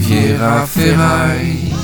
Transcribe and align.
Riviera 0.00 0.66
Ferraille. 0.66 1.74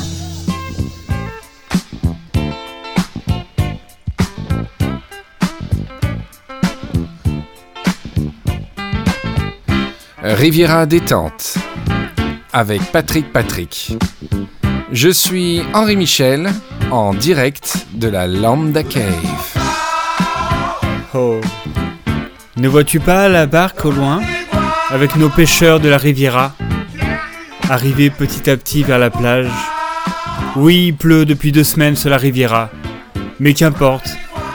Riviera 10.23 10.87
détente 10.87 11.59
avec 12.54 12.80
Patrick 12.90 13.32
Patrick. 13.32 13.96
Je 14.92 15.10
suis 15.10 15.60
Henri 15.74 15.96
Michel 15.96 16.50
en 16.90 17.12
direct 17.12 17.86
de 17.92 18.08
la 18.08 18.26
Lambda 18.26 18.82
Cave. 18.82 19.12
Oh. 21.14 21.40
Ne 22.56 22.68
vois-tu 22.68 22.98
pas 22.98 23.28
la 23.28 23.46
barque 23.46 23.84
au 23.84 23.90
loin 23.90 24.22
avec 24.90 25.16
nos 25.16 25.28
pêcheurs 25.28 25.80
de 25.80 25.90
la 25.90 25.98
Riviera? 25.98 26.54
Arriver 27.68 28.10
petit 28.10 28.48
à 28.50 28.56
petit 28.56 28.82
vers 28.82 28.98
la 28.98 29.11
plage 29.11 29.50
Oui, 30.57 30.86
il 30.88 30.96
pleut 30.96 31.24
depuis 31.24 31.52
deux 31.52 31.64
semaines 31.64 31.96
sur 31.96 32.11
la 32.11 32.16
Riviera, 32.16 32.70
mais 33.41 33.55
qu'importe. 33.55 34.09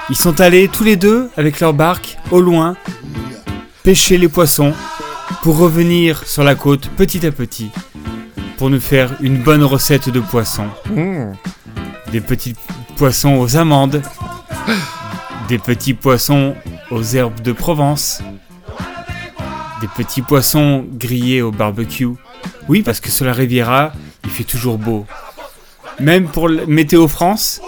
Ils 0.10 0.16
sont 0.16 0.42
allés 0.42 0.68
tous 0.68 0.84
les 0.84 0.96
deux 0.96 1.30
avec 1.38 1.60
leur 1.60 1.74
barque 1.74 2.18
au 2.32 2.42
loin 2.42 2.76
pêcher 3.84 4.18
les 4.18 4.28
poissons 4.28 4.74
pour 5.42 5.58
revenir 5.58 6.28
sur 6.28 6.44
la 6.44 6.56
côte 6.56 6.90
petit 6.90 7.26
à 7.26 7.32
petit 7.32 7.72
pour 8.58 8.70
nous 8.70 8.80
faire 8.80 9.12
une 9.22 9.42
bonne 9.42 9.64
recette 9.64 10.10
de 10.10 10.20
poissons. 10.20 10.68
Mmh. 10.94 11.32
Des 12.12 12.22
petits 12.22 12.56
poissons 12.98 13.38
aux 13.38 13.58
amandes, 13.58 14.02
des 15.48 15.58
petits 15.58 15.94
poissons 15.94 16.56
aux 16.92 17.04
herbes 17.04 17.42
de 17.42 17.54
Provence, 17.54 18.22
des 19.82 19.88
petits 19.88 20.22
poissons 20.22 20.86
grillés 20.94 21.42
au 21.42 21.52
barbecue. 21.52 22.10
Oui, 22.72 22.84
parce 22.84 23.02
que 23.02 23.12
sur 23.12 23.26
la 23.26 23.34
Riviera, 23.34 23.92
il 24.24 24.30
fait 24.30 24.46
toujours 24.46 24.78
beau. 24.78 25.06
Même 26.00 26.30
pour 26.30 26.48
le 26.48 26.66
Météo 26.68 27.10
France, 27.10 27.60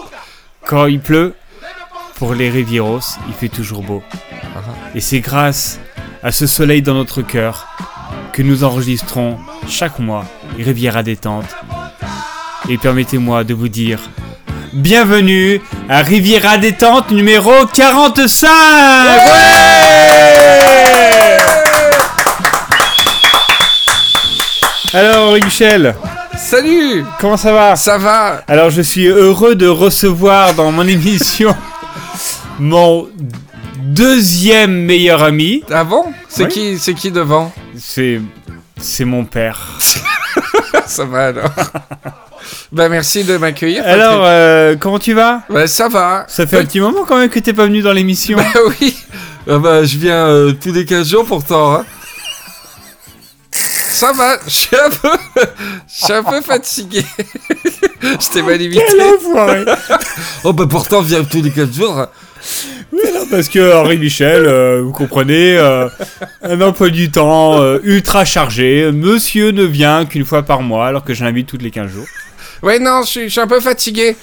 quand 0.65 0.85
il 0.85 1.01
pleut, 1.01 1.35
pour 2.15 2.33
les 2.33 2.49
Rivieros, 2.49 3.01
il 3.27 3.33
fait 3.33 3.49
toujours 3.49 3.83
beau. 3.83 4.01
Et 4.95 5.01
c'est 5.01 5.19
grâce 5.19 5.77
à 6.23 6.31
ce 6.31 6.47
soleil 6.47 6.81
dans 6.81 6.93
notre 6.93 7.21
cœur 7.21 7.67
que 8.31 8.41
nous 8.41 8.63
enregistrons 8.63 9.39
chaque 9.67 9.99
mois 9.99 10.23
Riviera 10.57 11.03
détente. 11.03 11.53
Et 12.69 12.77
permettez-moi 12.77 13.43
de 13.43 13.53
vous 13.53 13.67
dire 13.67 13.99
bienvenue 14.71 15.59
à 15.89 16.01
Riviera 16.01 16.57
détente 16.57 17.11
numéro 17.11 17.51
45. 17.73 18.47
Alors 24.93 25.29
Henri 25.29 25.41
Michel, 25.43 25.95
Salut 26.37 27.03
comment 27.19 27.37
ça 27.37 27.51
va? 27.53 27.75
Ça 27.75 27.97
va 27.97 28.41
Alors 28.47 28.69
je 28.69 28.81
suis 28.81 29.07
heureux 29.07 29.55
de 29.55 29.67
recevoir 29.67 30.53
dans 30.53 30.71
mon 30.71 30.87
émission 30.87 31.55
mon 32.59 33.07
deuxième 33.79 34.71
meilleur 34.85 35.23
ami. 35.23 35.63
Ah 35.71 35.83
bon? 35.83 36.05
C'est 36.29 36.43
Oui. 36.43 36.49
qui, 36.49 36.77
c'est 36.77 36.93
qui 36.93 37.11
devant? 37.11 37.51
C'est 37.77 38.21
c'est 38.77 39.05
mon 39.05 39.25
père. 39.25 39.59
Ça 40.85 41.05
va 41.05 41.27
alors. 41.27 41.49
bah 42.71 42.89
merci 42.89 43.23
de 43.23 43.37
m'accueillir. 43.37 43.83
Alors 43.87 44.21
euh, 44.25 44.75
comment 44.79 44.99
tu 44.99 45.13
vas? 45.13 45.41
Bah, 45.49 45.65
ça 45.65 45.87
va. 45.87 46.25
Ça 46.27 46.45
fait 46.45 46.57
un 46.59 46.65
petit 46.65 46.79
moment 46.79 47.03
quand 47.07 47.17
même 47.17 47.29
que 47.29 47.39
t'es 47.39 47.53
pas 47.53 47.65
venu 47.65 47.81
dans 47.81 47.93
l'émission. 47.93 48.37
Bah 48.53 48.59
oui. 48.81 48.95
Ah 49.49 49.57
bah 49.57 49.83
je 49.83 49.97
viens 49.97 50.25
euh, 50.27 50.51
tous 50.53 50.71
les 50.71 50.85
15 50.85 51.07
jours 51.09 51.25
pourtant. 51.25 51.73
hein. 51.75 51.85
Ça 53.93 54.11
va, 54.11 54.39
je 54.47 54.49
suis 54.49 54.75
un 54.75 54.89
peu, 54.89 55.11
je 55.35 56.03
suis 56.03 56.13
un 56.13 56.23
peu 56.23 56.41
fatigué. 56.41 57.05
je 58.01 58.29
t'ai 58.31 58.41
mal 58.41 58.59
imité. 58.59 58.81
Oh 60.43 60.51
bah 60.51 60.65
pourtant 60.67 61.01
viens 61.01 61.23
tous 61.23 61.43
les 61.43 61.51
15 61.51 61.71
jours. 61.71 62.07
Oui, 62.91 63.01
non, 63.13 63.27
parce 63.29 63.49
que 63.49 63.75
Henri 63.75 63.99
Michel, 63.99 64.45
euh, 64.47 64.81
vous 64.83 64.93
comprenez, 64.93 65.57
euh, 65.59 65.87
un 66.41 66.59
emploi 66.61 66.89
du 66.89 67.11
temps 67.11 67.61
euh, 67.61 67.77
ultra 67.83 68.25
chargé. 68.25 68.91
Monsieur 68.91 69.51
ne 69.51 69.63
vient 69.63 70.05
qu'une 70.05 70.25
fois 70.25 70.41
par 70.41 70.63
mois, 70.63 70.87
alors 70.87 71.03
que 71.03 71.13
je 71.13 71.23
l'invite 71.23 71.45
tous 71.45 71.59
les 71.59 71.69
15 71.69 71.91
jours. 71.91 72.07
Ouais 72.63 72.79
non, 72.79 73.03
je 73.03 73.07
suis, 73.07 73.23
je 73.25 73.29
suis 73.29 73.41
un 73.41 73.47
peu 73.47 73.59
fatigué. 73.59 74.17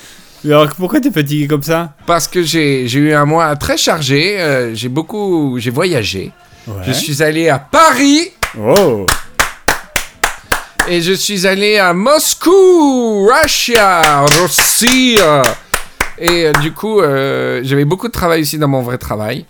Alors 0.44 0.68
pourquoi 0.76 1.00
t'es 1.00 1.12
fatigué 1.12 1.46
comme 1.46 1.62
ça? 1.62 1.92
Parce 2.06 2.26
que 2.26 2.42
j'ai 2.42 2.92
eu 2.92 3.12
un 3.12 3.24
mois 3.24 3.54
très 3.54 3.76
chargé, 3.76 4.72
j'ai 4.74 4.88
beaucoup, 4.88 5.58
j'ai 5.60 5.70
voyagé. 5.70 6.32
Je 6.84 6.90
suis 6.90 7.22
allé 7.22 7.48
à 7.48 7.60
Paris 7.60 8.32
Oh 8.58 9.06
et 10.88 11.02
je 11.02 11.12
suis 11.12 11.46
allé 11.46 11.78
à 11.78 11.92
Moscou, 11.92 13.28
Russia, 13.28 14.24
Russie. 14.24 15.18
Et 16.18 16.46
euh, 16.46 16.52
du 16.60 16.72
coup, 16.72 17.00
euh, 17.00 17.60
j'avais 17.64 17.84
beaucoup 17.84 18.08
de 18.08 18.12
travail 18.12 18.42
aussi 18.42 18.58
dans 18.58 18.68
mon 18.68 18.82
vrai 18.82 18.98
travail. 18.98 19.46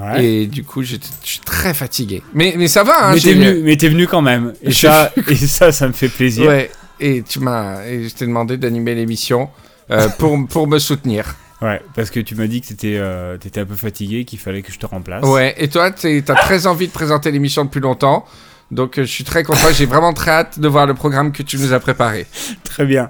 Ouais. 0.00 0.24
Et 0.24 0.46
du 0.46 0.62
coup, 0.62 0.82
je 0.82 0.96
suis 1.22 1.40
très 1.40 1.74
fatigué. 1.74 2.22
Mais, 2.34 2.54
mais 2.56 2.68
ça 2.68 2.84
va, 2.84 3.08
hein. 3.08 3.14
mais 3.14 3.20
t'es 3.20 3.34
venu, 3.34 3.88
venu 3.88 4.06
quand 4.06 4.22
même. 4.22 4.54
Et 4.62 4.72
ça, 4.72 5.12
et 5.28 5.34
ça, 5.34 5.72
ça 5.72 5.88
me 5.88 5.92
fait 5.92 6.08
plaisir. 6.08 6.48
Ouais. 6.48 6.70
Et 7.00 7.22
tu 7.22 7.40
m'as, 7.40 7.82
je 7.84 8.14
t'ai 8.14 8.26
demandé 8.26 8.56
d'animer 8.56 8.94
l'émission 8.94 9.50
euh, 9.90 10.08
pour, 10.18 10.38
pour 10.48 10.68
me 10.68 10.78
soutenir. 10.78 11.34
Ouais, 11.60 11.80
parce 11.94 12.10
que 12.10 12.20
tu 12.20 12.34
m'as 12.34 12.46
dit 12.46 12.60
que 12.60 12.68
t'étais 12.68 12.96
euh, 12.96 13.36
un 13.56 13.64
peu 13.64 13.74
fatigué, 13.74 14.24
qu'il 14.24 14.38
fallait 14.38 14.62
que 14.62 14.72
je 14.72 14.78
te 14.78 14.86
remplace. 14.86 15.24
Ouais. 15.24 15.54
Et 15.58 15.68
toi, 15.68 15.90
t'as 15.90 16.34
très 16.34 16.66
envie 16.66 16.86
de 16.86 16.92
présenter 16.92 17.30
l'émission 17.30 17.64
depuis 17.64 17.80
longtemps. 17.80 18.24
Donc, 18.72 18.98
euh, 18.98 19.02
je 19.02 19.10
suis 19.10 19.22
très 19.24 19.44
content. 19.44 19.68
J'ai 19.72 19.84
vraiment 19.84 20.14
très 20.14 20.30
hâte 20.30 20.58
de 20.58 20.66
voir 20.66 20.86
le 20.86 20.94
programme 20.94 21.30
que 21.30 21.42
tu 21.42 21.58
nous 21.58 21.74
as 21.74 21.78
préparé. 21.78 22.26
Très 22.64 22.86
bien. 22.86 23.08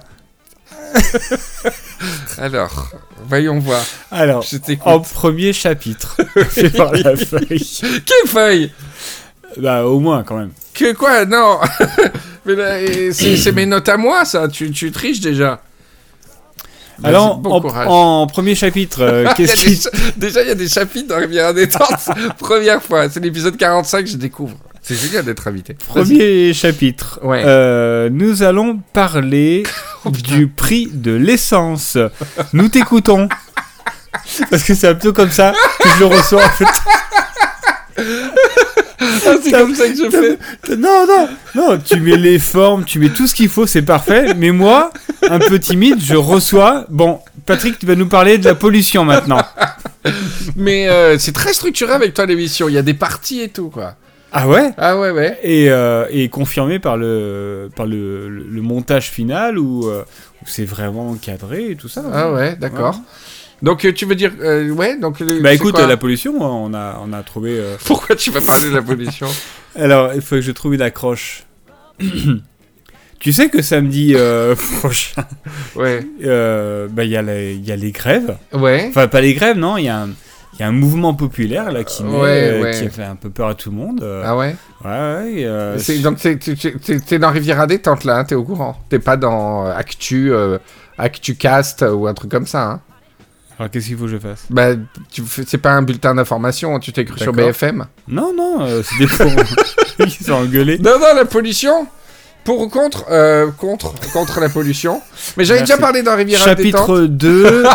Alors, 2.37 2.89
voyons 3.27 3.59
voir. 3.59 3.81
Alors, 4.11 4.45
en 4.83 4.99
premier 4.99 5.53
chapitre, 5.53 6.17
fais 6.49 6.69
par 6.69 6.91
la 6.91 7.15
feuille. 7.15 7.79
Quelle 8.05 8.29
feuille? 8.29 8.71
Bah, 9.57 9.85
au 9.85 9.99
moins 9.99 10.23
quand 10.23 10.37
même. 10.37 10.51
Que 10.73 10.93
quoi? 10.93 11.25
Non 11.25 11.59
Mais 12.45 13.11
c'est 13.11 13.37
c'est 13.37 13.51
mes 13.53 13.65
notes 13.65 13.87
à 13.87 13.95
moi, 13.97 14.25
ça. 14.25 14.47
Tu, 14.49 14.69
tu 14.71 14.91
triches 14.91 15.21
déjà. 15.21 15.61
Alors, 17.03 17.37
bon 17.37 17.61
en, 17.61 18.21
en 18.21 18.27
premier 18.27 18.53
chapitre, 18.53 19.01
euh, 19.01 19.27
qu'est-ce 19.35 19.65
qui... 19.65 19.87
Déjà, 20.17 20.41
il 20.41 20.49
y 20.49 20.51
a 20.51 20.55
des 20.55 20.67
chapitres 20.67 21.07
dans 21.07 21.17
Rivière. 21.17 21.53
Première 22.37 22.83
fois. 22.83 23.09
C'est 23.09 23.19
l'épisode 23.19 23.57
45 23.57 24.03
que 24.03 24.09
je 24.09 24.17
découvre. 24.17 24.55
C'est 24.83 24.95
génial 24.95 25.23
d'être 25.23 25.47
invité. 25.47 25.75
Premier 25.75 26.53
chapitre. 26.53 27.19
Ouais. 27.23 27.41
Euh, 27.45 28.09
nous 28.11 28.43
allons 28.43 28.79
parler 28.93 29.63
Oh, 30.05 30.09
du 30.09 30.47
prix 30.47 30.89
de 30.91 31.11
l'essence. 31.13 31.97
Nous 32.51 32.67
t'écoutons. 32.67 33.29
Parce 34.49 34.63
que 34.63 34.73
c'est 34.75 34.89
un 34.89 34.95
peu 34.95 35.13
comme 35.13 35.31
ça 35.31 35.53
que 35.79 35.89
je 35.95 35.99
le 35.99 36.05
reçois 36.07 36.43
en 36.43 36.49
fait. 36.49 36.65
Ah, 39.25 39.35
c'est 39.41 39.51
comme 39.51 39.73
ça 39.75 39.87
que 39.87 39.95
je 39.95 40.09
fais. 40.09 40.75
Non, 40.75 41.05
non, 41.07 41.29
non, 41.55 41.79
tu 41.79 41.99
mets 41.99 42.17
les 42.17 42.39
formes, 42.39 42.83
tu 42.83 42.99
mets 42.99 43.09
tout 43.09 43.27
ce 43.27 43.35
qu'il 43.35 43.49
faut, 43.49 43.65
c'est 43.65 43.81
parfait. 43.81 44.33
Mais 44.35 44.51
moi, 44.51 44.91
un 45.29 45.39
peu 45.39 45.59
timide, 45.59 46.01
je 46.01 46.15
reçois. 46.15 46.85
Bon, 46.89 47.19
Patrick, 47.45 47.79
tu 47.79 47.85
vas 47.85 47.95
nous 47.95 48.07
parler 48.07 48.37
de 48.37 48.45
la 48.45 48.55
pollution 48.55 49.05
maintenant. 49.05 49.41
Mais 50.55 50.89
euh, 50.89 51.17
c'est 51.17 51.31
très 51.31 51.53
structuré 51.53 51.93
avec 51.93 52.13
toi 52.13 52.25
l'émission. 52.25 52.67
Il 52.67 52.75
y 52.75 52.77
a 52.77 52.81
des 52.81 52.93
parties 52.93 53.41
et 53.41 53.49
tout, 53.49 53.69
quoi. 53.69 53.95
Ah 54.35 54.47
ouais? 54.47 54.71
Ah 54.77 54.99
ouais, 54.99 55.11
ouais. 55.11 55.37
et, 55.43 55.69
euh, 55.69 56.05
et 56.09 56.27
confirmé 56.29 56.79
par 56.79 56.97
le, 56.97 57.69
par 57.75 57.85
le, 57.85 58.27
le- 58.29 58.43
le 58.49 58.61
montage 58.61 59.09
final 59.11 59.59
où, 59.59 59.87
euh, 59.87 60.03
où 60.41 60.45
c'est 60.47 60.65
vraiment 60.65 61.13
cadré 61.15 61.69
et 61.71 61.75
tout 61.75 61.87
ça? 61.87 62.03
Ah 62.11 62.31
ouais, 62.33 62.55
d'accord. 62.55 62.99
Donc, 63.61 63.85
euh, 63.85 63.93
tu 63.93 64.05
veux 64.05 64.15
dire. 64.15 64.31
euh, 64.41 64.69
ouais, 64.71 64.97
donc. 64.97 65.19
le- 65.19 65.39
Bah 65.41 65.53
écoute, 65.53 65.77
la 65.79 65.97
pollution, 65.97 66.33
on 66.41 66.73
a, 66.73 66.99
on 67.05 67.13
a 67.13 67.21
trouvé. 67.23 67.51
euh, 67.59 67.75
Pourquoi 67.85 68.15
tu 68.15 68.31
vas 68.31 68.41
parler 68.41 68.69
de 68.69 68.75
la 68.75 68.81
pollution? 68.81 69.27
Alors, 69.75 70.13
il 70.15 70.21
faut 70.21 70.35
que 70.35 70.41
je 70.41 70.51
trouve 70.51 70.73
une 70.73 70.81
accroche. 70.81 71.43
tu 73.19 73.31
sais 73.31 73.49
que 73.49 73.61
samedi 73.61 74.13
euh, 74.15 74.55
prochain, 74.79 75.23
Ouais. 75.75 76.01
bah, 76.89 77.03
il 77.03 77.09
y, 77.11 77.15
a 77.17 77.21
les- 77.21 77.53
il 77.55 77.65
y 77.65 77.71
a 77.71 77.75
les 77.75 77.91
grèves. 77.91 78.35
Ouais. 78.51 78.87
Enfin, 78.89 79.07
pas 79.07 79.21
les 79.21 79.33
grèves, 79.33 79.57
non, 79.57 79.77
il 79.77 79.85
y, 79.85 79.89
a 79.89 80.01
un- 80.01 80.09
il 80.53 80.59
y 80.59 80.63
a 80.63 80.67
un 80.67 80.71
mouvement 80.71 81.13
populaire 81.13 81.71
là 81.71 81.83
qui, 81.83 82.03
naît, 82.03 82.17
Ouais, 82.19 82.49
euh, 82.53 82.61
ouais. 82.61 82.71
qui 82.79 82.85
a 82.85 82.89
fait 82.89 83.03
un 83.03 83.15
peu 83.15 83.29
peur 83.29 83.47
à 83.49 83.55
tout 83.55 83.71
le 83.71 83.75
monde. 83.77 84.01
euh, 84.03 84.23
Ah 84.25 84.37
ouais? 84.37 84.55
Ouais, 84.85 84.89
ouais. 84.91 85.45
euh, 85.45 85.77
C'est- 85.79 85.99
Donc, 85.99 86.19
t'es- 86.19 86.37
t'es 86.37 86.55
t'es- 86.55 86.99
t'es 86.99 87.19
dans 87.19 87.31
Riviera 87.31 87.65
Détente, 87.67 88.03
là, 88.03 88.17
hein, 88.17 88.23
t'es 88.23 88.35
au 88.35 88.43
courant. 88.43 88.77
T'es 88.89 88.99
pas 88.99 89.17
dans 89.17 89.65
euh, 89.67 89.75
Actu, 89.75 90.31
euh, 90.31 90.57
ActuCast 90.97 91.83
ou 91.93 92.07
un 92.07 92.13
truc 92.13 92.29
comme 92.31 92.47
ça, 92.47 92.63
hein. 92.63 92.81
Alors, 93.59 93.69
qu'est-ce 93.71 93.87
qu'il 93.87 93.97
faut 93.97 94.05
que 94.05 94.09
je 94.11 94.17
fasse? 94.17 94.45
Bah, 94.49 94.69
tu 95.11 95.21
fais- 95.21 95.43
c'est 95.47 95.59
pas 95.59 95.71
un 95.73 95.83
bulletin 95.83 96.15
d'information, 96.15 96.79
tu 96.79 96.91
t'es 96.91 97.05
cru 97.05 97.19
sur. 97.19 97.31
BFM 97.33 97.85
Non, 98.07 98.33
non, 98.35 98.61
euh, 98.61 98.81
c'est 98.83 98.97
des 98.97 99.07
pour. 99.07 99.27
Ils 99.99 100.09
sont 100.11 100.33
engueulés. 100.33 100.79
Non, 100.79 100.97
non, 100.99 101.13
la 101.15 101.25
pollution 101.25 101.87
Pour 102.43 102.59
ou 102.61 102.67
contre 102.67 103.05
euh, 103.11 103.51
Contre, 103.51 103.93
contre 104.11 104.39
la 104.39 104.49
pollution. 104.49 105.01
Mais 105.37 105.45
j'avais 105.45 105.59
Merci. 105.61 105.73
déjà 105.73 105.81
parlé 105.81 106.01
dans 106.03 106.15
Riviera 106.15 106.55
Détente. 106.55 106.71
Chapitre 106.87 106.99
2. 107.05 107.63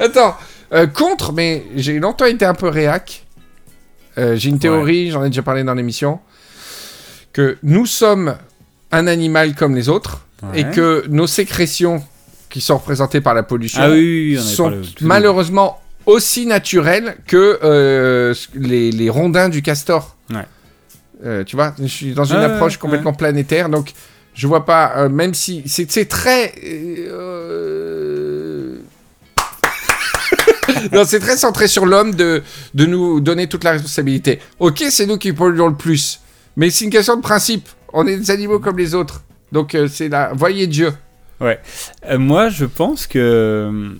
Attends, 0.00 0.34
euh, 0.72 0.86
contre, 0.86 1.32
mais 1.32 1.64
j'ai 1.76 1.98
longtemps 1.98 2.24
été 2.24 2.44
un 2.44 2.54
peu 2.54 2.68
réac. 2.68 3.26
Euh, 4.18 4.36
j'ai 4.36 4.48
une 4.48 4.58
théorie, 4.58 5.10
j'en 5.10 5.22
ai 5.24 5.28
déjà 5.28 5.42
parlé 5.42 5.62
dans 5.62 5.74
l'émission, 5.74 6.20
que 7.32 7.58
nous 7.62 7.86
sommes 7.86 8.36
un 8.90 9.06
animal 9.06 9.54
comme 9.54 9.74
les 9.74 9.88
autres 9.88 10.26
et 10.54 10.64
que 10.64 11.04
nos 11.08 11.26
sécrétions 11.26 12.02
qui 12.48 12.60
sont 12.62 12.78
représentées 12.78 13.20
par 13.20 13.34
la 13.34 13.42
pollution 13.42 13.80
Ah 13.82 13.90
oui, 13.90 13.98
oui, 13.98 14.30
oui, 14.32 14.38
on 14.38 14.40
avait 14.40 14.54
sont 14.54 14.72
malheureusement 15.02 15.80
aussi 16.06 16.46
naturelles 16.46 17.16
que 17.26 17.58
euh, 17.62 18.34
les, 18.54 18.90
les 18.90 19.10
rondins 19.10 19.50
du 19.50 19.60
castor. 19.62 20.16
Ouais. 20.30 21.44
Tu 21.44 21.54
vois, 21.54 21.74
je 21.78 21.86
suis 21.86 22.14
dans 22.14 22.24
une 22.24 22.38
approche 22.38 22.78
complètement 22.78 23.12
planétaire, 23.12 23.68
donc 23.68 23.92
je 24.32 24.46
vois 24.46 24.64
pas, 24.64 25.08
même 25.10 25.34
si 25.34 25.62
c'est 25.66 26.08
très. 26.08 26.54
non, 30.92 31.04
c'est 31.04 31.20
très 31.20 31.36
centré 31.36 31.68
sur 31.68 31.86
l'homme 31.86 32.14
de, 32.14 32.42
de 32.74 32.86
nous 32.86 33.20
donner 33.20 33.48
toute 33.48 33.64
la 33.64 33.72
responsabilité. 33.72 34.40
Ok, 34.58 34.84
c'est 34.90 35.06
nous 35.06 35.18
qui 35.18 35.32
polluons 35.32 35.68
le 35.68 35.76
plus, 35.76 36.20
mais 36.56 36.70
c'est 36.70 36.84
une 36.84 36.90
question 36.90 37.16
de 37.16 37.22
principe. 37.22 37.68
On 37.92 38.06
est 38.06 38.16
des 38.16 38.30
animaux 38.30 38.58
comme 38.58 38.78
les 38.78 38.94
autres. 38.94 39.22
Donc 39.52 39.74
euh, 39.74 39.88
c'est 39.88 40.08
la. 40.08 40.32
Voyez 40.34 40.66
Dieu. 40.66 40.92
Euh, 42.08 42.18
moi, 42.18 42.48
je 42.48 42.64
pense 42.64 43.06
que. 43.06 43.92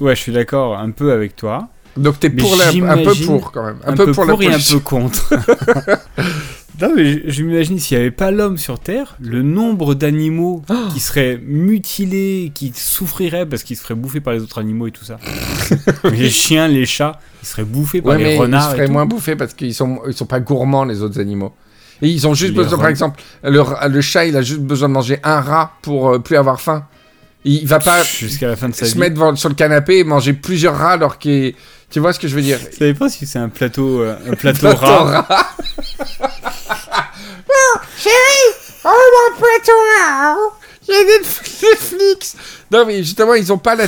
Ouais, 0.00 0.14
je 0.14 0.20
suis 0.20 0.32
d'accord 0.32 0.78
un 0.78 0.90
peu 0.90 1.12
avec 1.12 1.34
toi. 1.36 1.68
Donc 1.96 2.20
t'es 2.20 2.30
pour 2.30 2.54
la, 2.56 2.68
un 2.68 3.02
peu 3.02 3.14
pour 3.26 3.50
quand 3.50 3.64
même. 3.64 3.78
Un, 3.84 3.92
Un, 3.92 3.96
peu, 3.96 4.06
peu, 4.06 4.12
pour, 4.12 4.26
pour, 4.26 4.40
la 4.40 4.46
et 4.46 4.54
un 4.54 4.58
peu 4.58 4.78
contre. 4.78 5.34
non, 6.80 6.92
mais 6.94 7.04
je, 7.12 7.18
je 7.26 7.42
m'imagine 7.42 7.78
s'il 7.78 7.96
n'y 7.96 8.02
avait 8.02 8.10
pas 8.10 8.30
l'homme 8.30 8.56
sur 8.58 8.78
Terre, 8.78 9.16
le 9.20 9.42
nombre 9.42 9.94
d'animaux 9.94 10.62
Oh. 10.70 10.74
qui 10.92 11.00
seraient 11.00 11.40
mutilés, 11.44 12.52
qui 12.54 12.72
souffriraient 12.74 13.46
parce 13.46 13.62
qu'ils 13.62 13.76
se 13.76 13.82
feraient 13.82 13.94
bouffer 13.94 14.20
par 14.20 14.32
les 14.34 14.40
autres 14.42 14.58
animaux 14.60 14.86
et 14.86 14.90
tout 14.92 15.04
ça. 15.04 15.18
les 16.12 16.30
chiens, 16.30 16.68
les 16.68 16.86
chats, 16.86 17.18
ils 17.42 17.46
seraient 17.46 17.64
bouffés 17.64 18.00
par 18.02 18.12
Ouais, 18.12 18.18
mais 18.18 18.24
les 18.30 18.34
ils 18.34 18.38
renards. 18.40 18.62
se 18.64 18.68
et 18.68 18.76
feraient 18.76 18.86
tout. 18.86 18.92
moins 18.92 19.06
bouffer 19.06 19.36
parce 19.36 19.54
qu'ils 19.54 19.74
sont, 19.74 20.00
ils 20.06 20.14
sont 20.14 20.26
pas 20.26 20.40
gourmands, 20.40 20.84
les 20.84 21.02
autres 21.02 21.20
animaux. 21.20 21.52
Et 22.00 22.08
ils 22.08 22.26
ont 22.28 22.34
juste 22.34 22.52
Les 22.52 22.62
besoin, 22.62 22.78
par 22.78 22.88
exemple, 22.88 23.20
le, 23.42 23.62
le 23.88 24.00
chat, 24.00 24.26
il 24.26 24.36
a 24.36 24.42
juste 24.42 24.60
besoin 24.60 24.88
de 24.88 24.94
manger 24.94 25.18
un 25.24 25.40
rat 25.40 25.72
pour 25.82 26.10
euh, 26.10 26.18
plus 26.20 26.36
avoir 26.36 26.60
faim. 26.60 26.86
Il 27.44 27.66
va 27.66 27.78
pas 27.80 28.02
Jusqu'à 28.04 28.46
la 28.48 28.56
fin 28.56 28.68
de 28.68 28.74
sa 28.74 28.84
se 28.86 28.92
vie. 28.94 28.98
mettre 29.00 29.36
sur 29.38 29.48
le 29.48 29.54
canapé 29.54 29.98
et 29.98 30.04
manger 30.04 30.32
plusieurs 30.32 30.76
rats 30.76 30.92
alors 30.92 31.18
qu'il. 31.18 31.54
Tu 31.90 32.00
vois 32.00 32.12
ce 32.12 32.20
que 32.20 32.28
je 32.28 32.34
veux 32.34 32.42
dire? 32.42 32.58
Savez 32.76 32.94
pas 32.94 33.08
si 33.08 33.26
c'est 33.26 33.38
un 33.38 33.48
plateau, 33.48 34.00
euh, 34.02 34.14
un 34.30 34.34
plateau 34.36 34.60
Plateau 34.68 34.76
rat. 34.86 35.26
Chérie, 37.98 38.80
oh 38.84 38.88
mon 39.40 39.46
rat 40.04 40.36
J'ai 40.86 41.04
Netflix 41.04 42.36
Non 42.70 42.86
mais 42.86 42.98
justement, 42.98 43.34
ils 43.34 43.52
ont 43.52 43.58
pas 43.58 43.74
la... 43.74 43.84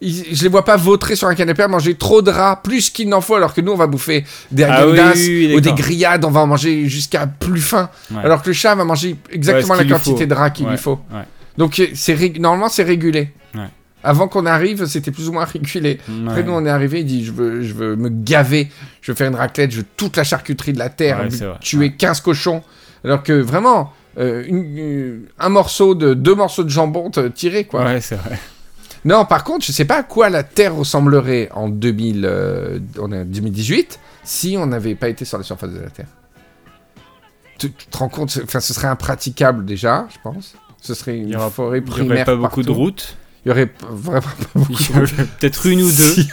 ils- 0.00 0.34
je 0.34 0.42
les 0.42 0.48
vois 0.48 0.64
pas 0.64 0.76
vautrer 0.76 1.14
sur 1.16 1.28
un 1.28 1.34
canapé 1.34 1.62
à 1.62 1.68
manger 1.68 1.94
trop 1.94 2.20
de 2.22 2.30
rats, 2.30 2.60
plus 2.62 2.90
qu'il 2.90 3.08
n'en 3.08 3.20
faut, 3.20 3.34
alors 3.36 3.54
que 3.54 3.60
nous 3.60 3.72
on 3.72 3.76
va 3.76 3.86
bouffer 3.86 4.24
des 4.50 4.64
Ah 4.64 4.86
oui, 4.86 4.98
agendas 4.98 5.12
oui, 5.16 5.46
oui, 5.50 5.54
ou 5.56 5.60
des 5.60 5.72
grillades, 5.72 6.24
on 6.24 6.30
va 6.30 6.40
en 6.40 6.46
manger 6.46 6.88
jusqu'à 6.88 7.26
plus 7.26 7.60
faim. 7.60 7.88
Ouais. 8.10 8.22
Alors 8.24 8.42
que 8.42 8.48
le 8.48 8.54
chat 8.54 8.74
va 8.74 8.84
manger 8.84 9.16
exactement 9.30 9.74
Ouais, 9.74 9.84
la 9.84 9.90
quantité 9.94 10.22
faut. 10.22 10.26
de 10.26 10.34
rats 10.34 10.50
qu'il 10.50 10.66
Ouais, 10.66 10.72
lui 10.72 10.78
faut. 10.78 10.98
ouais. 11.12 11.22
Donc 11.56 11.78
euh, 11.78 11.86
c'est 11.94 12.38
normalement 12.38 12.68
c'est 12.68 12.82
régulé. 12.82 13.30
Ouais. 13.54 13.68
Avant 14.02 14.28
qu'on 14.28 14.44
arrive, 14.44 14.84
c'était 14.86 15.12
plus 15.12 15.28
ou 15.28 15.32
moins 15.32 15.44
régulé. 15.50 15.98
Après, 16.26 16.42
nous, 16.42 16.52
on 16.52 16.66
est 16.66 16.70
arrivé, 16.70 17.00
il 17.00 17.06
dit 17.06 17.24
je 17.24 17.32
veux, 17.32 17.62
je 17.62 17.72
veux 17.72 17.96
me 17.96 18.10
gaver, 18.10 18.68
je 19.00 19.12
veux 19.12 19.16
faire 19.16 19.28
une 19.28 19.36
raclette, 19.36 19.70
je 19.70 19.78
veux 19.78 19.86
toute 19.96 20.16
la 20.18 20.24
charcuterie 20.24 20.72
de 20.74 20.78
la 20.78 20.90
terre, 20.90 21.20
tuer 21.60 21.92
15 21.92 22.20
cochons. 22.20 22.62
Alors 23.04 23.22
que 23.22 23.32
vraiment, 23.32 23.92
euh, 24.18 24.42
une- 24.46 24.78
une- 24.78 25.22
un 25.38 25.48
morceau 25.48 25.94
de, 25.94 26.14
deux 26.14 26.34
morceaux 26.34 26.64
de 26.64 26.68
jambon 26.70 27.10
tirés, 27.34 27.64
quoi. 27.64 27.84
Ouais, 27.84 28.00
c'est 28.00 28.16
vrai. 28.16 28.38
Non, 29.04 29.26
par 29.26 29.44
contre, 29.44 29.66
je 29.66 29.72
sais 29.72 29.84
pas 29.84 29.98
à 29.98 30.02
quoi 30.02 30.30
la 30.30 30.42
terre 30.42 30.74
ressemblerait 30.74 31.50
en 31.52 31.68
2000, 31.68 32.24
euh, 32.24 32.78
on 32.98 33.12
est 33.12 33.20
en 33.20 33.24
2018 33.26 34.00
si 34.22 34.56
on 34.58 34.66
n'avait 34.66 34.94
pas 34.94 35.10
été 35.10 35.26
sur 35.26 35.36
la 35.36 35.44
surface 35.44 35.70
de 35.72 35.80
la 35.80 35.90
terre. 35.90 36.06
Tu, 37.58 37.70
tu 37.72 37.86
te 37.86 37.96
rends 37.98 38.08
compte, 38.08 38.36
enfin, 38.42 38.60
ce 38.60 38.72
serait 38.72 38.88
impraticable 38.88 39.64
déjà, 39.66 40.06
je 40.12 40.16
pense. 40.22 40.54
Ce 40.80 40.94
serait 40.94 41.16
une 41.18 41.28
Il 41.28 41.32
y 41.32 41.36
aura- 41.36 41.50
forêt 41.50 41.78
Il 41.78 41.84
n'y 41.84 41.90
primaire. 41.90 42.10
aurait 42.12 42.24
pas 42.24 42.36
beaucoup 42.36 42.62
de 42.62 42.70
routes. 42.70 43.16
Il 43.44 43.50
y 43.50 43.52
aurait 43.52 43.68
vraiment 43.90 44.20
pas 44.22 44.34
beaucoup 44.54 44.72
peut-être 45.38 45.66
une 45.66 45.82
ou 45.82 45.90
deux. 45.92 46.24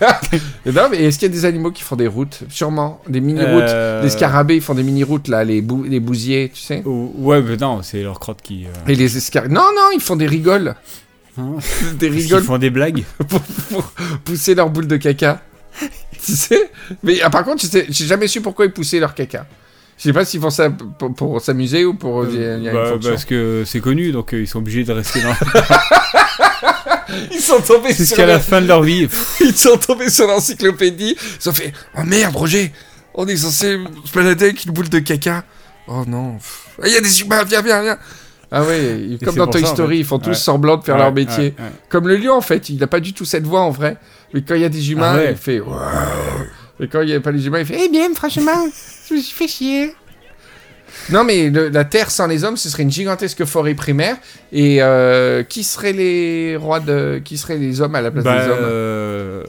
Pas- 0.00 0.20
non, 0.66 0.88
mais 0.90 1.04
est-ce 1.04 1.18
qu'il 1.18 1.28
y 1.28 1.30
a 1.30 1.34
des 1.34 1.44
animaux 1.44 1.70
qui 1.70 1.84
font 1.84 1.94
des 1.94 2.08
routes? 2.08 2.40
Sûrement. 2.48 3.00
Des 3.08 3.20
mini-routes. 3.20 3.62
Euh, 3.62 4.02
Les 4.02 4.10
scarabées, 4.10 4.56
ils 4.56 4.60
font 4.60 4.74
des 4.74 4.82
mini-routes, 4.82 5.28
là, 5.28 5.44
les, 5.44 5.62
bou- 5.62 5.84
les 5.84 6.00
bousiers, 6.00 6.50
tu 6.52 6.60
sais. 6.60 6.82
ou- 6.84 7.12
Ouais, 7.18 7.40
mais 7.42 7.56
non, 7.56 7.82
c'est 7.82 8.02
leur 8.02 8.18
crotte 8.18 8.42
qui. 8.42 8.66
euh, 8.66 8.70
Et 8.90 8.96
les 8.96 9.16
escarabées. 9.16 9.54
Non, 9.54 9.66
non, 9.74 9.90
ils 9.94 10.00
font 10.00 10.16
des 10.16 10.26
rigoles. 10.26 10.74
hein, 11.38 11.56
Des 11.98 12.08
rigoles 12.08 12.42
font 12.42 12.58
des 12.58 12.70
blagues. 12.70 13.04
pour, 13.28 13.40
pour 13.40 13.92
pousser 14.24 14.56
leur 14.56 14.68
boule 14.70 14.88
de 14.88 14.96
caca. 14.96 15.40
tu 16.24 16.32
sais? 16.32 16.70
Mais 17.04 17.20
ah, 17.22 17.30
par 17.30 17.44
contre, 17.44 17.64
j'ai 17.70 17.86
jamais 18.04 18.26
su 18.26 18.40
pourquoi 18.40 18.64
ils 18.66 18.72
poussaient 18.72 18.98
leur 18.98 19.14
caca. 19.14 19.46
Je 19.96 20.04
sais 20.04 20.12
pas 20.12 20.24
s'ils 20.24 20.40
font 20.40 20.50
ça 20.50 20.70
pour, 20.70 21.12
pour 21.12 21.40
s'amuser 21.40 21.84
ou 21.84 21.94
pour. 21.94 22.24
il 22.26 22.40
y 22.40 22.44
a- 22.44 22.56
y 22.58 22.68
a 22.68 22.72
Bah, 22.72 22.92
parce 23.02 23.24
que 23.24 23.64
c'est 23.66 23.80
connu, 23.80 24.12
donc 24.12 24.32
euh, 24.32 24.40
ils 24.40 24.46
sont 24.46 24.58
obligés 24.60 24.84
de 24.84 24.92
rester 24.92 25.20
dans. 25.22 25.34
Ils 27.32 27.40
sont 27.40 27.60
tombés 27.60 27.88
sur 27.94 28.04
Jusqu'à 28.04 28.26
la 28.26 28.38
fin 28.40 28.60
de 28.60 28.66
leur 28.66 28.82
vie. 28.82 29.08
Ils 29.40 29.56
sont 29.56 29.76
tombés 29.76 30.10
sur 30.10 30.26
l'encyclopédie. 30.26 31.16
Ils 31.42 31.48
ont 31.48 31.52
fait 31.52 31.72
Oh 31.96 32.02
merde, 32.04 32.34
Roger, 32.36 32.72
on 33.14 33.26
est 33.26 33.36
censé 33.36 33.78
se 34.04 34.12
balader 34.12 34.46
avec 34.46 34.64
une 34.64 34.72
boule 34.72 34.88
de 34.88 34.98
caca. 34.98 35.44
Oh 35.86 36.04
non. 36.06 36.38
Ah, 36.82 36.86
Il 36.86 36.92
y 36.92 36.96
a 36.96 37.00
des 37.00 37.20
humains, 37.22 37.44
viens, 37.44 37.62
viens, 37.62 37.82
viens. 37.82 37.98
Ah 38.50 38.62
ils- 38.74 39.18
comme 39.22 39.34
dans 39.36 39.46
Toy 39.46 39.60
ça, 39.62 39.70
en 39.70 39.74
Story, 39.74 39.96
fait. 39.96 40.00
ils 40.00 40.04
font 40.06 40.18
tous 40.18 40.30
Ouais. 40.30 40.34
semblant 40.34 40.76
de 40.78 40.84
faire 40.84 40.94
ouais, 40.96 41.02
leur 41.02 41.12
métier. 41.12 41.54
ouais. 41.58 41.64
Comme 41.90 42.08
le 42.08 42.16
lion, 42.16 42.34
en 42.34 42.40
fait, 42.40 42.68
il 42.70 42.78
n'a 42.78 42.86
pas 42.86 43.00
du 43.00 43.12
tout 43.12 43.24
cette 43.26 43.44
voix 43.46 43.60
en 43.60 43.70
vrai. 43.70 43.96
Mais 44.32 44.42
quand 44.42 44.54
il 44.54 44.62
y 44.62 44.64
a 44.64 44.68
des 44.70 44.90
humains, 44.90 45.16
Ah 45.18 45.30
il 45.30 45.36
fait. 45.36 45.60
Et 46.80 46.88
quand 46.88 47.00
il 47.02 47.06
n'y 47.08 47.14
a 47.14 47.20
pas 47.20 47.30
les 47.30 47.46
humains, 47.46 47.60
il 47.60 47.66
fait 47.66 47.78
Eh 47.84 47.88
bien, 47.88 48.08
franchement, 48.14 48.66
je 49.08 49.14
me 49.14 49.20
suis 49.20 49.34
fait 49.34 49.48
chier. 49.48 49.94
Non, 51.10 51.24
mais 51.24 51.50
le- 51.50 51.68
la 51.68 51.84
Terre 51.84 52.10
sans 52.10 52.26
les 52.26 52.44
hommes, 52.44 52.56
ce 52.56 52.68
serait 52.68 52.82
une 52.82 52.90
gigantesque 52.90 53.44
forêt 53.44 53.74
primaire. 53.74 54.16
Et 54.52 54.82
euh, 54.82 55.42
qui 55.42 55.64
seraient 55.64 55.92
les 55.92 56.56
rois 56.56 56.80
de. 56.80 57.20
Qui 57.24 57.38
seraient 57.38 57.56
les 57.58 57.80
hommes 57.80 57.94
à 57.94 58.00
la 58.00 58.10
place 58.10 58.24
Bah, 58.24 58.44
des 58.44 58.50
hommes? 58.50 58.58
euh, 58.62 59.44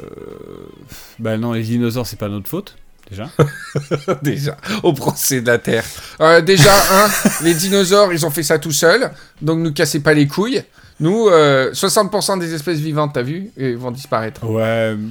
bah 1.20 1.38
non, 1.38 1.54
les 1.54 1.64
dinosaures, 1.64 2.08
c'est 2.08 2.20
pas 2.20 2.30
notre 2.30 2.50
faute, 2.50 2.76
déjà. 3.10 3.30
déjà, 4.22 4.58
au 4.84 4.94
procès 4.94 5.42
de 5.42 5.48
la 5.48 5.58
Terre. 5.58 5.84
Euh, 6.22 6.42
déjà, 6.42 6.72
un, 7.06 7.10
les 7.44 7.54
dinosaures, 7.54 8.12
ils 8.14 8.26
ont 8.26 8.32
fait 8.32 8.44
ça 8.44 8.58
tout 8.60 8.72
seuls, 8.72 9.12
donc 9.42 9.60
nous 9.60 9.74
cassez 9.74 10.00
pas 10.02 10.14
les 10.14 10.28
couilles. 10.28 10.64
Nous, 11.02 11.28
euh, 11.30 11.72
60% 11.72 12.40
des 12.40 12.54
espèces 12.54 12.80
vivantes, 12.80 13.12
t'as 13.14 13.22
vu, 13.22 13.52
euh, 13.60 13.76
vont 13.78 13.92
disparaître. 13.92 14.46
Ouais. 14.46 14.96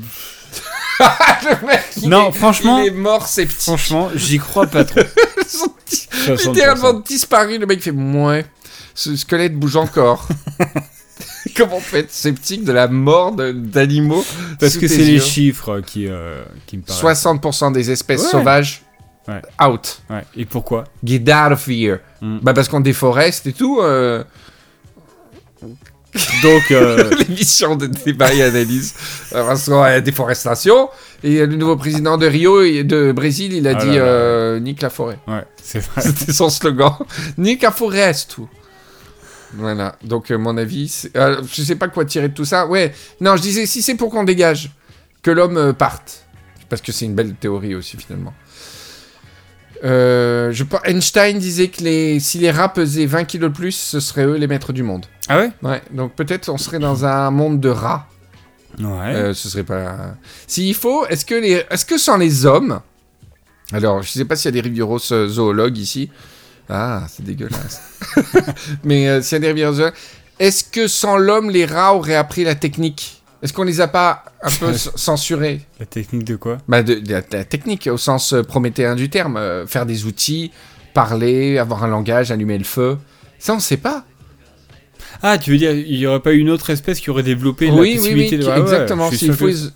Le 1.01 1.67
mec, 1.67 1.81
Non, 2.05 2.29
est- 2.31 2.33
franchement- 2.33 2.81
il 2.81 2.89
est 2.89 2.91
mort 2.91 3.27
sceptique. 3.27 3.61
Franchement, 3.63 4.11
j'y 4.15 4.39
crois 4.39 4.67
pas 4.67 4.85
trop. 4.85 5.01
Ils 6.27 6.39
sont 6.39 6.53
di- 6.53 6.61
60%. 6.61 6.69
littéralement 6.71 6.93
disparu. 7.01 7.59
Le 7.59 7.67
mec 7.67 7.83
fait 7.83 7.91
ouais, 7.91 8.47
ce 8.95 9.17
squelette 9.17 9.55
bouge 9.59 9.77
encore. 9.77 10.27
Comment 11.57 11.77
on 11.77 11.81
peut 11.81 11.97
être 11.99 12.13
sceptique 12.13 12.65
de 12.65 12.73
la 12.73 12.87
mort 12.89 13.33
d'animaux 13.33 14.25
Parce 14.61 14.77
que 14.77 14.87
c'est 14.87 14.99
les 15.05 15.19
chiffres 15.21 15.81
qui, 15.81 16.07
euh, 16.07 16.45
qui 16.67 16.77
me 16.77 16.83
paraissent. 16.83 17.25
60% 17.25 17.73
des 17.73 17.91
espèces 17.91 18.23
Ouais. 18.25 18.31
sauvages 18.31 18.83
Ouais. 19.27 19.43
out. 19.67 20.01
Ouais. 20.09 20.25
Et 20.37 20.45
pourquoi? 20.45 20.85
Get 21.05 21.25
out 21.33 21.53
of 21.53 21.67
here. 21.69 21.99
Mm. 22.23 22.39
Bah 22.43 22.55
parce 22.55 22.69
qu'on 22.69 22.81
déforeste 22.81 23.47
et 23.47 23.53
tout. 23.53 23.81
euh, 23.81 24.23
Donc, 26.43 26.71
euh, 26.71 27.11
l'émission 27.29 27.77
de 27.77 27.87
débat 27.87 28.33
et 28.33 28.43
analyse 28.43 28.95
euh, 29.35 29.55
qu'on 29.67 29.83
a 29.83 29.91
la 29.91 30.01
déforestation 30.01 30.89
et 31.23 31.39
euh, 31.41 31.47
le 31.47 31.57
nouveau 31.57 31.77
président 31.77 32.17
de 32.17 32.27
Rio 32.27 32.63
et 32.63 32.83
de 32.85 33.13
Brésil 33.13 33.53
il 33.53 33.69
a 33.69 33.73
Ah 33.77 33.85
dit 33.85 33.89
là. 33.89 33.95
là. 33.97 34.01
euh, 34.03 34.59
nique 34.61 34.81
la 34.83 34.91
forêt 34.91 35.19
ouais, 35.29 35.45
c'est 35.63 35.81
vrai. 35.81 36.01
c'était 36.03 36.33
son 36.33 36.49
slogan. 36.49 36.95
Nique 37.37 37.63
la 37.63 37.71
forêt 37.73 38.13
tout 38.29 38.49
voilà. 39.55 39.97
Donc 40.05 40.31
euh, 40.31 40.37
mon 40.39 40.57
avis 40.57 41.05
euh, 41.17 41.43
je 41.51 41.63
sais 41.63 41.77
pas 41.77 41.89
quoi 41.89 42.05
tirer 42.05 42.29
de 42.29 42.35
tout 42.35 42.45
ça. 42.45 42.67
Ouais. 42.67 42.93
Non 43.21 43.37
je 43.37 43.43
disais 43.43 43.67
si 43.67 43.83
c'est 43.83 43.95
pour 43.95 44.11
qu'on 44.11 44.25
dégage 44.25 44.71
que 45.23 45.31
l'homme 45.31 45.57
euh, 45.57 45.73
parte. 45.73 46.25
Parce 46.69 46.83
que 46.83 46.93
c'est 46.93 47.07
une 47.07 47.15
belle 47.15 47.35
théorie 47.35 47.75
aussi 47.75 47.97
finalement 47.97 48.35
Euh, 49.85 50.51
je 50.53 50.65
pense 50.65 50.81
Einstein 50.85 51.39
disait 51.39 51.69
que 51.69 51.83
les, 51.83 52.21
si 52.21 52.39
les 52.39 52.51
rats 52.51 52.73
pesaient 52.73 53.07
20 53.07 53.25
kilos 53.25 53.51
de 53.51 53.57
plus, 53.57 53.73
ce 53.73 54.01
seraient 54.01 54.25
eux 54.25 54.37
les 54.37 54.47
maîtres 54.47 54.73
du 54.73 54.83
monde. 54.83 55.07
Ah 55.29 55.39
ouais? 55.39 55.51
Ouais, 55.63 55.83
donc 55.93 56.15
peut-être 56.15 56.49
on 56.49 56.59
serait 56.59 56.79
dans 56.79 57.05
un 57.05 57.31
monde 57.31 57.61
de 57.61 57.69
rats. 57.69 58.07
Ouais. 58.79 59.15
Euh, 59.15 59.35
ce 59.35 59.49
serait 59.49 59.65
pas. 59.65 60.15
S'il 60.47 60.75
faut, 60.75 61.07
est-ce 61.07 61.25
que 61.25 61.35
les, 61.35 61.65
est-ce 61.71 61.85
que 61.85 61.99
sans 61.99 62.17
les 62.17 62.47
hommes, 62.47 62.81
alors 63.73 64.03
je 64.03 64.11
sais 64.11 64.25
pas 64.25 64.37
s'il 64.37 64.47
y 64.47 64.59
a 64.59 64.63
des 64.63 64.69
rivieros 64.69 64.99
zoologues 64.99 65.79
ici. 65.79 66.11
Ah, 66.69 67.07
c'est 67.09 67.25
dégueulasse. 67.25 67.83
Mais 68.85 69.09
euh, 69.09 69.23
s'il 69.23 69.37
y 69.37 69.39
a 69.39 69.41
des 69.41 69.49
rivieros 69.49 69.75
zoologues, 69.75 69.95
est-ce 70.39 70.65
que 70.65 70.87
sans 70.87 71.17
l'homme, 71.17 71.51
les 71.51 71.65
rats 71.65 71.95
auraient 71.95 72.15
appris 72.15 72.45
la 72.45 72.55
technique? 72.55 73.18
Est-ce 73.43 73.53
qu'on 73.53 73.63
les 73.63 73.81
a 73.81 73.87
pas 73.89 74.25
un 74.43 74.51
peu 74.51 74.73
censurés 74.75 75.61
La 75.79 75.87
technique 75.87 76.25
de 76.25 76.37
quoi? 76.37 76.59
Bah 76.67 76.83
de, 76.83 76.95
de 76.95 77.13
la, 77.13 77.21
de 77.21 77.27
la 77.33 77.45
technique 77.45 77.89
au 77.93 77.97
sens 77.97 78.33
euh, 78.33 78.43
prométhéen 78.43 78.97
du 78.97 79.11
terme, 79.11 79.37
euh, 79.37 79.67
faire 79.67 79.87
des 79.87 80.07
outils, 80.07 80.51
parler, 80.93 81.59
avoir 81.59 81.85
un 81.85 81.89
langage, 81.89 82.33
allumer 82.33 82.59
le 82.59 82.65
feu. 82.65 82.99
Ça, 83.39 83.55
on 83.55 83.61
sait 83.61 83.77
pas. 83.77 84.05
Ah, 85.23 85.39
tu 85.39 85.53
veux 85.53 85.57
dire, 85.57 85.73
il 85.73 85.97
y 85.97 86.07
aurait 86.07 86.21
pas 86.21 86.33
une 86.33 86.51
autre 86.51 86.71
espèce 86.71 87.01
qui 87.01 87.11
aurait 87.11 87.23
développé 87.23 87.67
la 87.69 87.73
oui, 87.75 87.79
oui, 87.81 87.89
oui, 87.91 87.97
possibilité 87.99 88.39
de... 88.39 88.47
Ah 88.49 88.59
exactement. 88.59 89.09
que- 89.11 89.15
ils- 89.15 89.71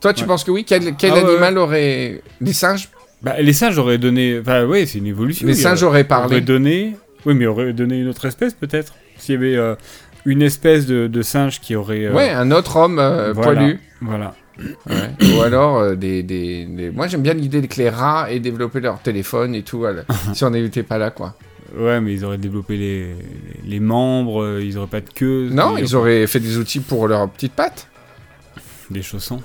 Toi, 0.00 0.12
tu 0.12 0.22
Ouais. 0.22 0.26
penses 0.26 0.44
que 0.44 0.50
oui 0.50 0.64
Quel, 0.66 0.94
quel 0.96 1.12
Ah 1.12 1.14
ouais, 1.14 1.30
animal 1.30 1.58
aurait. 1.58 2.22
Les 2.40 2.52
singes? 2.52 2.88
Bah, 3.22 3.40
les 3.40 3.52
singes 3.52 3.78
auraient 3.78 3.98
donné. 3.98 4.38
Enfin, 4.40 4.64
ouais, 4.66 4.84
c'est 4.86 4.98
une 4.98 5.06
évolution. 5.06 5.46
Les 5.46 5.54
singes 5.54 5.82
auraient 5.82 6.04
parlé. 6.04 6.26
auraient 6.36 6.40
donné. 6.40 6.96
Oui, 7.24 7.34
mais 7.34 7.46
auraient 7.46 7.72
donné 7.72 7.98
une 8.00 8.08
autre 8.08 8.26
espèce 8.26 8.52
peut-être. 8.54 8.92
S'il 9.18 9.36
y 9.36 9.38
avait 9.38 9.56
euh, 9.56 9.74
une 10.24 10.42
espèce 10.42 10.86
de, 10.86 11.06
de 11.06 11.22
singe 11.22 11.60
qui 11.60 11.74
aurait. 11.76 12.04
euh, 12.06 12.12
Ouais, 12.12 12.30
un 12.30 12.50
autre 12.50 12.76
homme 12.76 12.98
euh, 12.98 13.32
voilà. 13.32 13.52
poilu. 13.60 13.80
Voilà. 14.00 14.34
Ouais. 14.88 15.34
Ou 15.36 15.42
alors 15.42 15.78
euh, 15.78 15.94
des, 15.96 16.22
des, 16.22 16.64
des- 16.66 16.90
Moi 16.90 17.08
j'aime 17.08 17.22
bien 17.22 17.34
l'idée 17.34 17.66
que 17.66 17.76
les 17.76 17.90
rats 17.90 18.30
aient 18.30 18.38
développé 18.40 18.80
leur 18.80 19.00
téléphone 19.00 19.54
et 19.54 19.62
tout, 19.62 19.84
si 20.32 20.44
on 20.44 20.50
n'était 20.50 20.82
pas 20.84 20.98
là 20.98 21.10
quoi. 21.10 21.34
Ouais, 21.76 22.00
mais 22.00 22.12
ils 22.14 22.24
auraient 22.24 22.38
développé 22.38 22.76
les, 22.76 23.16
les 23.66 23.80
membres, 23.80 24.60
ils 24.60 24.78
auraient 24.78 24.86
pas 24.86 25.00
de 25.00 25.10
queue. 25.10 25.48
Non, 25.50 25.76
ils 25.76 25.96
auraient 25.96 26.24
fait 26.28 26.38
des 26.38 26.56
outils 26.56 26.78
pour 26.78 27.08
leurs 27.08 27.28
petites 27.28 27.52
pattes. 27.54 27.88
Des 28.90 29.02
chaussons. 29.02 29.40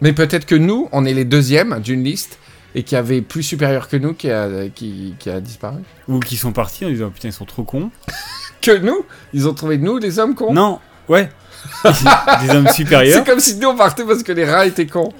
Mais 0.00 0.12
peut-être 0.12 0.46
que 0.46 0.54
nous, 0.54 0.88
on 0.92 1.04
est 1.04 1.14
les 1.14 1.24
deuxièmes 1.24 1.80
d'une 1.80 2.04
liste 2.04 2.38
et 2.76 2.84
qui 2.84 2.94
avait 2.94 3.22
plus 3.22 3.42
supérieur 3.42 3.88
que 3.88 3.96
nous 3.96 4.12
qui 4.14 4.30
a, 4.30 4.68
qui, 4.68 5.14
qui 5.18 5.30
a 5.30 5.40
disparu. 5.40 5.80
Ou 6.06 6.20
qui 6.20 6.36
sont 6.36 6.52
partis 6.52 6.84
en 6.84 6.90
disant 6.90 7.10
putain, 7.10 7.28
ils 7.28 7.32
sont 7.32 7.44
trop 7.46 7.64
cons. 7.64 7.90
Que 8.60 8.76
nous 8.78 9.04
Ils 9.32 9.46
ont 9.48 9.54
trouvé 9.54 9.78
nous 9.78 9.98
les 9.98 10.18
hommes 10.18 10.34
cons 10.34 10.52
Non, 10.52 10.80
ouais. 11.08 11.30
des 11.84 12.50
hommes 12.54 12.68
supérieurs. 12.68 13.18
C'est 13.24 13.28
comme 13.30 13.40
si 13.40 13.56
nous 13.56 13.68
on 13.68 13.76
partait 13.76 14.04
parce 14.04 14.22
que 14.22 14.30
les 14.32 14.44
rats 14.44 14.66
étaient 14.66 14.86
cons. 14.86 15.12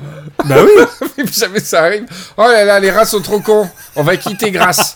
Bah 0.44 0.56
oui, 0.62 0.84
Mais 1.18 1.24
jamais 1.26 1.58
ça 1.60 1.82
arrive. 1.84 2.04
Oh 2.36 2.42
là 2.42 2.64
là, 2.64 2.78
les 2.78 2.90
rats 2.90 3.04
sont 3.04 3.20
trop 3.20 3.40
cons. 3.40 3.68
On 3.96 4.02
va 4.04 4.16
quitter 4.16 4.50
Grasse. 4.52 4.94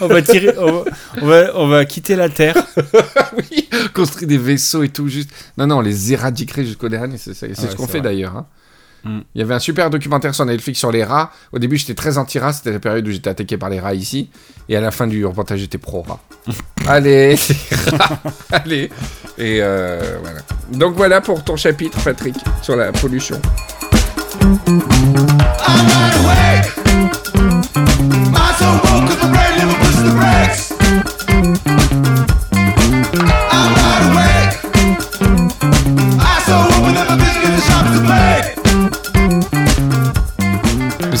on 0.00 0.06
va 0.06 0.22
tirer, 0.22 0.54
on 0.58 0.72
va, 0.72 0.84
on 1.20 1.26
va, 1.26 1.42
on 1.56 1.68
va 1.68 1.84
quitter 1.84 2.16
la 2.16 2.28
Terre. 2.30 2.56
oui, 3.36 3.68
construire 3.94 4.28
des 4.28 4.38
vaisseaux 4.38 4.82
et 4.82 4.88
tout, 4.88 5.06
juste. 5.08 5.30
Non, 5.58 5.66
non, 5.66 5.78
on 5.78 5.80
les 5.82 6.12
éradiquerait 6.14 6.64
jusqu'au 6.64 6.88
dernier, 6.88 7.18
c'est 7.18 7.34
ça- 7.34 7.46
c'est 7.54 7.60
Ouais, 7.62 7.70
ce 7.70 7.76
qu'on 7.76 7.86
c'est 7.86 7.92
fait 7.92 7.98
vrai. 7.98 8.08
d'ailleurs. 8.08 8.36
hein. 8.36 8.46
Mm. 9.04 9.20
Il 9.34 9.38
y 9.40 9.42
avait 9.42 9.54
un 9.54 9.58
super 9.60 9.90
documentaire 9.90 10.34
sur 10.34 10.44
Netflix 10.44 10.78
sur 10.78 10.92
les 10.92 11.04
rats. 11.04 11.30
Au 11.52 11.58
début, 11.58 11.76
j'étais 11.76 11.94
très 11.94 12.18
anti-rat, 12.18 12.52
c'était 12.52 12.72
la 12.72 12.80
période 12.80 13.06
où 13.06 13.10
j'étais 13.10 13.30
attaqué 13.30 13.56
par 13.56 13.70
les 13.70 13.80
rats 13.80 13.94
ici. 13.94 14.30
Et 14.68 14.76
à 14.76 14.80
la 14.80 14.90
fin 14.90 15.06
du 15.06 15.24
reportage, 15.24 15.60
j'étais 15.60 15.78
pro-rat. 15.78 16.20
Allez, 16.86 17.36
les 17.90 17.96
rats, 17.96 18.20
allez. 18.50 18.90
Et 19.38 19.58
euh, 19.60 20.18
voilà. 20.22 20.40
Donc 20.72 20.94
voilà 20.96 21.20
pour 21.20 21.44
ton 21.44 21.56
chapitre, 21.56 21.98
Patrick, 22.02 22.36
sur 22.62 22.76
la 22.76 22.92
pollution. 22.92 23.40
I'm 24.40 24.80
awake. 26.24 26.80
Woke 28.90 29.20
brain 29.20 29.56
the. 29.58 30.39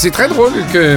C'est 0.00 0.10
très 0.10 0.28
drôle 0.28 0.54
que 0.72 0.96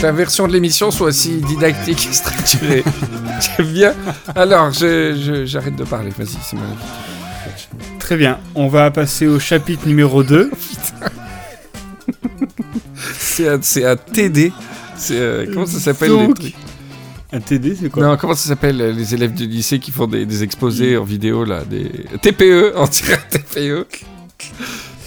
ta 0.00 0.12
version 0.12 0.46
de 0.46 0.52
l'émission 0.52 0.92
soit 0.92 1.08
aussi 1.08 1.40
didactique 1.40 2.06
et 2.08 2.12
structurée. 2.14 2.84
J'aime 3.56 3.66
bien. 3.66 3.94
Alors, 4.36 4.70
j'arrête 4.70 5.74
de 5.74 5.82
parler. 5.82 6.10
Vas-y, 6.16 6.36
c'est 6.40 6.56
avis. 6.56 6.64
Très 7.98 8.16
bien, 8.16 8.38
on 8.54 8.68
va 8.68 8.92
passer 8.92 9.26
au 9.26 9.40
chapitre 9.40 9.88
numéro 9.88 10.22
2. 10.22 10.52
C'est 13.18 13.48
un, 13.48 13.58
c'est 13.60 13.84
un 13.84 13.96
TD. 13.96 14.52
Euh, 15.10 15.46
comment 15.52 15.66
ça 15.66 15.80
s'appelle 15.80 16.16
les 16.16 16.34
trucs? 16.34 16.54
Un 17.32 17.40
TD, 17.40 17.76
c'est 17.80 17.90
quoi? 17.90 18.04
Non, 18.06 18.16
comment 18.16 18.34
ça 18.34 18.48
s'appelle 18.48 18.80
euh, 18.80 18.92
les 18.92 19.12
élèves 19.12 19.34
du 19.34 19.48
lycée 19.48 19.80
qui 19.80 19.90
font 19.90 20.06
des, 20.06 20.24
des 20.24 20.44
exposés 20.44 20.96
en 20.96 21.02
vidéo 21.02 21.44
là 21.44 21.64
des 21.64 21.90
TPE, 22.22 22.74
on 22.76 22.86
dirait 22.86 23.18
TPE. 23.28 23.86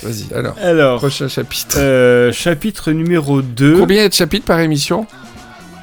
Vas-y, 0.03 0.33
alors, 0.33 0.55
Alors, 0.61 0.97
prochain 0.99 1.27
chapitre. 1.27 1.77
euh, 1.79 2.31
chapitre 2.31 2.91
numéro 2.91 3.41
2. 3.41 3.77
Combien 3.79 3.97
il 3.97 4.01
y 4.01 4.05
a 4.05 4.09
de 4.09 4.13
chapitres 4.13 4.45
par 4.45 4.59
émission? 4.59 5.07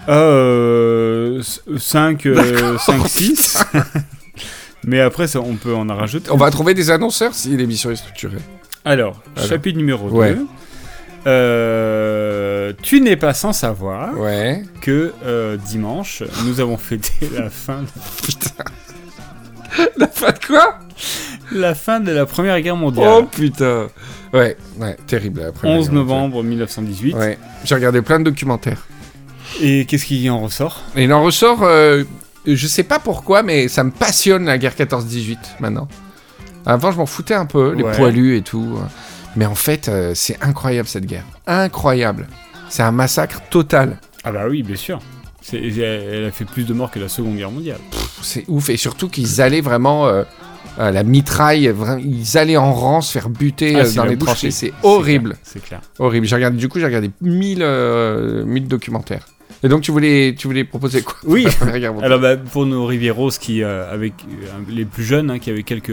Euh, 0.08 1.42
5, 1.78 2.28
D'accord. 2.28 2.80
5, 2.80 3.08
6. 3.08 3.64
Mais 4.86 5.00
après, 5.00 5.26
ça, 5.26 5.40
on 5.40 5.54
peut 5.56 5.74
en 5.74 5.86
rajouter. 5.86 6.30
On 6.30 6.36
va 6.36 6.50
trouver 6.50 6.74
des 6.74 6.90
annonceurs 6.90 7.34
si 7.34 7.56
l'émission 7.56 7.90
est 7.90 7.96
structurée. 7.96 8.38
Alors, 8.84 9.22
Alors. 9.36 9.48
chapitre 9.48 9.78
numéro 9.78 10.08
2. 10.10 10.14
Ouais. 10.14 10.36
Euh, 11.26 12.72
tu 12.82 13.00
n'es 13.00 13.16
pas 13.16 13.32
sans 13.32 13.54
savoir 13.54 14.18
Ouais. 14.18 14.62
que 14.82 15.12
euh, 15.24 15.56
dimanche, 15.56 16.22
nous 16.44 16.60
avons 16.60 16.76
fêté 16.76 17.12
la 17.34 17.48
fin, 17.48 17.80
de, 17.82 17.88
Putain. 18.26 18.50
La 19.96 20.06
fin 20.06 20.30
de 20.30 20.38
quoi? 20.46 20.78
La 21.52 21.74
fin 21.74 22.00
de 22.00 22.10
la 22.12 22.26
Première 22.26 22.60
Guerre 22.60 22.76
mondiale. 22.76 23.08
Oh 23.22 23.24
putain. 23.24 23.88
Ouais, 24.32 24.56
ouais, 24.78 24.96
terrible. 25.06 25.40
la 25.42 25.52
Première 25.52 25.76
11 25.78 25.84
Guerre 25.86 25.94
mondiale. 25.94 26.18
novembre 26.18 26.42
1918. 26.42 27.14
Ouais, 27.14 27.38
j'ai 27.64 27.74
regardé 27.74 28.02
plein 28.02 28.18
de 28.18 28.24
documentaires. 28.24 28.86
Et 29.60 29.84
qu'est-ce 29.86 30.06
qui 30.06 30.28
en 30.30 30.40
ressort? 30.40 30.82
Et 30.96 31.04
il 31.04 31.12
en 31.12 31.22
ressort, 31.22 31.60
euh, 31.62 32.02
je 32.46 32.66
sais 32.66 32.82
pas 32.82 32.98
pourquoi, 32.98 33.42
mais 33.42 33.68
ça 33.68 33.84
me 33.84 33.90
passionne 33.90 34.46
la 34.46 34.58
guerre 34.58 34.74
14-18 34.74 35.38
maintenant. 35.60 35.86
Avant, 36.66 36.90
je 36.90 36.96
m'en 36.96 37.06
foutais 37.06 37.34
un 37.34 37.46
peu, 37.46 37.74
les 37.74 37.82
Ouais. 37.84 37.96
poilus 37.96 38.36
et 38.36 38.42
tout. 38.42 38.78
Mais 39.36 39.46
en 39.46 39.54
fait, 39.54 39.88
euh, 39.88 40.12
c'est 40.14 40.42
incroyable 40.42 40.88
cette 40.88 41.06
guerre. 41.06 41.24
Incroyable. 41.46 42.26
C'est 42.70 42.82
un 42.82 42.90
massacre 42.92 43.42
total. 43.50 43.98
Ah 44.24 44.32
bah 44.32 44.44
oui, 44.48 44.62
bien 44.62 44.76
sûr. 44.76 44.98
Elle 45.52 46.24
a 46.24 46.30
fait 46.30 46.46
plus 46.46 46.64
de 46.64 46.72
morts 46.72 46.90
que 46.90 46.98
la 46.98 47.08
Seconde 47.08 47.36
Guerre 47.36 47.50
mondiale. 47.50 47.78
C'est 48.22 48.44
ouf. 48.48 48.70
Et 48.70 48.78
surtout 48.78 49.08
qu'ils 49.10 49.42
allaient 49.42 49.60
vraiment. 49.60 50.06
euh, 50.06 50.22
à 50.78 50.90
la 50.90 51.02
mitraille, 51.04 51.72
ils 52.04 52.38
allaient 52.38 52.56
en 52.56 52.72
rang 52.72 53.00
se 53.00 53.12
faire 53.12 53.28
buter 53.28 53.74
Ah, 53.76 53.80
euh, 53.80 53.84
c'est 53.84 53.96
dans 53.96 54.04
les 54.04 54.16
tranchées. 54.18 54.50
C'est 54.50 54.72
horrible. 54.82 55.36
C'est 55.42 55.62
clair. 55.62 55.80
Horrible. 55.98 56.26
J'ai 56.26 56.34
regardé, 56.36 56.56
du 56.56 56.68
coup, 56.68 56.78
j'ai 56.78 56.84
regardé 56.86 57.10
1000, 57.20 57.58
euh, 57.62 58.44
1000 58.44 58.66
documentaires. 58.68 59.26
Et 59.62 59.68
donc, 59.68 59.82
tu 59.82 59.92
voulais, 59.92 60.34
tu 60.36 60.46
voulais 60.46 60.64
proposer 60.64 61.02
quoi 61.02 61.14
Oui. 61.24 61.46
Alors 62.02 62.18
bah, 62.20 62.36
pour 62.36 62.66
nos 62.66 62.84
Rivieros 62.86 63.30
qui, 63.30 63.62
euh, 63.62 63.90
avec 63.92 64.12
euh, 64.28 64.46
les 64.68 64.84
plus 64.84 65.04
jeunes, 65.04 65.30
hein, 65.30 65.38
qui 65.38 65.50
avaient 65.50 65.62
quelques 65.62 65.86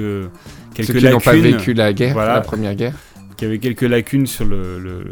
quelques 0.74 0.88
Ceux 0.88 1.00
qui 1.00 1.06
n'ont 1.10 1.20
pas 1.20 1.34
vécu 1.34 1.74
la 1.74 1.94
guerre, 1.94 2.14
Voilà. 2.14 2.34
la 2.36 2.42
Première 2.42 2.76
Guerre. 2.76 2.96
qui 3.38 3.46
avaient 3.46 3.60
quelques 3.60 3.82
lacunes 3.84 4.28
sur 4.28 4.46
le- 4.46 5.04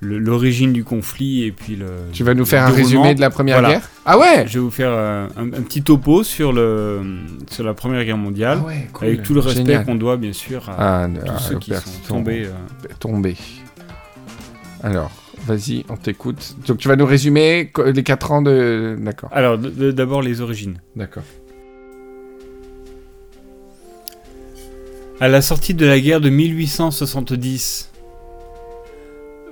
l'origine 0.00 0.72
du 0.72 0.84
conflit 0.84 1.44
et 1.44 1.52
puis 1.52 1.74
le. 1.76 1.86
Tu 2.12 2.22
vas 2.24 2.34
nous 2.34 2.44
faire 2.46 2.62
un 2.64 2.70
résumé 2.70 3.14
de 3.14 3.20
la 3.20 3.30
Première 3.30 3.56
Voilà. 3.60 3.74
Guerre 3.74 3.90
Ah 4.06 4.18
ouais 4.18 4.44
Je 4.46 4.54
vais 4.54 4.60
vous 4.60 4.70
faire 4.70 4.90
euh, 4.92 5.26
un, 5.36 5.46
un 5.48 5.62
petit 5.62 5.82
topo 5.82 6.22
sur 6.22 6.52
le 6.52 7.00
sur 7.50 7.64
la 7.64 7.74
Première 7.74 8.04
Guerre 8.04 8.16
mondiale, 8.16 8.58
Ah 8.62 8.66
ouais, 8.66 8.88
cool. 8.92 9.08
avec 9.08 9.22
tout 9.22 9.34
le 9.34 9.40
respect 9.40 9.82
qu'on 9.84 9.96
doit 9.96 10.16
bien 10.16 10.32
sûr 10.32 10.68
à 10.70 11.04
Ah, 11.04 11.08
tous 11.08 11.20
ah, 11.28 11.38
ceux 11.40 11.58
qui 11.58 11.72
sont 11.74 11.80
tombés. 12.06 12.44
euh. 12.46 12.88
tombés. 13.00 13.36
Alors, 14.84 15.10
vas-y, 15.46 15.84
on 15.88 15.96
t'écoute. 15.96 16.54
Donc, 16.68 16.78
tu 16.78 16.86
vas 16.86 16.94
nous 16.94 17.06
résumer 17.06 17.72
les 17.92 18.02
4 18.04 18.30
ans 18.30 18.42
de... 18.42 18.96
D'accord, 19.00 19.28
Alors 19.32 19.58
d'abord 19.58 20.22
les 20.22 20.40
origines. 20.40 20.78
d'accord. 20.94 21.24
À 25.20 25.26
la 25.26 25.42
sortie 25.42 25.74
de 25.74 25.84
la 25.84 25.98
guerre 25.98 26.20
de 26.20 26.30
1870, 26.30 27.90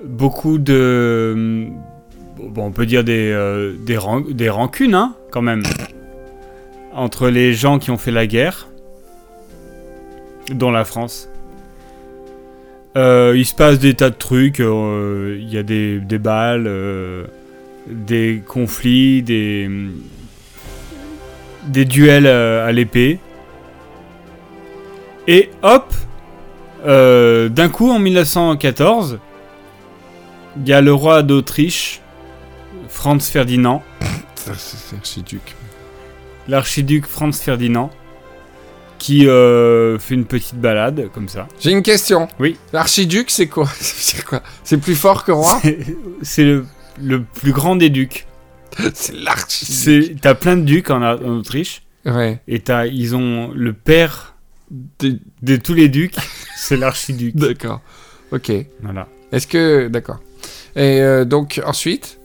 beaucoup 0.04 0.58
de. 0.58 1.66
On 2.56 2.70
peut 2.70 2.86
dire 2.86 3.02
des, 3.04 3.30
euh, 3.32 3.74
des, 3.86 3.96
ran- 3.96 4.20
des 4.20 4.48
rancunes, 4.50 4.94
hein, 4.94 5.14
quand 5.30 5.42
même. 5.42 5.62
Entre 6.94 7.28
les 7.28 7.52
gens 7.54 7.78
qui 7.78 7.90
ont 7.90 7.98
fait 7.98 8.10
la 8.10 8.26
guerre, 8.26 8.68
dont 10.52 10.70
la 10.70 10.84
France. 10.84 11.28
Euh, 12.96 13.34
il 13.36 13.44
se 13.44 13.54
passe 13.54 13.78
des 13.78 13.94
tas 13.94 14.10
de 14.10 14.14
trucs. 14.14 14.60
euh, 14.60 15.36
Il 15.40 15.52
y 15.52 15.58
a 15.58 15.62
des, 15.62 15.98
des 16.00 16.18
balles, 16.18 16.70
des 17.86 18.42
conflits, 18.46 19.22
des. 19.22 19.68
des 21.68 21.84
duels 21.84 22.26
à 22.26 22.72
l'épée. 22.72 23.18
Et 25.28 25.50
hop, 25.62 25.92
d'un 26.84 27.68
coup 27.70 27.90
en 27.90 27.98
1914, 27.98 29.18
il 30.58 30.68
y 30.68 30.72
a 30.72 30.80
le 30.80 30.92
roi 30.92 31.22
d'Autriche, 31.22 32.00
Franz 32.88 33.30
Ferdinand, 33.30 33.82
Ça, 34.36 34.52
C'est 34.56 34.76
c'est 34.76 34.96
archiduc. 34.96 35.54
l'archiduc 36.48 37.06
Franz 37.06 37.38
Ferdinand, 37.42 37.90
qui 38.98 39.28
euh, 39.28 39.98
fait 39.98 40.14
une 40.14 40.24
petite 40.24 40.54
balade 40.60 41.10
comme 41.12 41.28
ça. 41.28 41.48
J'ai 41.60 41.72
une 41.72 41.82
question. 41.82 42.28
Oui. 42.38 42.56
L'archiduc, 42.72 43.30
c'est 43.30 43.46
quoi? 43.48 43.68
C'est 43.80 44.24
quoi? 44.24 44.42
C'est 44.64 44.78
plus 44.78 44.94
fort 44.94 45.24
que 45.24 45.32
roi? 45.32 45.60
C'est- 46.22 46.44
le, 46.44 46.64
le 47.02 47.22
plus 47.22 47.52
grand 47.52 47.76
des 47.76 47.90
ducs. 47.90 48.26
C'est 48.94 49.14
l'archiduc. 49.14 49.74
C'est- 49.74 50.16
T'as 50.20 50.34
plein 50.34 50.56
de 50.56 50.62
ducs 50.62 50.90
en, 50.90 51.02
en 51.02 51.18
Autriche, 51.38 51.82
Ouais. 52.04 52.40
et 52.46 52.60
t'as, 52.60 52.86
ils 52.86 53.16
ont 53.16 53.50
le 53.52 53.72
père 53.72 54.34
Des- 55.00 55.18
de 55.42 55.56
tous 55.56 55.74
les 55.74 55.88
ducs, 55.88 56.14
c'est 56.56 56.76
l'archiduc. 56.76 57.34
D'accord. 57.36 57.80
Ok. 58.32 58.50
Voilà. 58.80 59.06
Est-ce 59.32 59.46
que... 59.46 59.88
D'accord. 59.88 60.18
Et 60.76 61.00
euh, 61.00 61.24
donc, 61.24 61.60
ensuite? 61.64 62.20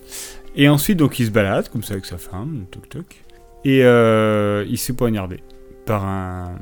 Et 0.55 0.67
ensuite, 0.69 0.97
donc, 0.97 1.17
il 1.19 1.25
se 1.25 1.31
balade 1.31 1.69
comme 1.69 1.83
ça 1.83 1.93
avec 1.93 2.05
sa 2.05 2.17
femme, 2.17 2.65
toc 2.69 2.89
toc, 2.89 3.23
et 3.63 3.83
euh, 3.83 4.65
il 4.67 4.77
s'est 4.77 4.93
poignardé 4.93 5.39
par 5.85 6.05
un, 6.05 6.55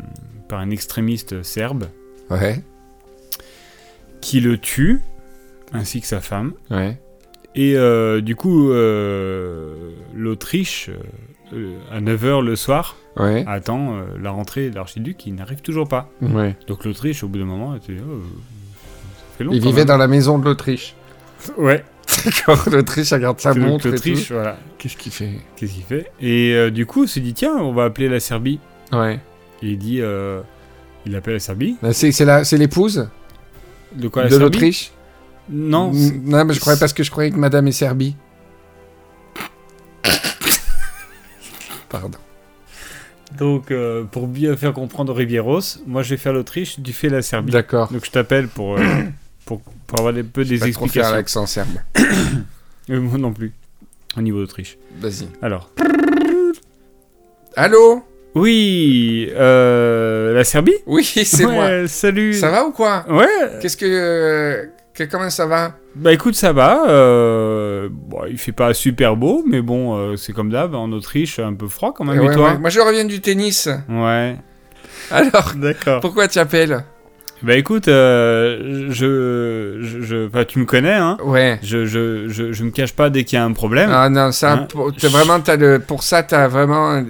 par 0.47 0.59
un 0.59 0.69
extrémiste 0.69 1.41
serbe 1.43 1.85
Ouais. 2.29 2.61
qui 4.21 4.39
le 4.39 4.57
tue, 4.59 5.01
ainsi 5.73 5.99
que 6.01 6.07
sa 6.07 6.21
femme, 6.21 6.53
Ouais. 6.69 6.99
Et 7.55 7.75
euh, 7.75 8.21
du 8.21 8.35
coup, 8.35 8.69
l'Autriche, 10.13 10.91
à 11.91 11.99
9h 11.99 12.43
le 12.43 12.55
soir, 12.55 12.95
Ouais. 13.17 13.43
attend 13.47 13.95
la 14.21 14.29
rentrée 14.31 14.69
de 14.69 14.75
l'archiduc 14.75 15.17
qui 15.17 15.31
n'arrive 15.31 15.61
toujours 15.61 15.87
pas. 15.87 16.09
Ouais. 16.21 16.55
Donc 16.67 16.85
l'Autriche, 16.85 17.23
au 17.23 17.27
bout 17.27 17.39
d'un 17.39 17.45
moment, 17.45 17.75
était. 17.75 17.97
oh, 17.99 18.21
ça 18.21 19.37
fait 19.39 19.43
long. 19.43 19.51
Il 19.51 19.61
vivait 19.61 19.79
même. 19.79 19.87
dans 19.87 19.97
la 19.97 20.07
maison 20.07 20.37
de 20.37 20.45
l'Autriche. 20.45 20.95
Ouais, 21.57 21.83
D'accord, 22.25 22.63
l'Autriche 22.71 23.11
regarde 23.13 23.39
sa 23.39 23.53
montre 23.53 23.87
l'Autriche, 23.87 24.31
voilà. 24.31 24.57
Qu'est-ce 24.77 24.97
qu'il 24.97 25.11
fait 25.11 25.31
Qu'est-ce 25.55 25.73
qu'il 25.73 25.83
fait 25.83 26.11
Et 26.19 26.53
euh, 26.53 26.69
du 26.71 26.85
coup, 26.85 27.03
on 27.03 27.07
s'est 27.07 27.19
dit, 27.19 27.33
tiens, 27.33 27.55
on 27.57 27.71
va 27.73 27.85
appeler 27.85 28.09
la 28.09 28.19
Serbie. 28.19 28.59
Ouais. 28.91 29.19
Et 29.61 29.67
il 29.71 29.77
dit. 29.77 30.01
euh, 30.01 30.41
il 31.05 31.15
appelle 31.15 31.35
la 31.35 31.39
Serbie. 31.39 31.77
Bah, 31.81 31.93
C'est 31.93 32.11
c'est 32.11 32.25
la- 32.25 32.43
c'est 32.43 32.57
l'épouse 32.57 33.07
De 33.93 34.07
quoi 34.09 34.23
la 34.23 34.27
de 34.29 34.33
Serbie 34.33 34.43
l'Autriche 34.43 34.91
Non, 35.49 35.91
Mm, 35.91 36.21
Non, 36.25 36.45
mais 36.45 36.53
je 36.53 36.59
croyais 36.59 36.79
parce 36.79 36.93
que 36.93 37.03
je 37.03 37.11
croyais 37.11 37.31
que 37.31 37.37
Madame 37.37 37.67
est 37.67 37.71
Serbie. 37.71 38.15
Pardon. 41.89 42.17
Donc, 43.37 43.71
euh, 43.71 44.03
pour 44.03 44.27
bien 44.27 44.55
faire 44.57 44.73
comprendre 44.73 45.13
Rivieros, 45.13 45.61
moi 45.87 46.01
je 46.03 46.09
vais 46.11 46.17
faire 46.17 46.33
l'Autriche, 46.33 46.77
tu 46.83 46.93
fais 46.93 47.09
la 47.09 47.21
Serbie. 47.21 47.51
D'accord. 47.51 47.91
Donc 47.91 48.03
je 48.05 48.11
t'appelle 48.11 48.47
pour, 48.47 48.77
euh, 48.77 48.81
pour, 49.49 49.61
pour 49.87 49.99
avoir 49.99 50.13
un 50.15 50.23
peu 50.23 50.45
des 50.45 50.59
Pas 50.59 50.69
trop 50.71 50.85
faire 50.87 51.15
explications. 51.15 51.15
l'accent 51.15 51.45
serbe. 51.45 51.69
Euh, 52.91 52.99
moi 52.99 53.19
non 53.19 53.31
plus, 53.31 53.51
au 54.17 54.21
niveau 54.21 54.39
d'Autriche. 54.39 54.75
Vas-y. 54.99 55.27
Alors, 55.43 55.69
Allô? 57.55 58.03
Oui, 58.35 59.29
euh, 59.33 60.33
la 60.33 60.43
Serbie? 60.43 60.73
Oui, 60.87 61.03
c'est 61.03 61.45
Ouais, 61.45 61.53
moi. 61.53 61.87
Salut. 61.87 62.33
Ça 62.33 62.49
va 62.49 62.65
ou 62.65 62.71
quoi? 62.71 63.05
Ouais, 63.09 63.27
Qu'est-ce 63.61 63.77
que, 63.77 64.69
que- 64.95 65.03
Comment 65.03 65.29
ça 65.29 65.45
va? 65.45 65.75
Bah 65.95 66.13
écoute, 66.13 66.35
ça 66.35 66.51
va. 66.53 66.89
euh, 66.89 67.89
bon, 67.91 68.21
il 68.29 68.37
fait 68.37 68.51
pas 68.51 68.73
super 68.73 69.15
beau, 69.15 69.43
mais 69.47 69.61
bon, 69.61 69.95
euh, 69.95 70.15
c'est 70.15 70.33
comme 70.33 70.49
d'hab, 70.51 70.73
en 70.75 70.91
Autriche, 70.91 71.39
un 71.39 71.53
peu 71.53 71.67
froid 71.67 71.93
quand 71.95 72.05
même. 72.05 72.19
Ouais, 72.19 72.31
et 72.31 72.35
toi? 72.35 72.51
ouais. 72.53 72.57
Moi, 72.59 72.69
je 72.69 72.79
reviens 72.79 73.05
du 73.05 73.19
tennis. 73.21 73.69
Ouais. 73.87 74.35
Alors, 75.11 75.53
D'accord. 75.55 76.01
pourquoi 76.01 76.27
tu 76.27 76.39
appelles? 76.39 76.83
Bah 77.41 77.55
écoute, 77.55 77.87
euh, 77.87 78.87
je, 78.89 79.79
je, 79.81 80.01
je- 80.01 80.43
tu 80.43 80.59
me 80.59 80.65
connais, 80.65 80.93
hein. 80.95 81.17
Ouais. 81.23 81.57
Je, 81.63 81.85
je, 81.85 82.27
je, 82.27 82.51
je 82.51 82.63
me 82.65 82.69
cache 82.71 82.91
pas 82.93 83.09
dès 83.09 83.23
qu'il 83.23 83.37
y 83.37 83.39
a 83.41 83.45
un 83.45 83.53
problème. 83.53 83.89
Ah 83.93 84.09
non, 84.09 84.31
ça, 84.33 84.51
Hein 84.53 84.57
pour, 84.69 84.91
vraiment, 85.03 85.39
t'as 85.39 85.55
le, 85.55 85.79
pour 85.79 86.03
ça, 86.03 86.21
t'as 86.23 86.47
vraiment, 86.49 87.01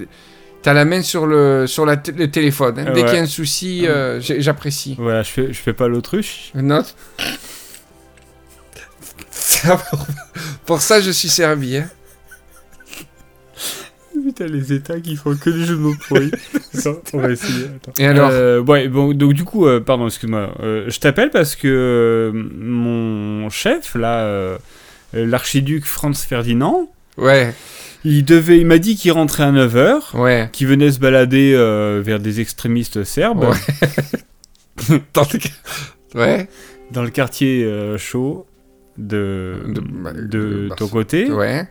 t'as 0.62 0.72
la 0.72 0.84
main 0.84 1.02
sur 1.02 1.26
le, 1.26 1.66
sur 1.66 1.84
la 1.84 2.00
le 2.16 2.30
téléphone. 2.30 2.78
hein. 2.78 2.84
Dès 2.94 3.00
Ouais. 3.02 3.06
qu'il 3.06 3.16
y 3.16 3.18
a 3.18 3.22
un 3.22 3.26
souci, 3.26 3.86
euh, 3.88 4.20
j'apprécie. 4.20 4.94
Voilà, 4.98 5.22
je 5.24 5.30
fais, 5.30 5.52
je 5.52 5.58
fais 5.58 5.72
pas 5.72 5.88
l'autruche. 5.88 6.52
Non. 6.54 6.84
Pour 10.66 10.80
ça, 10.80 11.00
je 11.00 11.10
suis 11.10 11.28
servi. 11.28 11.78
Hein. 11.78 11.88
Putain, 14.24 14.46
les 14.46 14.72
états 14.72 15.00
qui 15.00 15.16
font 15.16 15.34
que 15.34 15.50
des 15.50 15.64
jeux 15.64 15.74
de 15.76 15.80
mots 15.80 15.94
pourris. 16.06 16.30
Attends, 16.78 17.00
on 17.14 17.18
va 17.18 17.30
essayer. 17.30 17.64
attends. 17.76 17.92
Et 17.98 18.06
alors 18.06 18.30
Euh, 18.32 18.60
Ouais, 18.60 18.88
bon, 18.88 19.12
donc 19.12 19.32
du 19.34 19.44
coup, 19.44 19.66
euh, 19.66 19.80
pardon, 19.80 20.06
excuse-moi. 20.06 20.54
euh, 20.60 20.84
je 20.88 20.98
t'appelle 21.00 21.30
parce 21.30 21.56
que 21.56 21.66
euh, 21.68 22.32
mon 22.34 23.48
chef, 23.50 23.94
là, 23.94 24.20
euh, 24.20 24.58
l'archiduc 25.12 25.84
Franz 25.84 26.24
Ferdinand, 26.26 26.88
Ouais, 27.16 27.52
il 28.04 28.24
devait, 28.24 28.58
il 28.58 28.66
m'a 28.66 28.78
dit 28.78 28.96
qu'il 28.96 29.12
rentrait 29.12 29.42
à 29.42 29.52
9h, 29.52 30.16
ouais. 30.16 30.48
qu'il 30.52 30.66
venait 30.68 30.90
se 30.92 30.98
balader 31.00 31.52
euh, 31.54 32.00
vers 32.04 32.18
des 32.20 32.40
extrémistes 32.40 33.04
serbes 33.04 33.44
Ouais. 33.44 33.56
Dans 35.14 35.22
le- 35.32 36.18
Ouais, 36.18 36.48
dans 36.90 37.02
le 37.02 37.10
quartier 37.10 37.68
chaud 37.98 38.46
de, 38.98 39.56
De- 39.68 39.80
de, 39.80 40.68
de- 40.68 40.70
ton 40.76 40.88
côté. 40.88 41.30
ouais. 41.30 41.68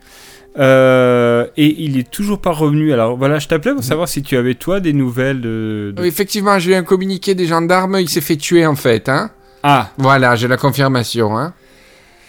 Euh, 0.57 1.45
et 1.57 1.83
il 1.83 1.97
est 1.99 2.09
toujours 2.09 2.39
pas 2.41 2.51
revenu. 2.51 2.91
Alors 2.91 3.15
voilà, 3.17 3.39
je 3.39 3.47
t'appelais 3.47 3.73
pour 3.73 3.83
savoir 3.83 4.07
si 4.07 4.21
tu 4.23 4.35
avais 4.35 4.55
toi 4.55 4.79
des 4.79 4.93
nouvelles 4.93 5.41
de. 5.41 5.93
de- 5.95 6.03
Effectivement, 6.05 6.57
j'ai 6.59 6.71
eu 6.71 6.75
un 6.75 6.83
communiqué 6.83 7.35
des 7.35 7.45
gendarmes, 7.45 7.97
il 7.99 8.09
s'est 8.09 8.21
fait 8.21 8.35
tuer 8.35 8.65
en 8.65 8.75
fait. 8.75 9.07
Hein. 9.09 9.29
Ah. 9.63 9.91
Voilà, 9.97 10.35
j'ai 10.35 10.47
la 10.47 10.57
confirmation. 10.57 11.37
Hein. 11.37 11.53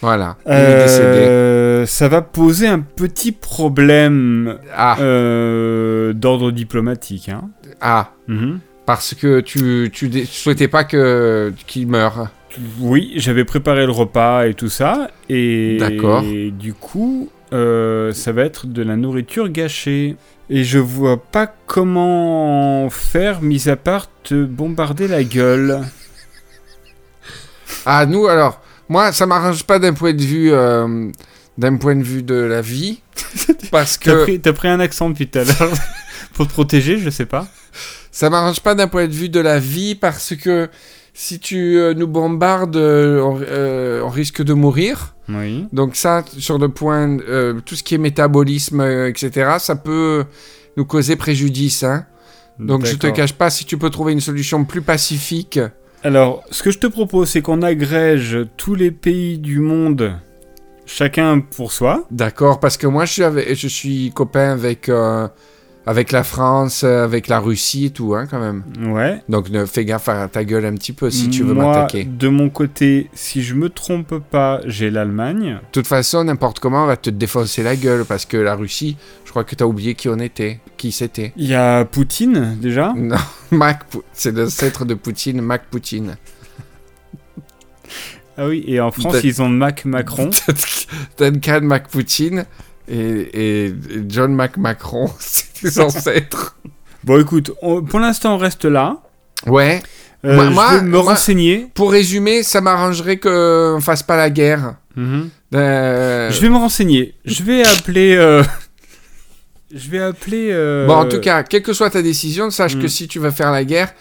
Voilà, 0.03 0.37
il 0.47 0.53
est 0.53 0.83
décédé. 0.83 1.05
Euh, 1.27 1.85
ça 1.87 2.09
va 2.09 2.23
poser 2.23 2.67
un 2.67 2.81
petit 2.81 3.33
problème 3.33 4.57
Ah, 4.75 4.97
euh, 5.01 6.13
d'ordre 6.15 6.51
diplomatique. 6.53 7.29
Hein. 7.29 7.51
ah, 7.83 8.13
Mhm. 8.29 8.61
parce 8.87 9.15
que 9.15 9.41
tu, 9.41 9.91
tu, 9.93 10.09
tu 10.11 10.25
souhaitais 10.27 10.69
pas 10.69 10.85
que 10.85 11.53
qu'il 11.67 11.87
meure. 11.87 12.29
Oui, 12.81 13.13
j'avais 13.17 13.45
préparé 13.45 13.85
le 13.87 13.93
repas 13.93 14.47
et 14.47 14.55
tout 14.55 14.69
ça, 14.71 15.11
et 15.29 15.77
D'accord. 15.79 16.23
du 16.23 16.73
coup, 16.75 17.29
euh, 17.53 18.13
ça 18.13 18.33
va 18.33 18.43
être 18.45 18.67
de 18.67 18.83
la 18.83 18.97
nourriture 18.97 19.49
gâchée. 19.49 20.17
Et 20.49 20.65
je 20.65 20.79
vois 20.79 21.23
pas 21.23 21.53
comment 21.67 22.91
faire, 22.91 23.41
mis 23.41 23.69
à 23.69 23.77
part 23.77 24.09
te 24.23 24.45
bombarder 24.45 25.09
la 25.09 25.25
gueule. 25.25 25.83
Ah, 27.87 28.05
nous, 28.05 28.27
alors, 28.27 28.61
moi, 28.91 29.11
ça 29.11 29.25
m'arrange 29.25 29.65
pas 29.65 29.79
d'un 29.79 29.95
point 29.95 30.13
de 30.13 30.21
vue, 30.21 30.53
euh, 30.53 31.11
d'un 31.57 31.77
point 31.77 31.97
de 31.97 32.03
vue 32.03 32.23
de 32.23 32.35
la 32.35 32.61
vie, 32.61 33.01
parce 33.71 33.99
T'as 33.99 34.13
que 34.13 34.23
pris, 34.25 34.41
t'as 34.41 34.53
pris 34.53 34.69
un 34.69 34.81
accent 34.81 35.09
depuis 35.09 35.29
tout 35.29 35.39
à 35.39 35.45
l'heure 35.45 35.73
pour 36.35 36.47
te 36.47 36.53
protéger, 36.53 36.99
je 36.99 37.09
sais 37.09 37.25
pas. 37.25 37.47
ça 38.13 38.29
m'arrange 38.29 38.61
pas 38.61 38.75
d'un 38.75 38.87
point 38.87 39.07
de 39.07 39.13
vue 39.13 39.31
de 39.31 39.41
la 39.41 39.59
vie, 39.59 39.95
parce 39.95 40.35
que 40.37 40.69
si 41.15 41.39
tu 41.41 41.79
euh, 41.79 41.95
nous 41.95 42.07
bombardes, 42.07 42.77
euh, 42.77 43.21
on, 43.23 43.41
euh, 43.41 44.03
on 44.03 44.09
risque 44.09 44.43
de 44.43 44.53
mourir. 44.55 45.15
Oui. 45.29 45.67
Donc 45.73 45.97
ça, 45.97 46.25
sur 46.39 46.59
le 46.59 46.69
point, 46.69 47.19
tout 47.65 47.75
ce 47.77 47.83
qui 47.83 47.95
est 47.95 47.99
métabolisme, 47.99 48.81
etc., 48.81 49.53
ça 49.59 49.77
peut 49.77 50.25
nous 50.77 50.85
causer 50.85 51.15
préjudice. 51.17 51.85
Hein. 51.85 52.07
Donc 52.59 52.85
je 52.85 52.93
te 52.95 53.03
D'accord. 53.03 53.17
cache 53.17 53.33
pas, 53.35 53.49
si 53.51 53.65
tu 53.65 53.79
peux 53.79 53.91
trouver 53.91 54.13
une 54.13 54.21
solution 54.21 54.65
plus 54.65 54.83
pacifique. 54.83 55.61
Alors, 56.03 56.43
ce 56.51 56.63
que 56.63 56.71
je 56.71 56.79
te 56.79 56.87
propose, 56.87 57.29
c'est 57.29 57.43
qu'on 57.43 57.63
agrège 57.63 58.39
tous 58.57 58.75
les 58.75 58.91
pays 58.91 59.39
du 59.39 59.61
monde, 59.61 60.15
chacun 60.87 61.41
pour 61.41 61.73
soi. 61.73 62.07
D'accord, 62.11 62.59
parce 62.59 62.77
que 62.77 62.87
moi 62.87 63.05
je 63.05 63.13
suis, 63.13 63.23
avec- 63.23 63.55
je 63.55 63.69
suis 63.69 64.11
copain 64.15 64.51
avec, 64.51 64.89
euh, 64.89 65.29
avec 65.87 66.13
la 66.13 66.25
France, 66.25 66.83
euh, 66.85 67.05
avec 67.05 67.29
la 67.29 67.41
Russie 67.41 67.87
et 67.87 67.91
tout, 67.91 68.15
hein, 68.15 68.27
quand 68.31 68.39
même. 68.39 68.63
Ouais. 68.93 69.23
Donc 69.29 69.51
ne 69.51 69.65
fais 69.65 69.85
gaffe 69.85 70.09
à 70.09 70.29
ta 70.29 70.45
gueule 70.45 70.67
un 70.67 70.75
petit 70.75 70.93
peu 70.93 71.11
si 71.11 71.31
tu 71.31 71.43
veux 71.43 71.55
m'attaquer. 71.55 72.05
De 72.05 72.29
mon 72.29 72.51
côté, 72.51 73.09
si 73.15 73.43
je 73.43 73.55
me 73.55 73.69
trompe 73.71 74.19
pas, 74.19 74.61
j'ai 74.67 74.91
l'Allemagne. 74.91 75.55
De 75.55 75.73
toute 75.73 75.87
façon, 75.87 76.25
n'importe 76.25 76.61
comment, 76.61 76.85
on 76.85 76.87
va 76.87 76.97
te 76.97 77.11
défoncer 77.11 77.63
la 77.63 77.77
gueule, 77.77 78.05
parce 78.05 78.27
que 78.27 78.37
la 78.37 78.55
Russie, 78.55 78.97
je 79.25 79.31
crois 79.31 79.45
que 79.45 79.55
t'as 79.55 79.65
oublié 79.65 79.95
qui 79.95 80.09
on 80.09 80.19
était, 80.19 80.61
qui 80.77 80.93
c'était. 80.93 81.33
Il 81.37 81.47
y 81.47 81.55
a 81.55 81.85
Poutine, 81.85 82.59
déjà? 82.61 82.93
Non, 82.97 83.17
Mac, 83.51 83.85
c'est 84.13 84.37
l'ancêtre 84.37 84.85
de 84.85 84.95
Poutine, 84.95 85.41
Mac 85.41 85.65
Poutine. 85.71 86.17
Ah 88.37 88.47
oui, 88.47 88.65
et 88.67 88.81
en 88.81 88.91
France, 88.91 89.17
ils 89.23 89.43
ont 89.43 89.49
Mac 89.49 89.85
Macron. 89.85 90.31
Duncan 91.19 91.61
Mac 91.63 91.89
Poutine 91.89 92.47
et, 92.91 93.67
et- 93.69 93.75
John 94.09 94.35
Mac 94.35 94.57
Macron, 94.57 95.11
c'est 95.19 95.63
des 95.63 95.81
ancêtres. 95.81 96.57
bon, 97.05 97.21
écoute, 97.21 97.53
on- 97.63 97.83
pour 97.83 98.01
l'instant, 98.01 98.35
on 98.35 98.39
reste 98.39 98.65
là. 98.65 98.99
Ouais. 99.47 99.83
Euh, 100.25 100.35
Moi- 100.35 100.45
je 100.47 100.51
moi- 100.51 100.71
vais 100.75 100.83
me 100.83 100.91
moi- 100.91 101.03
renseigner. 101.03 101.69
Pour 101.75 101.93
résumer, 101.93 102.43
ça 102.43 102.61
m'arrangerait 102.61 103.17
qu'on 103.19 103.79
fasse 103.81 104.03
pas 104.03 104.17
la 104.19 104.29
guerre. 104.29 104.75
Euh, 105.55 106.31
Je 106.31 106.41
vais 106.43 106.49
me 106.51 106.57
renseigner. 106.57 107.15
Je 107.25 107.43
vais 107.43 107.65
appeler. 107.65 108.15
euh, 108.17 108.43
Je 109.75 109.89
vais 109.89 110.01
appeler. 110.01 110.51
euh, 110.53 110.87
Bon, 110.87 110.95
en 110.97 111.07
tout 111.07 111.21
cas, 111.21 111.43
quelle 111.43 111.63
que 111.63 111.73
soit 111.73 111.91
ta 111.91 112.03
décision, 112.03 112.51
sache 112.51 112.77
Mm. 112.77 112.83
que 112.83 112.89
si 112.89 113.09
tu 113.09 113.19
veux 113.19 113.31
faire 113.31 113.51
la 113.53 113.65
guerre, 113.65 113.95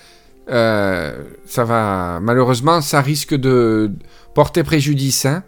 ça 0.48 1.64
va. 1.64 2.20
Malheureusement, 2.22 2.82
ça 2.82 3.02
risque 3.02 3.36
de 3.36 3.92
porter 4.36 4.64
préjudice. 4.64 5.26
Hein. 5.26 5.44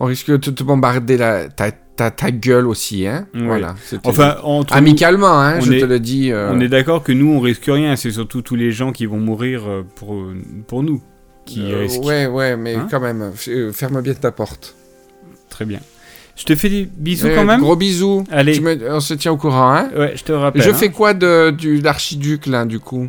On 0.00 0.06
risque 0.06 0.30
de 0.30 0.36
te 0.50 0.62
bombarder 0.62 1.16
la, 1.16 1.48
ta, 1.48 1.70
ta, 1.96 2.10
ta 2.10 2.30
gueule 2.30 2.66
aussi. 2.66 3.06
Hein. 3.06 3.26
Oui. 3.34 3.42
Voilà. 3.46 3.74
Enfin, 4.04 4.36
entre 4.42 4.74
amicalement, 4.76 5.38
hein, 5.40 5.60
je 5.60 5.72
est- 5.72 5.80
te 5.80 5.84
le 5.86 5.98
dis. 5.98 6.30
euh, 6.30 6.50
on 6.52 6.60
est 6.60 6.68
d'accord 6.68 7.02
que 7.02 7.12
nous, 7.12 7.32
on 7.32 7.40
risque 7.40 7.64
rien. 7.66 7.96
C'est 7.96 8.10
surtout 8.12 8.42
tous 8.42 8.56
les 8.56 8.70
gens 8.70 8.92
qui 8.92 9.06
vont 9.06 9.18
mourir 9.18 9.62
euh, 9.66 9.82
pour, 9.96 10.22
pour 10.66 10.82
nous 10.82 11.00
qui 11.44 11.72
euh, 11.72 11.78
risquent. 11.80 12.04
ouais, 12.04 12.26
ouais, 12.26 12.56
mais 12.56 12.74
Hein 12.76 12.88
quand 12.90 13.00
même, 13.00 13.32
ferme 13.72 14.00
bien 14.02 14.14
ta 14.14 14.30
porte. 14.32 14.74
Très 15.48 15.64
bien. 15.64 15.80
Je 16.36 16.44
te 16.44 16.54
fais 16.54 16.68
des 16.68 16.84
bisous 16.84 17.28
Euh, 17.28 17.34
quand 17.34 17.44
même. 17.44 17.60
Gros 17.60 17.76
bisous. 17.76 18.24
Allez. 18.30 18.60
Me- 18.60 18.92
on 18.92 19.00
se 19.00 19.14
tient 19.14 19.32
au 19.32 19.38
courant. 19.38 19.72
Hein. 19.72 19.88
Ouais, 19.96 20.12
je 20.16 20.22
te 20.24 20.32
rappelle. 20.32 20.60
je 20.60 20.68
hein. 20.70 20.74
fais 20.74 20.90
quoi 20.90 21.14
de, 21.14 21.50
du 21.50 21.80
l'archiduc 21.80 22.46
là, 22.46 22.66
du 22.66 22.78
coup? 22.78 23.08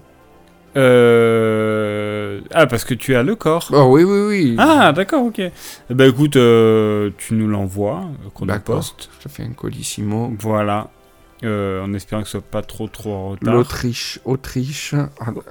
Euh... 0.78 2.40
Ah, 2.54 2.68
parce 2.68 2.86
que 2.86 2.94
tu 2.94 3.16
as 3.16 3.24
le 3.24 3.36
corps. 3.36 3.70
Oh 3.74 3.88
oui, 3.90 4.04
oui, 4.04 4.20
oui. 4.28 4.56
Ah, 4.60 4.94
d'accord, 4.94 5.24
ok. 5.24 5.42
Ben 5.90 6.10
écoute, 6.10 6.36
euh, 6.36 7.10
tu 7.18 7.34
nous 7.34 7.48
l'envoies, 7.48 8.02
euh, 8.26 8.30
qu'on 8.34 8.48
poste. 8.60 9.10
Je 9.20 9.24
te 9.28 9.30
fais 9.34 9.44
un 9.44 9.54
colissimo. 9.54 10.34
Voilà. 10.40 10.90
Euh, 11.44 11.84
en 11.84 11.94
espérant 11.94 12.22
que 12.24 12.28
ce 12.28 12.32
soit 12.34 12.42
pas 12.42 12.62
trop 12.62 12.88
trop 12.88 13.14
en 13.14 13.30
retard. 13.30 13.54
L'Autriche, 13.54 14.20
Autriche. 14.26 14.96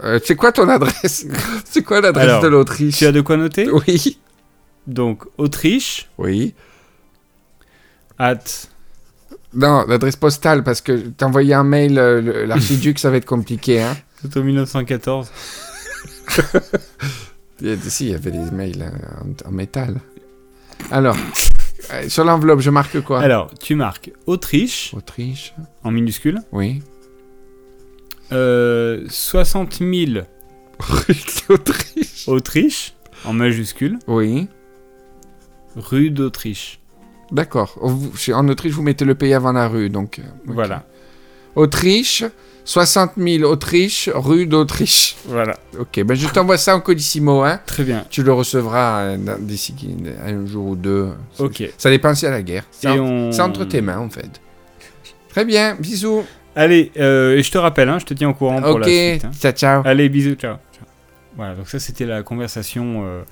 Euh, 0.02 0.18
c'est 0.24 0.34
quoi 0.34 0.52
ton 0.52 0.68
adresse? 0.68 1.26
C'est 1.64 1.82
quoi 1.82 2.00
l'adresse 2.00 2.42
de 2.42 2.48
l'Autriche? 2.48 2.96
Tu 2.96 3.06
as 3.06 3.12
de 3.12 3.20
quoi 3.20 3.36
noter? 3.36 3.68
Oui. 3.70 4.18
Donc, 4.86 5.24
Autriche, 5.38 6.08
Oui. 6.18 6.54
at 8.18 8.38
Non, 9.54 9.84
l'adresse 9.88 10.16
postale, 10.16 10.64
parce 10.64 10.80
que 10.80 10.92
t'as 10.92 11.26
envoyé 11.26 11.54
un 11.54 11.64
mail, 11.64 11.94
l'archiduc, 11.94 12.98
ça 12.98 13.10
va 13.10 13.16
être 13.16 13.24
compliqué, 13.26 13.80
hein. 13.82 13.96
1914. 14.34 15.30
Il 17.60 17.68
y 17.68 17.70
a- 17.72 17.76
Si, 17.78 18.06
il 18.06 18.10
y 18.10 18.14
avait 18.14 18.30
des 18.30 18.50
mails 18.50 18.82
euh, 18.82 19.22
en, 19.46 19.48
en 19.48 19.52
métal. 19.52 20.00
Alors, 20.90 21.16
euh, 21.94 22.08
sur 22.08 22.24
l'enveloppe, 22.24 22.60
je 22.60 22.68
marque 22.70 23.00
quoi? 23.00 23.20
Alors, 23.22 23.50
tu 23.58 23.74
marques 23.74 24.10
Autriche 24.26 24.92
Autriche, 24.94 25.54
en 25.82 25.90
minuscule. 25.90 26.40
oui. 26.52 26.82
Euh, 28.32 29.04
60 29.08 29.78
000 29.78 30.24
Autriche. 31.48 32.28
Autriche 32.28 32.94
en 33.24 33.32
majuscule. 33.32 33.98
Oui, 34.08 34.48
Rue 35.76 36.10
d'Autriche. 36.10 36.80
d'accord. 37.30 37.78
En 37.80 38.48
Autriche, 38.48 38.72
vous 38.72 38.82
mettez 38.82 39.04
le 39.04 39.14
pays 39.14 39.32
avant 39.32 39.52
la 39.52 39.68
rue, 39.68 39.88
donc... 39.90 40.18
euh. 40.18 40.22
Voilà. 40.46 40.84
Autriche, 41.54 42.24
60 42.66 43.12
000 43.16 43.44
Autriche, 43.50 44.11
rue 44.12 44.46
d'Autriche. 44.46 45.16
Voilà. 45.26 45.57
Ok, 45.79 46.02
ben 46.05 46.14
je 46.16 46.26
t'envoie 46.29 46.59
ça 46.59 46.74
en 46.76 46.81
codissimo, 46.81 47.42
hein. 47.44 47.61
Très 47.64 47.85
bien. 47.85 48.05
Tu 48.11 48.22
le 48.24 48.33
recevras 48.33 49.02
euh, 49.02 49.16
d'ici 49.38 49.72
un 50.26 50.44
jour 50.46 50.66
ou 50.66 50.76
deux. 50.76 51.11
Ok. 51.38 51.62
Ça 51.79 51.88
dépend 51.90 52.12
si 52.14 52.26
à 52.26 52.31
la 52.31 52.42
guerre. 52.42 52.64
C'est 52.72 52.88
en- 52.88 52.98
on- 52.98 53.38
entre 53.40 53.64
tes 53.64 53.81
mains, 53.81 53.98
en 54.00 54.11
fait. 54.11 54.29
Très 55.29 55.44
bien, 55.44 55.76
bisous. 55.79 56.24
Allez, 56.57 56.90
euh, 56.98 57.37
et 57.37 57.42
je 57.42 57.50
te 57.52 57.59
rappelle, 57.59 57.88
hein, 57.88 57.98
je 58.00 58.05
te 58.07 58.14
tiens 58.14 58.31
au 58.31 58.35
courant 58.35 58.61
pour 58.61 58.72
Ok, 58.76 58.81
la 58.81 58.87
suite. 58.87 59.24
hein. 59.26 59.31
ciao, 59.38 59.52
ciao. 59.52 59.83
Allez, 59.85 60.09
bisous, 60.09 60.35
ciao. 60.35 60.57
ciao. 60.74 60.87
Voilà, 61.37 61.55
donc 61.55 61.68
ça 61.68 61.79
c'était 61.79 62.07
la 62.07 62.22
conversation 62.22 63.05
euh, 63.07 63.22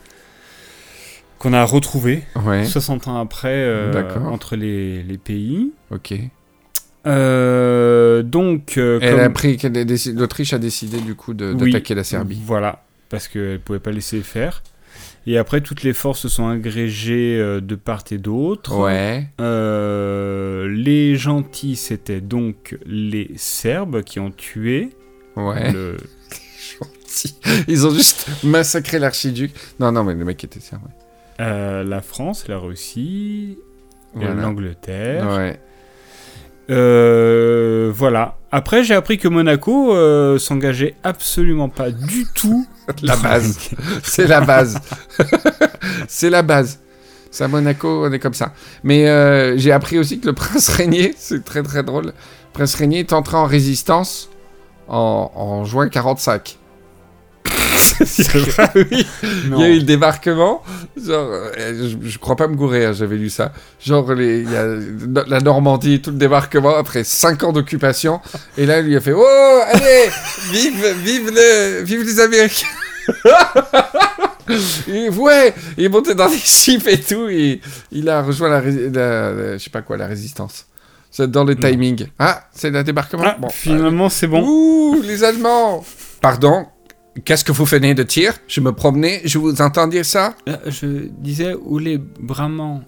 qu'on 1.38 1.54
a 1.54 1.64
retrouvée 1.64 2.22
Ouais, 2.44 2.64
60 2.66 3.08
ans 3.08 3.18
après 3.18 3.48
euh, 3.54 4.04
entre 4.30 4.54
les, 4.56 5.02
les 5.02 5.18
pays. 5.18 5.72
ok. 5.90 6.14
Euh, 7.06 8.22
donc, 8.22 8.78
euh, 8.78 8.98
Elle 9.02 9.12
comme- 9.12 9.20
a 9.20 9.30
pris, 9.30 9.56
qu'elle 9.56 9.76
a 9.76 9.84
décidé- 9.84 10.18
l'Autriche 10.18 10.52
a 10.52 10.58
décidé 10.58 10.98
du 11.00 11.14
coup 11.14 11.32
Oui. 11.32 11.54
d'attaquer 11.72 11.94
la 11.94 12.04
Serbie. 12.04 12.40
Voilà, 12.44 12.84
parce 13.10 13.28
qu'elle 13.28 13.60
pouvait 13.60 13.78
pas 13.78 13.90
laisser 13.92 14.20
faire. 14.22 14.62
Et 15.26 15.38
après, 15.38 15.62
toutes 15.62 15.82
les 15.82 15.94
forces 15.94 16.20
se 16.20 16.28
sont 16.28 16.48
agrégées 16.48 17.38
euh, 17.40 17.60
de 17.60 17.74
part 17.76 18.04
et 18.10 18.18
d'autre. 18.18 18.76
Ouais, 18.78 19.26
Euh, 19.40 20.68
les 20.68 21.16
gentils, 21.16 21.76
c'était 21.76 22.20
donc 22.20 22.76
les 22.86 23.30
Serbes 23.36 24.02
qui 24.02 24.20
ont 24.20 24.30
tué 24.30 24.90
ouais. 25.36 25.72
le. 25.72 25.96
Ils 27.68 27.86
ont 27.86 27.90
juste 27.90 28.26
massacré 28.42 28.98
l'archiduc. 28.98 29.52
Non, 29.80 29.92
non, 29.92 30.04
mais 30.04 30.14
le 30.14 30.24
mec 30.24 30.42
était 30.44 30.60
serbe. 30.60 30.82
ouais. 31.38 31.84
la 31.84 32.00
France, 32.00 32.46
la 32.48 32.58
Russie, 32.58 33.56
Voilà. 34.14 34.34
l'Angleterre. 34.34 35.26
Ouais. 35.36 35.58
Euh, 36.70 37.92
voilà. 37.94 38.36
Après, 38.50 38.84
j'ai 38.84 38.94
appris 38.94 39.18
que 39.18 39.28
Monaco 39.28 39.94
euh, 39.94 40.38
s'engageait 40.38 40.94
absolument 41.02 41.68
pas 41.68 41.90
du 41.90 42.26
tout. 42.34 42.66
La 43.02 43.16
base. 43.16 43.70
C'est 44.02 44.26
la 44.26 44.42
base. 44.42 44.78
c'est 46.08 46.30
la 46.30 46.42
base. 46.42 46.80
C'est 47.30 47.44
à 47.44 47.48
Monaco, 47.48 48.06
on 48.06 48.12
est 48.12 48.18
comme 48.18 48.34
ça. 48.34 48.52
Mais 48.84 49.08
euh, 49.08 49.56
j'ai 49.56 49.72
appris 49.72 49.98
aussi 49.98 50.20
que 50.20 50.26
le 50.26 50.32
prince 50.34 50.68
Régnier, 50.68 51.14
c'est 51.16 51.44
très 51.44 51.62
très 51.62 51.82
drôle, 51.82 52.06
le 52.06 52.12
prince 52.52 52.74
Régnier 52.76 53.00
est 53.00 53.12
entré 53.12 53.36
en 53.36 53.46
résistance 53.46 54.28
en, 54.86 55.32
en 55.34 55.64
juin 55.64 55.88
45. 55.88 56.58
oui. 58.74 59.06
Il 59.44 59.58
y 59.58 59.62
a 59.62 59.68
eu 59.68 59.76
le 59.78 59.82
débarquement. 59.84 60.62
Genre, 60.96 61.28
euh, 61.58 61.88
je, 62.02 62.08
je 62.08 62.18
crois 62.18 62.36
pas 62.36 62.48
me 62.48 62.54
gourer, 62.56 62.86
hein, 62.86 62.92
j'avais 62.92 63.16
lu 63.16 63.30
ça. 63.30 63.52
Genre, 63.84 64.12
les- 64.14 64.40
il 64.40 64.50
y 64.50 64.56
a 64.56 64.64
no- 64.66 65.24
la 65.26 65.40
Normandie, 65.40 66.00
tout 66.02 66.10
le 66.10 66.16
débarquement 66.16 66.76
après 66.76 67.04
5 67.04 67.42
ans 67.44 67.52
d'occupation. 67.52 68.20
Et 68.58 68.66
là, 68.66 68.80
il 68.80 68.86
lui 68.86 68.96
a 68.96 69.00
fait 69.00 69.12
Oh, 69.14 69.60
allez, 69.66 70.08
vive, 70.52 70.86
vive, 71.04 71.30
le, 71.34 71.82
vive 71.82 72.02
les 72.02 72.20
Américains. 72.20 72.66
Et 74.88 75.08
ouais, 75.08 75.54
il 75.78 75.84
est 75.84 75.88
monté 75.88 76.14
dans 76.14 76.28
des 76.28 76.36
chips 76.36 76.86
et 76.86 77.00
tout. 77.00 77.28
Et 77.28 77.60
il 77.92 78.08
a 78.08 78.22
rejoint 78.22 78.48
la, 78.50 78.60
la- 78.60 79.32
la- 79.32 79.56
je 79.58 79.62
sais 79.64 79.70
pas 79.70 79.82
quoi, 79.82 79.96
la 79.96 80.06
résistance. 80.06 80.66
C'est 81.10 81.30
dans 81.30 81.44
le 81.44 81.54
timing. 81.56 82.08
Ah, 82.18 82.44
c'est 82.52 82.70
le 82.70 82.82
débarquement? 82.82 83.22
Ah, 83.24 83.36
Bon, 83.38 83.48
finalement, 83.48 84.08
c'est 84.08 84.26
bon. 84.26 84.42
Ouh, 84.44 85.00
les 85.02 85.22
Allemands 85.24 85.84
Pardon? 86.20 86.66
Qu'est-ce 87.24 87.44
que 87.44 87.52
vous 87.52 87.64
venez 87.64 87.94
de 87.94 88.02
dire? 88.02 88.34
Je 88.48 88.60
me 88.60 88.72
promenais, 88.72 89.20
je 89.24 89.38
vous 89.38 89.60
entends 89.62 89.86
dire 89.86 90.04
ça? 90.04 90.34
Là, 90.46 90.58
je 90.66 91.06
disais 91.08 91.54
où 91.54 91.78
les 91.78 91.98
bramants, 91.98 92.82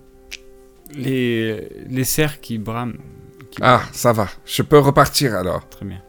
les 0.94 1.68
les 1.88 2.04
cerfs 2.04 2.40
qui 2.40 2.58
brament. 2.58 2.98
qui 3.50 3.58
Ah, 3.62 3.82
ça 3.92 4.12
va. 4.12 4.28
Je 4.44 4.62
peux 4.62 4.78
repartir 4.78 5.34
alors. 5.36 5.68
Très 5.68 5.84
bien. 5.86 6.02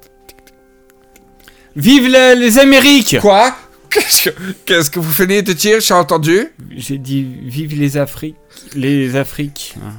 Vive 1.76 2.08
la- 2.10 2.34
les 2.36 2.58
Amériques 2.58 3.18
Quoi? 3.22 3.56
Qu'est-ce 3.90 4.30
que, 4.30 4.36
qu'est-ce 4.66 4.90
que 4.92 5.00
vous 5.00 5.12
venez 5.12 5.42
de 5.44 5.54
dire? 5.54 5.80
J'ai 5.80 5.94
entendu 5.94 6.48
J'ai 6.72 6.98
dit 6.98 7.24
vive 7.44 7.80
les 7.80 7.98
Afriques. 7.98 8.36
Les 8.76 9.16
Afriques. 9.16 9.76
Ah. 9.84 9.92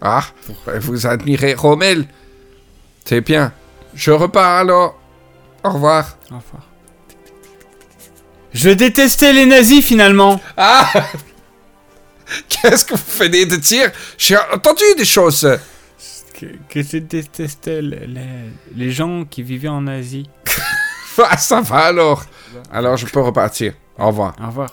Ah, 0.00 0.24
vous 0.80 1.06
admirez 1.06 1.54
Rommel. 1.54 2.06
C'est 3.04 3.20
bien. 3.20 3.52
Je 3.94 4.12
repars 4.12 4.58
alors. 4.58 4.98
Au 5.64 5.70
revoir. 5.70 6.16
Au 6.30 6.36
revoir. 6.36 6.65
Je 8.56 8.70
détestais 8.70 9.32
les 9.34 9.44
nazis 9.44 9.84
finalement. 9.84 10.40
Ah 10.56 10.90
Qu'est-ce 12.48 12.84
que 12.86 12.94
vous 12.94 13.18
venez 13.18 13.44
de 13.44 13.56
dire 13.56 13.92
J'ai 14.16 14.36
entendu 14.52 14.82
des 14.96 15.04
choses. 15.04 15.46
Que, 16.38 16.46
que 16.68 16.82
je 16.82 16.98
détestais 16.98 17.82
les, 17.82 18.06
les- 18.06 18.50
les 18.74 18.90
gens 18.92 19.24
qui 19.24 19.42
vivaient 19.42 19.68
en 19.68 19.86
Asie. 19.86 20.28
Ah, 21.18 21.38
ça 21.38 21.62
va 21.62 21.78
alors. 21.86 22.24
Alors 22.70 22.98
je 22.98 23.06
peux 23.06 23.20
repartir. 23.22 23.72
Au 23.98 24.08
revoir. 24.08 24.34
Au 24.38 24.46
revoir. 24.48 24.68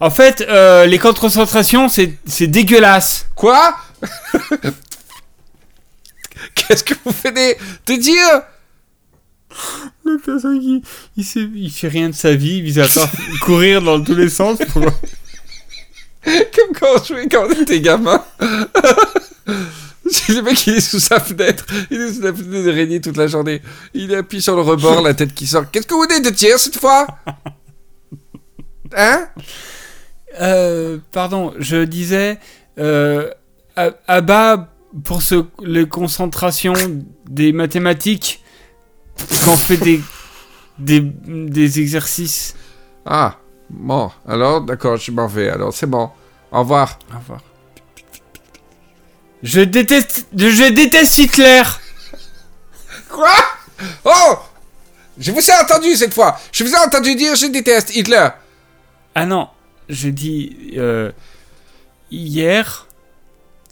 En 0.00 0.10
fait, 0.10 0.40
euh, 0.40 0.86
les 0.86 0.98
camps 0.98 1.12
de 1.12 1.18
concentration, 1.20 1.88
c'est 1.88 2.14
c'est 2.26 2.48
dégueulasse. 2.48 3.26
Quoi? 3.36 3.76
Qu'est-ce 6.56 6.82
que 6.82 6.94
vous 7.04 7.14
venez 7.24 7.56
de 7.86 7.94
dire 7.94 8.42
Le 10.04 10.18
personne 10.18 10.60
qui 10.60 10.82
il, 11.16 11.24
sait- 11.24 11.48
il 11.54 11.70
fait 11.70 11.88
rien 11.88 12.08
de 12.10 12.14
sa 12.14 12.34
vie, 12.34 12.62
il 12.64 12.80
à 12.80 12.86
courir 13.40 13.82
dans 13.82 14.02
tous 14.02 14.14
les 14.14 14.28
sens 14.28 14.58
pour... 14.72 14.82
Comme 16.24 16.74
quand 16.78 16.86
on 17.00 17.04
jouait 17.04 17.28
quand 17.28 17.44
on 17.46 17.62
était 17.62 17.80
gamin. 17.80 18.24
C'est 20.06 20.32
le 20.34 20.42
mec, 20.42 20.66
il 20.66 20.74
est 20.74 20.80
sous 20.80 21.00
sa 21.00 21.18
fenêtre. 21.20 21.66
Il 21.90 22.00
est 22.00 22.12
sous 22.14 22.22
la 22.22 22.32
fenêtre 22.32 22.64
de 22.64 22.70
Régnier 22.70 23.00
toute 23.00 23.16
la 23.16 23.26
journée. 23.26 23.62
Il 23.94 24.14
appuie 24.14 24.40
sur 24.42 24.54
le 24.54 24.62
rebord, 24.62 25.00
la 25.02 25.14
tête 25.14 25.34
qui 25.34 25.46
sort. 25.46 25.70
Qu'est-ce 25.70 25.86
que 25.86 25.94
vous 25.94 26.02
venez 26.02 26.20
de 26.20 26.30
dire 26.30 26.58
cette 26.58 26.78
fois? 26.78 27.06
Hein? 28.96 29.28
Euh, 30.40 30.98
pardon, 31.12 31.52
je 31.58 31.84
disais 31.84 32.38
euh, 32.78 33.30
à, 33.76 33.90
à 34.06 34.20
bas 34.20 34.68
pour 35.04 35.22
ce 35.22 35.44
les 35.62 35.88
concentrations 35.88 36.74
des 37.28 37.52
mathématiques 37.52 38.42
quand 39.44 39.52
on 39.52 39.56
fait 39.56 39.76
des 39.76 40.00
des, 40.78 41.00
des 41.00 41.80
exercices. 41.80 42.54
Ah, 43.06 43.38
bon. 43.70 44.10
Alors, 44.26 44.60
d'accord, 44.60 44.96
je 44.96 45.10
m'en 45.12 45.26
vais. 45.26 45.48
Alors, 45.48 45.72
c'est 45.72 45.86
bon. 45.86 46.10
Au 46.50 46.60
revoir. 46.60 46.98
Au 47.12 47.18
revoir. 47.18 47.40
Je 49.42 49.60
déteste 49.60 50.26
je 50.34 50.72
déteste 50.72 51.18
Hitler. 51.18 51.62
Quoi? 53.10 53.34
Oh 54.04 54.38
Je 55.18 55.30
vous 55.32 55.50
ai 55.50 55.52
entendu 55.62 55.94
cette 55.96 56.14
fois. 56.14 56.38
Je 56.50 56.64
vous 56.64 56.72
ai 56.72 56.78
entendu 56.78 57.14
dire 57.14 57.34
je 57.34 57.46
déteste 57.46 57.94
Hitler. 57.94 58.28
Ah 59.14 59.26
non, 59.26 59.48
j'ai 59.88 60.12
dit 60.12 60.72
euh, 60.76 61.12
hier. 62.10 62.86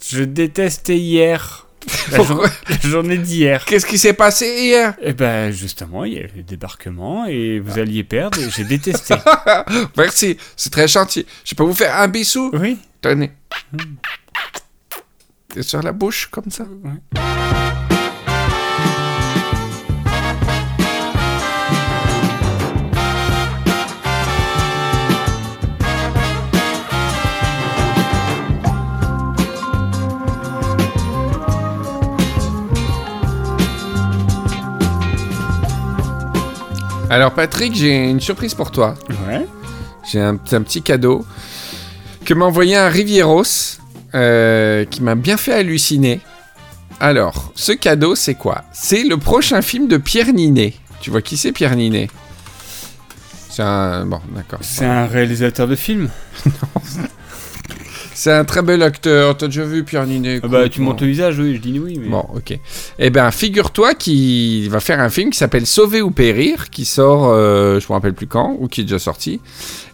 Je 0.05 0.25
détestais 0.25 0.99
hier. 0.99 1.67
La, 2.11 2.17
jour- 2.19 2.27
Pourquoi 2.27 2.49
la 2.69 2.89
journée 2.91 3.19
d'hier. 3.19 3.65
Qu'est-ce 3.65 3.87
qui 3.87 3.99
s'est 3.99 4.13
passé 4.13 4.47
hier? 4.47 4.95
Et 5.03 5.13
ben 5.13 5.51
justement, 5.53 6.05
il 6.05 6.15
y 6.15 6.19
a 6.19 6.23
eu 6.23 6.31
le 6.37 6.43
débarquement 6.43 7.27
et 7.27 7.59
vous 7.61 7.79
alliez 7.79 8.05
perdre 8.05 8.39
et 8.39 8.51
j'ai 8.51 8.65
détesté. 8.65 9.15
Merci, 9.97 10.37
c'est 10.57 10.71
très 10.71 10.89
gentil. 10.89 11.27
Je 11.45 11.55
peux 11.55 11.65
vous 11.65 11.75
faire 11.75 11.97
un 11.97 12.09
bisou? 12.09 12.51
Oui. 12.55 12.79
Tenez. 13.01 13.33
Et 15.57 15.63
sur 15.63 15.83
la 15.83 15.93
bouche, 15.93 16.29
comme 16.31 16.51
ça? 16.51 16.65
Alors 37.13 37.33
Patrick, 37.35 37.75
j'ai 37.75 38.09
une 38.09 38.21
surprise 38.21 38.55
pour 38.55 38.71
toi. 38.71 38.95
Ouais. 39.29 39.47
J'ai 40.11 40.19
un, 40.19 40.39
un 40.51 40.63
petit 40.63 40.81
cadeau 40.81 41.27
que 42.25 42.33
m'a 42.33 42.47
envoyé 42.47 42.75
un 42.75 42.89
Rivieros. 42.89 43.43
euh, 44.15 44.87
qui 44.87 45.03
m'a 45.03 45.15
bien 45.15 45.37
fait 45.37 45.53
halluciner. 45.53 46.21
Alors, 47.01 47.53
ce 47.55 47.73
cadeau, 47.73 48.15
c'est 48.15 48.35
quoi? 48.35 48.65
C'est 48.73 49.05
le 49.05 49.19
prochain 49.19 49.61
film 49.61 49.89
de 49.89 49.99
Pierre 49.99 50.33
Ninet. 50.33 50.73
Tu 51.03 51.11
vois 51.11 51.21
qui 51.21 51.37
c'est 51.37 51.53
Pierre 51.53 51.77
Ninet? 51.77 52.09
C'est 53.51 53.63
un... 53.63 54.07
Bon, 54.07 54.21
d'accord. 54.35 54.61
C'est 54.63 54.87
un 54.87 55.07
réalisateur 55.07 55.69
de 55.69 55.77
films. 55.77 56.09
C'est 58.15 58.33
un 58.33 58.45
très 58.45 58.63
bel 58.63 58.83
acteur. 58.83 59.37
T'as 59.37 59.47
déjà 59.47 59.65
vu 59.65 59.85
Pierre 59.85 60.07
Ninet 60.07 60.41
Ah 60.43 60.49
bah, 60.49 60.69
tu 60.69 60.81
montes 60.81 61.01
le 61.01 61.07
visage, 61.07 61.39
oui, 61.39 61.57
je 61.57 61.61
dis 61.61 61.79
oui. 61.79 61.99
Mais... 62.01 62.09
Bon, 62.09 62.25
ok. 62.35 62.59
Eh 62.99 63.11
ben, 63.11 63.31
figure-toi 63.31 63.95
qu'il 63.95 64.69
va 64.71 64.81
faire 64.81 65.01
un 65.01 65.09
film 65.09 65.31
qui 65.31 65.39
s'appelle 65.39 65.67
Sauver 65.67 66.03
ou 66.03 66.11
périr, 66.11 66.69
qui 66.71 66.85
sort, 66.85 67.29
euh, 67.29 67.81
je 67.81 67.87
me 67.89 67.93
rappelle 67.95 68.15
plus 68.15 68.27
quand, 68.27 68.57
ou 68.59 68.69
qui 68.69 68.83
est 68.83 68.85
déjà 68.85 68.99
sorti, 68.99 69.41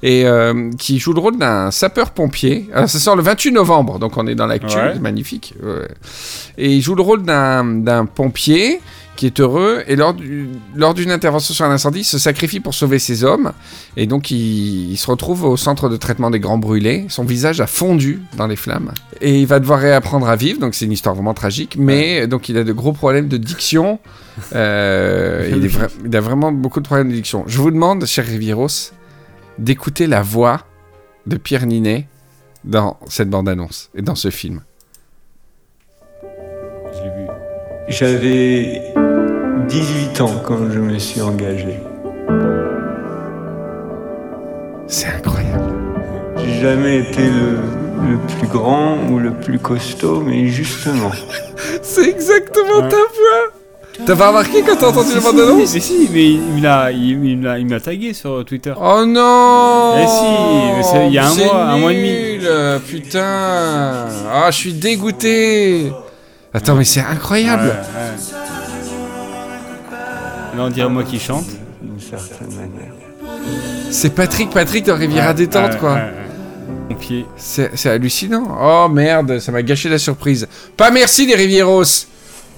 et 0.02 0.26
euh, 0.26 0.70
qui 0.78 0.98
joue 0.98 1.12
le 1.12 1.20
rôle 1.20 1.38
d'un 1.38 1.70
sapeur-pompier. 1.70 2.68
Alors, 2.74 2.88
ça 2.88 2.98
sort 2.98 3.16
le 3.16 3.22
28 3.22 3.52
novembre, 3.52 3.98
donc 3.98 4.16
on 4.16 4.26
est 4.26 4.34
dans 4.34 4.46
l'actu, 4.46 4.76
Ouais. 4.76 4.98
magnifique. 4.98 5.54
ouais. 5.62 5.88
Et 6.58 6.72
il 6.74 6.82
joue 6.82 6.94
le 6.94 7.02
rôle 7.02 7.22
d'un 7.22 8.06
pompier 8.12 8.80
qui 9.18 9.26
est 9.26 9.40
heureux, 9.40 9.82
et 9.88 9.96
lors 9.96 10.14
du- 10.14 10.48
lors 10.76 10.94
d'une 10.94 11.10
intervention 11.10 11.52
sur 11.52 11.64
un 11.64 11.70
incendie, 11.72 12.00
il 12.00 12.04
se 12.04 12.18
sacrifie 12.18 12.60
pour 12.60 12.72
sauver 12.72 12.98
ses 13.00 13.24
hommes, 13.24 13.52
et 13.96 14.06
donc 14.06 14.30
il, 14.30 14.92
il 14.92 14.96
se 14.96 15.08
retrouve 15.10 15.42
au 15.44 15.56
centre 15.56 15.88
de 15.88 15.96
traitement 15.96 16.30
des 16.30 16.38
grands 16.40 16.56
brûlés. 16.56 17.04
Son 17.08 17.24
visage 17.24 17.60
a 17.60 17.66
fondu 17.66 18.22
dans 18.36 18.46
les 18.46 18.54
flammes, 18.56 18.92
et 19.20 19.40
il 19.40 19.46
va 19.46 19.58
devoir 19.58 19.80
réapprendre 19.80 20.28
à 20.28 20.36
vivre. 20.36 20.60
Donc 20.60 20.74
c'est 20.74 20.84
une 20.84 20.92
histoire 20.92 21.14
vraiment 21.16 21.34
tragique, 21.34 21.74
mais 21.78 22.26
donc 22.28 22.48
il 22.48 22.56
a 22.56 22.62
de 22.64 22.72
gros 22.72 22.92
problèmes 22.92 23.26
de 23.28 23.36
diction. 23.36 23.98
Euh, 24.54 25.50
il, 25.56 25.64
est 25.64 25.68
vra- 25.68 25.90
il 26.06 26.16
a 26.16 26.20
vraiment 26.20 26.52
beaucoup 26.52 26.80
de 26.80 26.86
problèmes 26.86 27.08
de 27.10 27.14
diction. 27.14 27.42
Je 27.48 27.58
vous 27.58 27.72
demande, 27.72 28.06
cher 28.06 28.24
Rivieros, 28.24 28.92
d'écouter 29.58 30.06
la 30.06 30.22
voix 30.22 30.60
de 31.26 31.36
Pierre 31.36 31.66
Ninet 31.66 32.06
dans 32.64 32.98
cette 33.08 33.30
bande-annonce 33.30 33.90
et 33.96 34.02
dans 34.02 34.14
ce 34.14 34.30
film. 34.30 34.60
Je 36.22 37.02
l'ai 37.02 37.10
vu. 37.10 37.26
J'avais 37.88 39.07
18 39.68 40.20
ans 40.20 40.42
quand 40.44 40.70
je 40.72 40.78
me 40.78 40.98
suis 40.98 41.20
engagé. 41.20 41.78
C'est 44.86 45.08
incroyable. 45.08 45.72
J'ai 46.38 46.60
jamais 46.60 46.98
été 47.00 47.22
le, 47.26 48.10
le 48.10 48.18
plus 48.38 48.46
grand 48.48 48.96
ou 49.10 49.18
le 49.18 49.32
plus 49.32 49.58
costaud, 49.58 50.22
mais 50.24 50.46
justement. 50.46 51.10
C'est 51.82 52.08
exactement 52.08 52.78
Ouais. 52.82 52.88
ta 52.88 52.96
voix. 52.96 53.52
T'as 54.06 54.14
pas 54.14 54.28
remarqué 54.28 54.62
quand 54.62 54.76
t'as 54.76 54.88
entendu 54.90 55.08
Si, 55.08 55.14
la 55.16 55.20
si, 55.20 55.26
bande-annonce 55.26 55.74
Mais 55.74 55.80
si, 55.80 56.08
mais 56.12 56.24
il 56.24 56.40
il 56.56 56.62
m'a 56.62 56.92
il, 56.92 57.24
il 57.24 57.38
m'a- 57.38 57.58
il 57.58 57.66
m'a 57.66 57.80
tagué 57.80 58.12
sur 58.14 58.44
Twitter. 58.44 58.72
Oh 58.80 59.04
non 59.04 59.94
Eh 59.98 60.06
si, 60.06 60.76
mais 60.76 60.82
c'est 60.84 61.06
il 61.08 61.12
y 61.14 61.18
a 61.18 61.26
un 61.28 61.34
mois, 61.34 61.64
un 61.64 61.78
mois 61.78 61.92
et 61.92 61.96
demi. 61.96 62.38
nul, 62.44 62.48
Putain 62.86 64.06
Ah, 64.32 64.50
je 64.50 64.56
suis 64.56 64.72
dégoûté 64.72 65.92
Attends, 66.54 66.76
mais 66.76 66.84
c'est 66.84 67.00
incroyable 67.00 67.64
Ouais, 67.64 67.68
ouais. 67.70 68.37
Là, 70.58 70.64
on 70.64 70.70
dirait 70.70 70.88
moi 70.88 71.04
qui 71.04 71.20
chante. 71.20 71.46
D'une 71.80 72.00
certaine 72.00 72.48
manière. 72.48 72.92
C'est 73.92 74.12
Patrick, 74.12 74.50
Patrick 74.50 74.84
dans 74.84 74.96
Riviera 74.96 75.28
Ouais, 75.28 75.34
Détente, 75.34 75.74
ouais, 75.74 75.78
quoi. 75.78 75.94
ouais. 75.94 77.24
C'est 77.36 77.86
hallucinant. 77.86 78.58
Oh 78.60 78.88
merde, 78.88 79.38
ça 79.38 79.52
m'a 79.52 79.62
gâché 79.62 79.88
la 79.88 79.98
surprise. 79.98 80.48
Pas 80.76 80.90
merci 80.90 81.26
les 81.26 81.36
Rivieros 81.36 81.84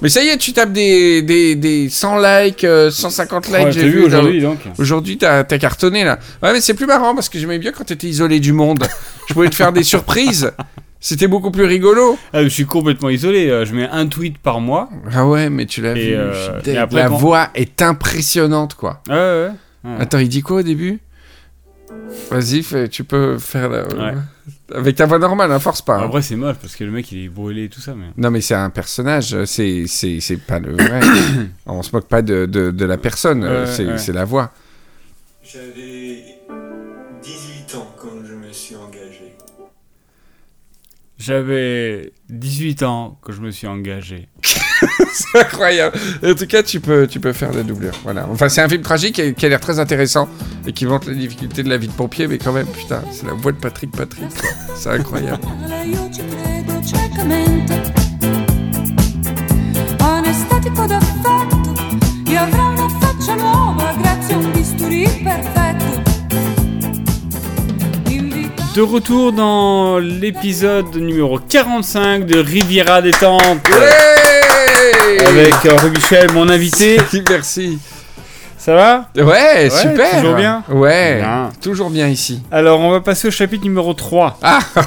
Mais 0.00 0.08
ça 0.08 0.24
y 0.24 0.28
est, 0.28 0.38
tu 0.38 0.54
tapes 0.54 0.72
des, 0.72 1.20
des, 1.20 1.56
des 1.56 1.90
100 1.90 2.18
likes, 2.20 2.64
euh, 2.64 2.90
150 2.90 3.48
likes, 3.48 3.56
Ouais, 3.64 3.72
j'ai 3.72 3.86
vu 3.90 4.02
aujourd'hui 4.02 4.40
donc. 4.40 4.60
Aujourd'hui, 4.78 5.18
t'as 5.18 5.44
t'as 5.44 5.58
cartonné 5.58 6.02
là. 6.02 6.18
Ouais, 6.42 6.54
mais 6.54 6.62
c'est 6.62 6.72
plus 6.72 6.86
marrant 6.86 7.14
parce 7.14 7.28
que 7.28 7.38
j'aimais 7.38 7.58
bien 7.58 7.70
quand 7.70 7.84
t'étais 7.84 8.06
isolé 8.06 8.40
du 8.40 8.54
monde. 8.54 8.82
Je 9.28 9.34
pouvais 9.34 9.50
te 9.50 9.56
faire 9.56 9.74
des 9.74 9.82
surprises. 9.82 10.50
C'était 11.02 11.28
beaucoup 11.28 11.50
plus 11.50 11.64
rigolo. 11.64 12.18
Ah, 12.34 12.42
je 12.42 12.48
suis 12.48 12.66
complètement 12.66 13.08
isolé. 13.08 13.48
euh, 13.48 13.64
Je 13.64 13.74
mets 13.74 13.88
un 13.88 14.06
tweet 14.06 14.36
par 14.38 14.60
mois. 14.60 14.90
Ah 15.12 15.26
ouais, 15.26 15.48
mais 15.48 15.64
tu 15.66 15.80
l'as 15.80 15.94
vu. 15.94 16.12
euh, 16.14 16.60
et 16.66 16.76
après, 16.76 17.02
La 17.02 17.08
quand- 17.08 17.16
voix 17.16 17.48
est 17.54 17.80
impressionnante, 17.80 18.74
quoi. 18.74 19.02
Ouais, 19.08 19.14
ouais. 19.14 19.48
ouais. 19.84 19.96
Attends, 19.98 20.18
il 20.18 20.28
dit 20.28 20.42
quoi 20.42 20.58
au 20.58 20.62
début? 20.62 21.00
Vas-y, 22.30 22.62
tu 22.90 23.02
peux 23.04 23.38
faire 23.38 23.68
la- 23.68 23.82
Ouais. 23.88 24.14
avec 24.74 24.94
ta 24.96 25.06
voix 25.06 25.18
normale, 25.18 25.50
hein, 25.50 25.58
force 25.58 25.82
pas. 25.82 25.96
hein. 25.96 26.04
Après, 26.04 26.22
c'est 26.22 26.36
moche 26.36 26.56
parce 26.60 26.76
que 26.76 26.84
le 26.84 26.90
mec 26.92 27.10
il 27.12 27.24
est 27.24 27.28
brûlé 27.28 27.64
et 27.64 27.68
tout 27.68 27.80
ça. 27.80 27.94
Mais... 27.96 28.06
Non, 28.16 28.30
mais 28.30 28.40
c'est 28.40 28.54
un 28.54 28.70
personnage, 28.70 29.44
c'est 29.44 29.84
c'est 29.88 30.20
c'est 30.20 30.36
pas 30.36 30.58
le 30.60 30.72
vrai. 30.74 31.00
On 31.66 31.82
se 31.82 31.90
moque 31.92 32.06
pas 32.06 32.22
de, 32.22 32.46
de, 32.46 32.70
de 32.70 32.84
la 32.84 32.96
personne, 32.96 33.42
Ouais, 33.42 33.66
c'est 33.66 33.86
ouais. 33.86 33.98
c'est 33.98 34.12
la 34.12 34.24
voix. 34.24 34.52
J'avais 35.42 35.89
J'avais 41.20 42.14
18 42.30 42.82
ans 42.82 43.18
quand 43.20 43.32
je 43.32 43.42
me 43.42 43.50
suis 43.50 43.66
engagé. 43.66 44.28
C'est 45.12 45.38
incroyable. 45.38 45.94
En 46.24 46.34
tout 46.34 46.46
cas, 46.46 46.62
tu 46.62 46.80
peux, 46.80 47.06
tu 47.06 47.20
peux 47.20 47.34
faire 47.34 47.52
la 47.52 47.62
doublure. 47.62 47.92
Voilà. 48.04 48.26
Enfin, 48.30 48.48
c'est 48.48 48.62
un 48.62 48.68
film 48.68 48.80
tragique 48.80 49.18
et 49.18 49.34
qui 49.34 49.44
a 49.44 49.50
l'air 49.50 49.60
très 49.60 49.78
intéressant 49.78 50.28
et 50.66 50.72
qui 50.72 50.86
montre 50.86 51.10
les 51.10 51.16
difficultés 51.16 51.62
de 51.62 51.68
la 51.68 51.76
vie 51.76 51.88
de 51.88 51.92
pompier, 51.92 52.26
mais 52.26 52.38
quand 52.38 52.52
même, 52.52 52.66
putain, 52.66 53.02
c'est 53.12 53.26
la 53.26 53.34
voix 53.34 53.52
de 53.52 53.58
Patrick 53.58 53.90
Patrick. 53.94 54.24
C'est 54.74 54.90
incroyable. 54.90 55.44
De 68.74 68.82
retour 68.82 69.32
dans 69.32 69.98
l'épisode 69.98 70.94
numéro 70.94 71.38
45 71.40 72.24
de 72.24 72.38
Riviera 72.38 73.02
Détente. 73.02 73.68
Ouais 73.68 75.26
Avec 75.26 75.54
euh, 75.66 75.76
Rue 75.76 75.90
Michel, 75.90 76.30
mon 76.32 76.48
invité. 76.48 76.98
Merci. 77.28 77.78
Ça 78.56 78.74
va? 78.76 79.10
Ouais, 79.16 79.68
super. 79.70 80.10
toujours 80.16 80.34
bien? 80.36 80.62
Ouais, 80.68 81.16
Bien. 81.18 81.50
toujours 81.60 81.90
bien 81.90 82.06
ici. 82.08 82.42
Alors, 82.52 82.78
on 82.80 82.90
va 82.92 83.00
passer 83.00 83.26
au 83.28 83.30
chapitre 83.32 83.64
numéro 83.64 83.92
3. 83.92 84.38
Ah 84.42 84.60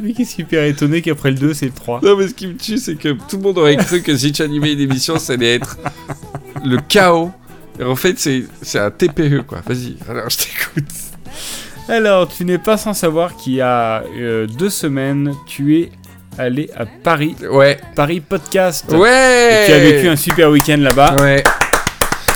Mais 0.00 0.12
qu'est-ce 0.12 0.34
qui 0.34 0.42
est 0.42 0.44
hyper 0.44 0.64
étonné 0.64 1.00
qu'après 1.02 1.30
le 1.30 1.36
2, 1.38 1.54
c'est 1.54 1.66
le 1.66 1.72
3 1.72 2.00
Non, 2.02 2.16
mais 2.16 2.28
ce 2.28 2.34
qui 2.34 2.46
me 2.48 2.56
tue, 2.56 2.78
c'est 2.78 2.94
que 2.96 3.10
tout 3.28 3.36
le 3.36 3.42
monde 3.42 3.58
aurait 3.58 3.76
cru 3.76 4.02
que 4.02 4.16
si 4.16 4.30
tu 4.32 4.42
animais 4.42 4.72
une 4.72 4.80
émission, 4.80 5.18
ça 5.18 5.32
allait 5.34 5.54
être 5.56 5.76
le 6.64 6.78
chaos. 6.88 7.30
En 7.80 7.96
fait, 7.96 8.18
c'est 8.18 8.44
c'est 8.60 8.78
un 8.78 8.90
TPE, 8.90 9.42
quoi. 9.46 9.60
Vas-y, 9.66 9.96
alors 10.08 10.28
je 10.28 10.38
t'écoute. 10.38 10.92
Alors, 11.88 12.28
tu 12.28 12.44
n'es 12.44 12.58
pas 12.58 12.76
sans 12.76 12.94
savoir 12.94 13.36
qu'il 13.36 13.54
y 13.54 13.60
a 13.60 14.04
euh, 14.16 14.46
deux 14.46 14.70
semaines, 14.70 15.34
tu 15.46 15.78
es 15.78 15.92
allé 16.38 16.70
à 16.76 16.86
Paris. 16.86 17.34
Ouais. 17.50 17.78
Paris 17.96 18.20
Podcast. 18.20 18.90
Ouais 18.92 19.64
Et 19.64 19.66
tu 19.66 19.72
as 19.72 19.78
vécu 19.78 20.08
un 20.08 20.16
super 20.16 20.50
week-end 20.50 20.78
là-bas. 20.78 21.16
Ouais. 21.20 21.42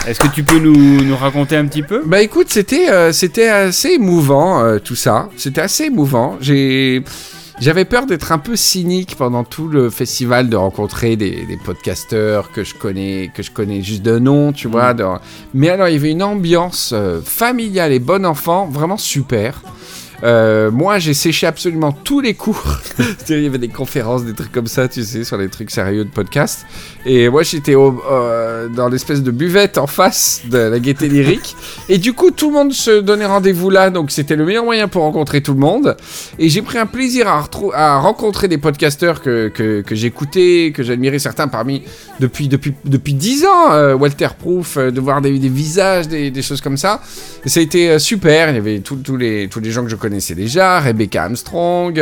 Est-ce 0.07 0.21
que 0.21 0.29
tu 0.29 0.43
peux 0.43 0.59
nous, 0.59 1.03
nous 1.03 1.17
raconter 1.17 1.57
un 1.57 1.67
petit 1.67 1.83
peu? 1.83 2.03
Bah 2.07 2.23
écoute, 2.23 2.47
c'était 2.49 2.91
euh, 2.91 3.13
c'était 3.13 3.49
assez 3.49 3.91
émouvant 3.91 4.63
euh, 4.63 4.79
tout 4.79 4.95
ça. 4.95 5.29
C'était 5.37 5.63
assez 5.63 5.85
émouvant. 5.85 6.37
J'ai 6.41 7.03
j'avais 7.61 7.85
peur 7.85 8.07
d'être 8.07 8.33
un 8.33 8.39
peu 8.39 8.55
cynique 8.57 9.17
pendant 9.17 9.45
tout 9.45 9.69
le 9.69 9.89
festival, 9.91 10.49
de 10.49 10.57
rencontrer 10.57 11.17
des, 11.17 11.45
des 11.47 11.57
podcasteurs 11.57 12.51
que 12.53 12.65
je 12.65 12.75
connais 12.75 13.31
que 13.35 13.43
je 13.43 13.51
connais 13.51 13.83
juste 13.83 14.03
de 14.03 14.19
nom, 14.19 14.53
tu 14.53 14.69
vois. 14.69 14.93
de- 14.95 15.05
Mais 15.55 15.69
alors 15.71 15.89
il 15.89 15.95
y 15.95 15.97
avait 15.97 16.11
une 16.11 16.23
ambiance 16.23 16.91
euh, 16.95 17.21
familiale 17.25 17.93
et 17.93 17.99
bon 17.99 18.25
enfant, 18.27 18.67
vraiment 18.67 18.97
super. 18.99 19.63
Euh, 20.23 20.71
moi, 20.71 20.99
j'ai 20.99 21.13
séché 21.13 21.47
absolument 21.47 21.93
tous 21.93 22.21
les 22.21 22.33
cours. 22.33 22.79
Il 23.29 23.43
y 23.43 23.47
avait 23.47 23.59
des 23.59 23.69
conférences, 23.69 24.25
des 24.25 24.33
trucs 24.33 24.51
comme 24.51 24.67
ça, 24.67 24.89
tu 24.89 25.05
sais, 25.05 25.25
sur 25.25 25.37
les 25.37 25.51
trucs 25.51 25.71
sérieux 25.71 26.07
de 26.07 26.11
podcast. 26.11 26.65
Et 27.09 27.29
moi, 27.29 27.45
j'étais 27.45 27.75
euh, 27.77 28.69
dans 28.69 28.89
l'espèce 28.89 29.23
de 29.23 29.31
buvette 29.31 29.79
en 29.79 29.87
face 29.87 30.43
de 30.51 30.59
la 30.59 30.81
gaieté 30.81 31.09
lyrique. 31.09 31.55
Et 31.89 31.99
du 31.99 32.13
coup, 32.13 32.33
tout 32.33 32.49
le 32.49 32.55
monde 32.55 32.73
se 32.73 33.01
donnait 33.01 33.27
rendez-vous 33.27 33.71
là, 33.71 33.91
donc 33.91 34.11
c'était 34.11 34.35
le 34.35 34.45
meilleur 34.45 34.65
moyen 34.65 34.89
pour 34.89 35.03
rencontrer 35.03 35.41
tout 35.41 35.53
le 35.55 35.61
monde. 35.61 35.97
Et 36.41 36.49
j'ai 36.49 36.63
pris 36.63 36.79
un 36.79 36.87
plaisir 36.87 37.29
à, 37.29 37.99
rencontrer 37.99 38.49
des 38.49 38.59
podcasteurs 38.59 39.23
que, 39.23 39.47
que, 39.49 39.95
j'écoutais, 39.95 40.73
que 40.75 40.83
j'admirais 40.83 41.21
certains 41.21 41.47
parmi 41.47 41.85
depuis 42.19 42.49
depuis 42.49 42.75
depuis 42.85 43.15
dix 43.15 43.45
ans. 43.45 43.73
euh, 43.73 43.95
Walter 43.95 44.29
Proof, 44.37 44.77
euh, 44.77 44.91
de 44.91 45.01
voir 45.01 45.21
des, 45.21 45.39
des 45.39 45.49
visages, 45.49 46.09
des, 46.09 46.33
des 46.33 46.43
choses 46.43 46.61
comme 46.61 46.77
ça. 46.77 47.01
Et 47.45 47.49
ça 47.49 47.61
a 47.61 47.63
été 47.63 48.01
super. 48.01 48.51
Il 48.51 48.57
y 48.57 48.59
avait 48.59 48.81
tous 48.81 49.17
les 49.17 49.49
tous 49.49 49.61
les 49.61 49.71
gens 49.71 49.85
que 49.85 49.91
je 49.91 49.97
connaissais 49.97 50.35
déjà, 50.35 50.81
Rebecca 50.81 51.23
Armstrong, 51.23 51.95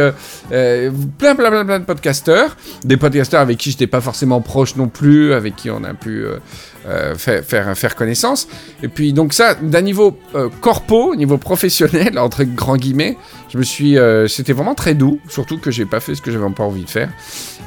plein 0.49 1.35
plein 1.35 1.35
plein 1.51 1.65
plein 1.67 1.81
de 1.81 1.85
podcasteurs, 1.85 2.57
des 2.85 2.97
podcasteurs 2.97 3.43
avec 3.43 3.59
qui 3.59 3.71
j'étais 3.71 3.87
pas 3.87 4.01
forcément 4.01 4.41
proche 4.41 4.77
non 4.77 4.89
plus, 4.89 4.94
avec 5.33 5.57
qui 5.57 5.71
on 5.71 5.85
a 5.85 5.95
pu 5.95 6.25
euh, 6.25 6.39
euh, 6.87 7.15
faire, 7.15 7.43
faire 7.43 7.79
faire 7.79 7.95
connaissance. 7.95 8.47
Et 8.83 8.89
puis 8.89 9.15
donc 9.15 9.33
ça, 9.33 9.55
d'un 9.55 9.81
niveau 9.81 10.19
euh, 10.35 10.51
corpo, 10.61 11.15
niveau 11.17 11.39
professionnel 11.39 12.19
entre 12.19 12.45
grands 12.45 12.77
guillemets, 12.77 13.17
je 13.51 13.57
me 13.57 13.63
suis, 13.63 13.97
euh, 13.97 14.29
c'était 14.29 14.53
vraiment 14.53 14.75
très 14.75 14.95
doux, 14.95 15.19
surtout 15.31 15.57
que 15.57 15.71
j'ai 15.71 15.87
pas 15.87 16.01
fait 16.01 16.15
ce 16.15 16.21
que 16.21 16.31
j'avais 16.31 16.45
pas 16.51 16.63
envie 16.63 16.85
de 16.85 16.91
faire. 16.91 17.11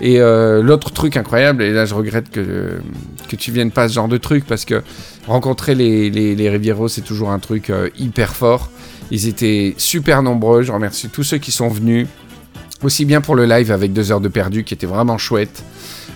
Et 0.01 0.19
l'autre 0.19 0.91
truc 0.91 1.17
incroyable, 1.17 1.63
et 1.63 1.71
là 1.71 1.85
je 1.85 1.95
regrette 1.95 2.29
que 2.29 2.79
que 3.27 3.35
tu 3.35 3.51
viennes 3.51 3.71
pas 3.71 3.83
à 3.83 3.89
ce 3.89 3.95
genre 3.95 4.07
de 4.07 4.17
truc 4.17 4.45
parce 4.45 4.63
que 4.63 4.83
rencontrer 5.25 5.73
les 5.73 6.11
les, 6.11 6.35
les 6.35 6.49
Rivieros 6.51 6.87
c'est 6.87 7.01
toujours 7.01 7.31
un 7.31 7.39
truc 7.39 7.71
hyper 7.97 8.35
fort. 8.35 8.69
Ils 9.09 9.27
étaient 9.27 9.73
super 9.77 10.21
nombreux. 10.21 10.61
Je 10.61 10.71
remercie 10.71 11.09
tous 11.09 11.23
ceux 11.23 11.39
qui 11.39 11.51
sont 11.51 11.69
venus. 11.69 12.07
Aussi 12.83 13.05
bien 13.05 13.21
pour 13.21 13.35
le 13.35 13.47
live 13.47 13.71
avec 13.71 13.91
deux 13.91 14.11
heures 14.11 14.21
de 14.21 14.27
perdu 14.27 14.63
qui 14.63 14.75
était 14.75 14.85
vraiment 14.85 15.17
chouette. 15.17 15.63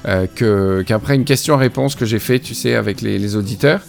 Euh, 0.08 0.26
que- 0.36 0.84
qu'après 0.86 1.16
une 1.16 1.26
question-réponse 1.26 1.96
que 1.96 2.06
j'ai 2.06 2.20
fait, 2.20 2.40
tu 2.40 2.54
sais, 2.56 2.76
avec 2.76 3.02
les, 3.02 3.18
les 3.20 3.36
auditeurs. 3.36 3.82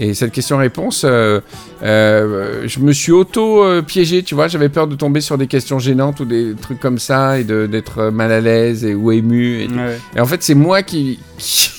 Et 0.00 0.14
cette 0.14 0.30
question-réponse, 0.30 1.02
euh, 1.04 1.40
euh, 1.82 2.62
je 2.66 2.78
me 2.78 2.92
suis 2.92 3.10
auto-piégé, 3.10 4.22
tu 4.22 4.36
vois. 4.36 4.46
J'avais 4.46 4.68
peur 4.68 4.86
de 4.86 4.94
tomber 4.94 5.20
sur 5.20 5.36
des 5.36 5.48
questions 5.48 5.80
gênantes 5.80 6.20
ou 6.20 6.24
des 6.24 6.54
trucs 6.60 6.78
comme 6.78 6.98
ça 7.00 7.40
et 7.40 7.44
de- 7.44 7.66
d'être 7.66 8.10
mal 8.10 8.30
à 8.30 8.40
l'aise 8.40 8.84
et, 8.84 8.94
ou 8.94 9.10
ému. 9.10 9.62
Et, 9.62 9.66
Ouais. 9.68 9.98
et 10.16 10.20
en 10.20 10.26
fait, 10.26 10.42
c'est 10.44 10.54
moi 10.54 10.82
qui, 10.84 11.18
qui, 11.38 11.70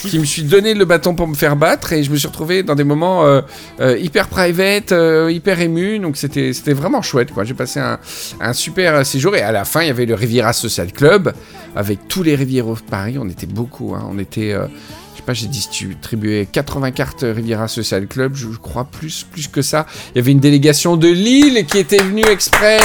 qui 0.00 0.18
me 0.18 0.24
suis 0.24 0.42
donné 0.42 0.74
le 0.74 0.84
bâton 0.84 1.14
pour 1.14 1.26
me 1.26 1.34
faire 1.34 1.56
battre 1.56 1.92
et 1.92 2.02
je 2.02 2.10
me 2.10 2.16
suis 2.16 2.28
retrouvé 2.28 2.62
dans 2.62 2.74
des 2.74 2.84
moments 2.84 3.24
euh, 3.24 3.40
euh, 3.80 3.96
hyper 3.98 4.28
private, 4.28 4.92
euh, 4.92 5.30
hyper 5.30 5.60
ému. 5.60 5.98
Donc 5.98 6.16
c'était 6.16 6.52
c'était 6.52 6.72
vraiment 6.72 7.02
chouette, 7.02 7.32
quoi. 7.32 7.44
J'ai 7.44 7.54
passé 7.54 7.80
un, 7.80 8.52
super 8.52 9.04
séjour 9.04 9.36
et 9.36 9.42
à 9.42 9.52
la 9.52 9.64
fin, 9.64 9.82
il 9.82 9.88
y 9.88 9.90
avait 9.90 10.06
le 10.06 10.14
Riviera 10.14 10.52
Social 10.52 10.92
Club 10.92 11.32
avec 11.76 12.08
tous 12.08 12.22
les 12.22 12.34
Rivieros 12.34 12.76
de 12.76 12.82
Paris. 12.82 13.16
On 13.18 13.28
était 13.28 13.46
beaucoup, 13.46 13.94
hein. 13.94 14.06
On 14.10 14.18
était. 14.18 14.52
je 14.52 15.16
sais 15.16 15.22
pas, 15.24 15.34
j'ai 15.34 15.46
distribué 15.46 16.48
80 16.50 16.90
cartes 16.92 17.22
Riviera 17.22 17.68
Social 17.68 18.06
Club, 18.06 18.34
je, 18.34 18.48
crois 18.48 18.84
plus, 18.84 19.26
plus 19.30 19.48
que 19.48 19.62
ça. 19.62 19.86
Il 20.14 20.18
y 20.18 20.20
avait 20.20 20.32
une 20.32 20.40
délégation 20.40 20.96
de 20.96 21.08
Lille 21.08 21.66
qui 21.66 21.78
était 21.78 22.02
venue 22.02 22.24
exprès. 22.26 22.78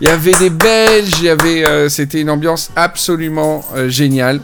Il 0.00 0.06
y 0.06 0.10
avait 0.10 0.32
des 0.38 0.50
Belges, 0.50 1.18
il 1.18 1.24
y 1.24 1.28
avait, 1.28 1.88
c'était 1.88 2.20
une 2.20 2.30
ambiance 2.30 2.70
absolument 2.76 3.64
géniale. 3.88 4.40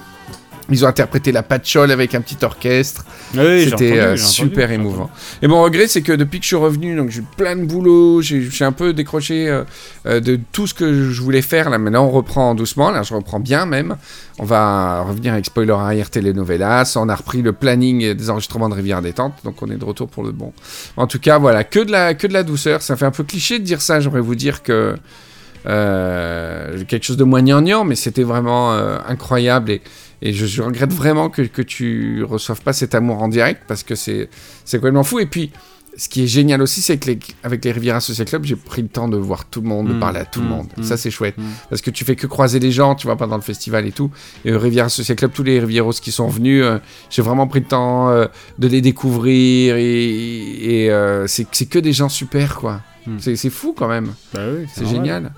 Ils 0.71 0.85
ont 0.85 0.89
interprété 0.89 1.31
la 1.31 1.43
patchole 1.43 1.91
avec 1.91 2.15
un 2.15 2.23
petit 2.23 2.43
orchestre. 2.43 3.05
Oui, 3.35 3.69
C'était 3.69 3.99
euh, 3.99 4.15
entendu, 4.15 4.23
super 4.23 4.71
émouvant. 4.71 5.11
Et 5.43 5.47
mon 5.47 5.63
regret, 5.63 5.89
c'est 5.89 6.01
que 6.01 6.13
depuis 6.13 6.39
que 6.39 6.45
je 6.45 6.49
suis 6.49 6.57
revenu, 6.57 6.97
donc 6.97 7.11
j'ai 7.11 7.21
eu 7.21 7.25
plein 7.37 7.55
de 7.55 7.65
boulot, 7.65 8.23
j'ai 8.23 8.65
un 8.65 8.73
peu 8.73 8.95
décroché 8.95 9.49
euh, 9.49 9.65
euh, 10.07 10.21
de 10.21 10.41
tout 10.53 10.67
ce 10.67 10.73
que 10.73 11.11
je 11.11 11.21
voulais 11.21 11.43
faire. 11.43 11.69
Là, 11.69 11.77
maintenant, 11.77 12.07
on 12.07 12.11
reprend 12.11 12.55
doucement. 12.55 12.91
Là, 12.91 13.03
je 13.03 13.13
reprends 13.13 13.41
bien 13.41 13.67
même. 13.67 13.97
On 14.39 14.45
va 14.45 15.03
revenir 15.03 15.35
avec 15.35 15.45
Spoiler 15.45 15.73
arrière 15.73 16.09
Telenovelas. 16.09 16.95
On 16.97 17.11
a 17.11 17.15
repris 17.15 17.43
le 17.43 17.53
planning 17.53 18.15
des 18.15 18.31
enregistrements 18.31 18.71
de 18.71 18.75
Rivière 18.75 19.03
Détente, 19.03 19.35
donc 19.45 19.57
on 19.61 19.71
est 19.71 19.77
de 19.77 19.85
retour 19.85 20.09
pour 20.09 20.23
le 20.23 20.33
bon. 20.33 20.53
En 20.97 21.07
tout 21.07 21.19
cas, 21.19 21.39
voilà, 21.39 21.65
que 21.65 21.81
de 21.81 21.93
la, 21.93 22.15
que 22.15 22.27
de 22.27 22.33
la 22.33 22.43
douceur. 22.43 22.81
Ça 22.81 22.97
fait 22.97 23.07
un 23.07 23.11
peu 23.11 23.25
cliché 23.25 23.59
de 23.59 23.65
dire 23.65 23.83
ça. 23.83 24.01
J'aimerais 24.01 24.21
vous 24.21 24.35
dire 24.35 24.63
que 24.63 24.95
euh, 25.67 26.85
quelque 26.89 27.05
chose 27.05 27.17
de 27.19 27.25
moins 27.25 27.43
gnangnan, 27.43 27.85
mais 27.85 27.97
c'était 27.97 28.23
vraiment 28.23 28.73
incroyable 28.73 29.71
et, 29.73 29.83
et 30.23 30.33
je, 30.33 30.47
je 30.47 30.63
regrette 30.63 30.93
vraiment 30.93 31.29
que, 31.31 31.43
que 31.43 31.63
tu 31.63 32.25
reçoives 32.25 32.61
pas 32.63 32.73
cet 32.73 32.95
amour 32.95 33.23
en 33.23 33.29
direct 33.29 33.63
parce 33.67 33.83
que 33.83 33.95
c'est 33.95 34.29
complètement 34.73 35.05
fou. 35.05 35.19
Et 35.21 35.27
puis, 35.27 35.51
ce 35.97 36.09
qui 36.09 36.25
est 36.25 36.27
génial 36.27 36.61
aussi, 36.61 36.83
c'est 36.83 36.99
que 36.99 37.07
les- 37.07 37.19
avec 37.45 37.65
les 37.65 37.71
Riviera 37.71 38.01
Social 38.01 38.27
Club, 38.27 38.45
j'ai 38.45 38.57
pris 38.57 38.83
le 38.83 38.89
temps 38.89 39.07
de 39.07 39.17
voir 39.17 39.45
tout 39.45 39.61
le 39.61 39.69
monde, 39.69 39.87
de 39.87 39.95
Mm, 39.95 40.01
parler 40.01 40.19
à 40.21 40.25
tout 40.25 40.41
le 40.41 40.47
mm, 40.47 40.49
monde. 40.49 40.67
mm, 40.77 40.83
Ça, 40.83 40.97
c'est 40.97 41.11
chouette 41.13 41.37
parce 41.71 41.83
que 41.83 41.91
tu 41.91 42.05
fais 42.05 42.17
que 42.17 42.27
croiser 42.27 42.59
les 42.59 42.73
gens, 42.73 42.97
tu 42.97 43.07
vois, 43.07 43.15
pendant 43.17 43.37
le 43.37 43.43
festival 43.43 43.87
et 43.87 43.93
tout. 43.93 44.11
Et 44.45 44.53
au 44.53 44.59
Riviera 44.59 44.89
Social 44.89 45.17
Club, 45.17 45.31
tous 45.33 45.45
les 45.45 45.61
Rivieros 45.61 45.93
qui 45.93 46.11
sont 46.11 46.27
venus, 46.27 46.65
euh, 46.65 46.79
j'ai 47.11 47.23
vraiment 47.23 47.47
pris 47.47 47.61
le 47.61 47.67
temps 47.67 48.11
euh, 48.11 48.27
de 48.59 48.67
les 48.67 48.81
découvrir 48.81 49.77
et, 49.77 50.85
et, 50.85 50.91
euh, 50.91 51.27
c'est 51.29 51.45
que 51.69 51.79
des 51.79 51.93
gens 51.93 52.09
super, 52.09 52.57
quoi. 52.57 52.81
C'est 53.19 53.37
fou 53.51 53.75
quand 53.77 53.87
même. 53.89 54.15
Bah 54.33 54.41
oui, 54.51 54.65
C'est 54.75 54.87
génial. 54.87 55.31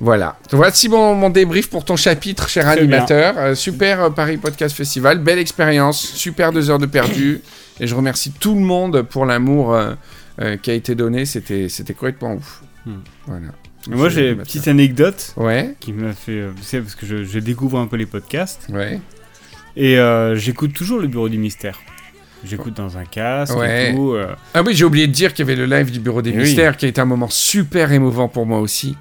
Voilà. 0.00 0.36
Voici 0.50 0.88
mon, 0.88 1.14
mon 1.14 1.30
débrief 1.30 1.70
pour 1.70 1.84
ton 1.84 1.96
chapitre, 1.96 2.48
cher 2.48 2.68
animateur. 2.68 3.34
Euh, 3.38 3.54
super 3.54 4.02
euh, 4.02 4.10
Paris 4.10 4.36
Podcast 4.36 4.76
Festival. 4.76 5.18
Belle 5.18 5.38
expérience. 5.38 6.00
Super 6.00 6.52
deux 6.52 6.70
heures 6.70 6.78
de 6.78 6.86
perdu. 6.86 7.40
Et 7.80 7.86
je 7.86 7.94
remercie 7.94 8.30
tout 8.32 8.54
le 8.54 8.60
monde 8.60 9.02
pour 9.02 9.24
l'amour 9.26 9.74
euh, 9.74 9.94
euh, 10.40 10.56
qui 10.56 10.70
a 10.70 10.74
été 10.74 10.94
donné. 10.94 11.24
C'était 11.26 11.68
c'était 11.68 11.94
complètement 11.94 12.34
ouf. 12.34 12.62
Hmm. 12.86 12.98
Voilà. 13.26 13.46
Et 13.90 13.94
Moi, 13.94 14.08
j'ai 14.08 14.30
une 14.30 14.38
petite 14.38 14.66
anecdote 14.68 15.32
Ouais, 15.36 15.74
qui 15.80 15.92
m'a 15.92 16.12
fait. 16.12 16.42
Tu 16.56 16.62
sais, 16.64 16.80
parce 16.80 16.94
que 16.94 17.04
je, 17.06 17.24
je 17.24 17.38
découvre 17.38 17.78
un 17.78 17.86
peu 17.86 17.96
les 17.96 18.06
podcasts. 18.06 18.66
ouais. 18.72 19.00
Et 19.76 19.98
j'écoute 20.36 20.72
toujours 20.72 21.00
le 21.00 21.08
bureau 21.08 21.28
du 21.28 21.36
mystère. 21.38 21.78
J'écoute 22.44 22.74
dans 22.74 22.96
un 22.98 23.04
casque 23.04 23.56
Ouais. 23.56 23.90
et 23.90 23.94
tout. 23.94 24.14
Ah 24.54 24.62
oui, 24.62 24.74
j'ai 24.74 24.84
oublié 24.84 25.06
de 25.08 25.12
dire 25.12 25.32
qu'il 25.34 25.46
y 25.46 25.50
avait 25.50 25.56
le 25.56 25.66
live 25.66 25.90
du 25.90 25.98
Bureau 25.98 26.22
des 26.22 26.30
Eh 26.30 26.34
oui. 26.36 26.42
Mystères 26.42 26.76
qui 26.76 26.84
a 26.86 26.88
été 26.88 27.00
un 27.00 27.06
moment 27.06 27.28
super 27.28 27.90
émouvant 27.90 28.28
pour 28.28 28.46
moi 28.46 28.60
aussi. 28.60 28.96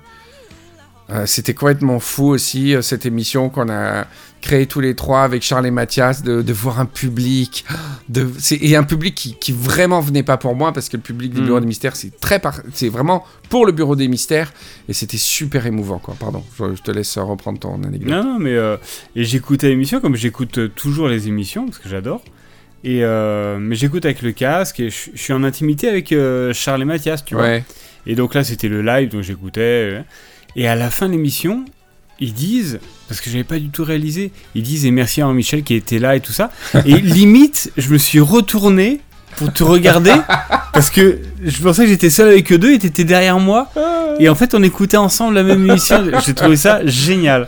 Euh, 1.09 1.25
C'était 1.25 1.53
complètement 1.53 1.99
fou 1.99 2.27
aussi, 2.29 2.73
euh, 2.75 2.81
cette 2.81 3.05
émission 3.05 3.49
qu'on 3.49 3.69
a 3.69 4.07
créée 4.41 4.65
tous 4.67 4.79
les 4.79 4.95
trois 4.95 5.23
avec 5.23 5.41
Charles 5.41 5.67
et 5.67 5.71
Mathias, 5.71 6.21
de, 6.23 6.41
de 6.41 6.53
voir 6.53 6.79
un 6.79 6.85
public, 6.85 7.65
de, 8.09 8.27
et 8.51 8.75
un 8.75 8.83
public 8.83 9.13
qui, 9.15 9.35
qui 9.35 9.51
vraiment 9.51 9.99
venait 10.01 10.23
pas 10.23 10.37
pour 10.37 10.55
moi, 10.55 10.71
parce 10.73 10.89
que 10.89 10.97
le 10.97 11.03
public 11.03 11.33
du 11.33 11.41
Mm. 11.41 11.45
Bureau 11.45 11.59
des 11.59 11.65
Mystères, 11.65 11.95
c'est 11.95 12.19
très 12.19 12.41
c'est 12.73 12.89
vraiment 12.89 13.23
pour 13.49 13.65
le 13.65 13.71
Bureau 13.73 13.95
des 13.95 14.07
Mystères, 14.07 14.53
et 14.89 14.93
c'était 14.93 15.17
super 15.17 15.65
émouvant, 15.65 15.99
quoi. 15.99 16.15
Pardon, 16.19 16.43
je, 16.57 16.75
je 16.75 16.81
te 16.81 16.91
laisse 16.91 17.17
reprendre 17.17 17.59
ton 17.59 17.81
anecdote. 17.83 18.09
Non, 18.09 18.23
non, 18.23 18.39
mais. 18.39 18.53
euh, 18.53 18.77
et 19.15 19.23
j'écoutais 19.23 19.67
l'émission 19.69 19.99
comme 20.01 20.15
j'écoute 20.15 20.73
toujours 20.75 21.07
les 21.09 21.27
émissions, 21.27 21.65
parce 21.65 21.79
que 21.79 21.89
j'adore. 21.89 22.21
Et 22.85 22.99
mais 23.59 23.75
j'écoute 23.75 24.03
avec 24.03 24.21
le 24.21 24.33
casque 24.33 24.81
et 24.81 24.89
je 24.89 25.09
suis 25.15 25.31
en 25.31 25.43
intimité 25.45 25.87
avec 25.87 26.13
Charles 26.53 26.81
et 26.81 26.85
Mathias, 26.85 27.23
tu 27.23 27.35
vois. 27.35 27.59
Et 28.05 28.15
donc 28.15 28.33
là, 28.33 28.43
c'était 28.43 28.67
le 28.67 28.81
live, 28.81 29.09
donc 29.09 29.21
j'écoutais. 29.21 30.03
Euh, 30.57 30.59
Et 30.61 30.67
à 30.67 30.75
la 30.75 30.89
fin 30.89 31.07
de 31.07 31.11
l'émission, 31.13 31.65
ils 32.19 32.33
disent, 32.33 32.79
parce 33.07 33.21
que 33.21 33.29
j'avais 33.29 33.43
pas 33.43 33.59
du 33.59 33.69
tout 33.69 33.83
réalisé, 33.83 34.31
ils 34.55 34.63
disent, 34.63 34.85
et 34.85 34.91
merci 34.91 35.21
à 35.21 35.27
Michel 35.27 35.63
qui 35.63 35.75
était 35.75 35.99
là 35.99 36.15
et 36.15 36.19
tout 36.19 36.31
ça. 36.33 36.51
Et 36.85 36.95
limite, 36.99 37.71
je 37.77 37.89
me 37.89 37.97
suis 37.97 38.19
retourné 38.19 39.01
pour 39.37 39.51
te 39.51 39.63
regarder, 39.63 40.13
parce 40.73 40.91
que 40.91 41.17
je 41.43 41.61
pensais 41.61 41.83
que 41.85 41.89
j'étais 41.89 42.11
seul 42.11 42.27
avec 42.29 42.51
eux 42.51 42.59
deux 42.59 42.71
et 42.73 42.77
t'étais 42.77 43.03
derrière 43.03 43.39
moi. 43.39 43.67
Et 44.19 44.29
en 44.29 44.35
fait, 44.35 44.53
on 44.53 44.61
écoutait 44.61 44.97
ensemble 44.97 45.33
la 45.33 45.41
même 45.41 45.67
émission. 45.67 46.05
J'ai 46.25 46.35
trouvé 46.35 46.55
ça 46.55 46.85
génial. 46.85 47.47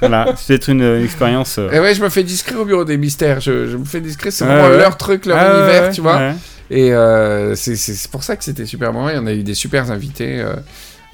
Voilà, 0.00 0.34
c'est 0.36 0.48
peut-être 0.48 0.68
une, 0.68 0.82
une 0.82 1.04
expérience. 1.04 1.56
euh, 1.58 1.70
Et 1.70 1.80
ouais, 1.80 1.94
je 1.94 2.02
me 2.02 2.10
fais 2.10 2.22
discret 2.22 2.56
au 2.56 2.66
Bureau 2.66 2.84
des 2.84 2.98
Mystères, 2.98 3.40
je, 3.40 3.66
je 3.70 3.76
me 3.78 3.84
fais 3.86 4.02
discret, 4.02 4.30
c'est 4.30 4.44
vraiment 4.44 4.68
ouais. 4.68 4.76
leur 4.76 4.98
truc, 4.98 5.24
leur 5.24 5.38
ah, 5.38 5.56
univers, 5.58 5.82
ouais, 5.84 5.90
tu 5.92 6.02
vois. 6.02 6.18
ouais. 6.18 6.34
Et 6.70 6.92
euh, 6.92 7.54
c'est- 7.54 8.10
pour 8.10 8.22
ça 8.22 8.36
que 8.36 8.44
c'était 8.44 8.66
super 8.66 8.92
bon. 8.92 9.08
Et 9.08 9.16
on 9.18 9.26
a 9.26 9.32
eu 9.32 9.42
des 9.42 9.54
super 9.54 9.90
invités 9.90 10.38
euh, 10.40 10.54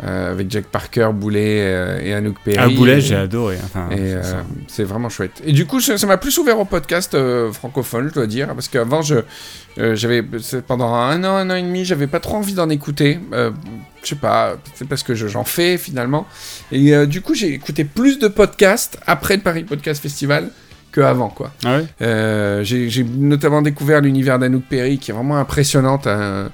euh, 0.05 0.31
avec 0.33 0.51
Jack 0.51 0.67
Parker, 0.67 1.11
Boulet 1.13 1.61
euh, 1.63 2.01
et 2.01 2.15
Anouk 2.15 2.37
Perry. 2.45 2.57
Ah, 2.61 2.69
Boulet, 2.69 2.99
Et- 2.99 3.01
j'ai 3.01 3.17
adoré. 3.17 3.57
Enfin, 3.65 3.89
c'est 3.91 3.99
euh, 4.01 4.23
c'est 4.69 4.85
vraiment 4.85 5.09
chouette. 5.09 5.43
Et 5.45 5.53
du 5.53 5.67
coup, 5.67 5.81
ça 5.81 6.07
m'a 6.07 6.17
plus 6.19 6.37
ouvert 6.39 6.59
au 6.61 6.65
podcast 6.65 7.17
francophone, 7.53 8.09
je 8.11 8.15
dois 8.15 8.27
dire, 8.27 8.49
parce 8.49 8.69
qu'avant, 8.69 9.03
je 9.03 9.17
j'avais 9.77 10.23
pendant 10.67 10.93
un 10.95 11.23
an, 11.25 11.37
un 11.37 11.51
an 11.51 11.55
et 11.55 11.63
demi, 11.63 11.85
j'avais 11.85 12.07
pas 12.09 12.21
trop 12.21 12.37
envie 12.37 12.55
d'en 12.55 12.69
écouter. 12.69 13.19
Je 13.33 14.09
sais 14.09 14.15
pas, 14.17 14.57
c'est 14.75 14.89
parce 14.89 15.03
que 15.03 15.15
je- 15.15 15.27
j'en 15.29 15.45
fais 15.45 15.79
finalement. 15.79 16.27
Et 16.73 17.07
du 17.07 17.21
coup, 17.21 17.35
j'ai 17.35 17.53
écouté 17.53 17.85
plus 17.85 18.19
de 18.19 18.29
podcasts 18.29 18.99
après 19.07 19.37
le 19.37 19.43
Paris 19.43 19.65
Podcast 19.65 20.01
Festival 20.03 20.51
que 20.93 21.01
avant, 21.01 21.29
quoi. 21.29 21.53
Ah 21.65 21.79
ouais? 21.79 22.65
J'ai 22.65 22.89
j'ai 22.89 23.05
notamment 23.05 23.63
découvert 23.63 24.01
l'univers 24.01 24.39
d'Anouk 24.39 24.65
Perry, 24.69 24.99
qui 24.99 25.11
est 25.11 25.15
vraiment 25.15 25.37
impressionnante 25.39 26.07
à, 26.07 26.49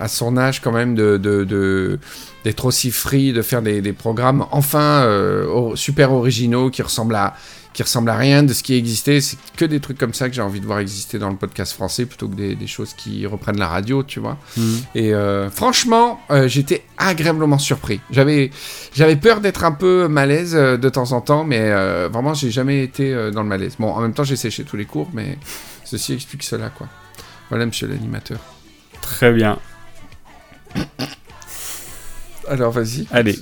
à 0.00 0.08
son 0.08 0.36
âge 0.36 0.60
quand 0.60 0.72
même, 0.72 0.94
de, 0.94 1.16
de- 1.16 1.44
de- 1.44 1.98
d'être 2.44 2.66
aussi 2.66 2.90
free, 2.90 3.32
de 3.32 3.42
faire 3.42 3.62
des, 3.62 3.80
des 3.80 3.92
programmes 3.92 4.46
enfin 4.50 5.02
euh, 5.04 5.74
super 5.76 6.12
originaux 6.12 6.70
qui 6.70 6.82
ressemblent 6.82 7.16
à 7.16 7.34
qui 7.72 7.82
ressemblent 7.82 8.10
à 8.10 8.16
rien 8.16 8.44
de 8.44 8.52
ce 8.52 8.62
qui 8.62 8.74
existait. 8.74 9.20
C'est 9.20 9.36
que 9.56 9.64
des 9.64 9.80
trucs 9.80 9.98
comme 9.98 10.14
ça 10.14 10.28
que 10.28 10.34
j'ai 10.36 10.42
envie 10.42 10.60
de 10.60 10.64
voir 10.64 10.78
exister 10.78 11.18
dans 11.18 11.28
le 11.28 11.34
podcast 11.34 11.72
français 11.72 12.06
plutôt 12.06 12.28
que 12.28 12.36
des, 12.36 12.54
des 12.54 12.68
choses 12.68 12.94
qui 12.94 13.26
reprennent 13.26 13.58
la 13.58 13.66
radio, 13.66 14.04
tu 14.04 14.20
vois. 14.20 14.38
Mhm. 14.56 14.82
Et 14.94 15.12
euh, 15.12 15.50
franchement, 15.50 16.20
euh, 16.30 16.46
j'étais 16.46 16.84
agréablement 16.98 17.58
surpris. 17.58 18.00
J'avais, 18.12 18.52
j'avais 18.94 19.16
peur 19.16 19.40
d'être 19.40 19.64
un 19.64 19.72
peu 19.72 20.06
malaise 20.06 20.52
de 20.52 20.88
temps 20.88 21.10
en 21.10 21.20
temps, 21.20 21.42
mais 21.42 21.68
vraiment, 22.10 22.32
j'ai 22.32 22.52
jamais 22.52 22.84
été 22.84 23.12
dans 23.32 23.42
le 23.42 23.48
malaise. 23.48 23.74
Bon, 23.80 23.90
en 23.90 24.00
même 24.00 24.14
temps, 24.14 24.22
j'ai 24.22 24.36
séché 24.36 24.62
tous 24.62 24.76
les 24.76 24.84
cours, 24.84 25.10
mais 25.12 25.36
ceci 25.84 26.12
explique 26.12 26.44
cela, 26.44 26.70
quoi. 26.70 26.86
Voilà, 27.48 27.66
monsieur 27.66 27.88
l'animateur. 27.88 28.38
Très 29.00 29.32
bien. 29.32 29.58
Alors, 32.48 32.70
vas-y. 32.72 33.06
Allez. 33.10 33.38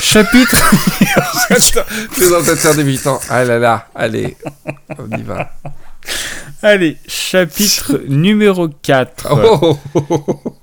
Chapitre 0.00 0.56
Présentateur 2.10 2.74
débutant. 2.76 3.20
Ah 3.28 3.44
là 3.44 3.58
là, 3.58 3.88
allez, 3.94 4.36
on 4.98 5.10
y 5.18 5.22
va. 5.22 5.50
Allez, 6.62 6.96
chapitre 7.08 8.00
numéro 8.08 8.68
4. 8.68 9.26
Oh, 9.32 9.58
oh, 9.62 9.78
oh, 9.94 10.06
oh, 10.10 10.24
oh. 10.44 10.56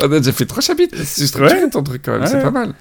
On 0.00 0.10
a 0.10 0.18
déjà 0.18 0.32
fait 0.32 0.46
trois 0.46 0.62
chapitres. 0.62 0.96
C'est 1.04 1.26
structuré 1.26 1.62
Ouais. 1.64 1.70
ton 1.70 1.82
truc 1.84 2.02
quand 2.04 2.12
même, 2.12 2.22
Ouais. 2.22 2.28
c'est 2.28 2.42
pas 2.42 2.50
mal. 2.50 2.74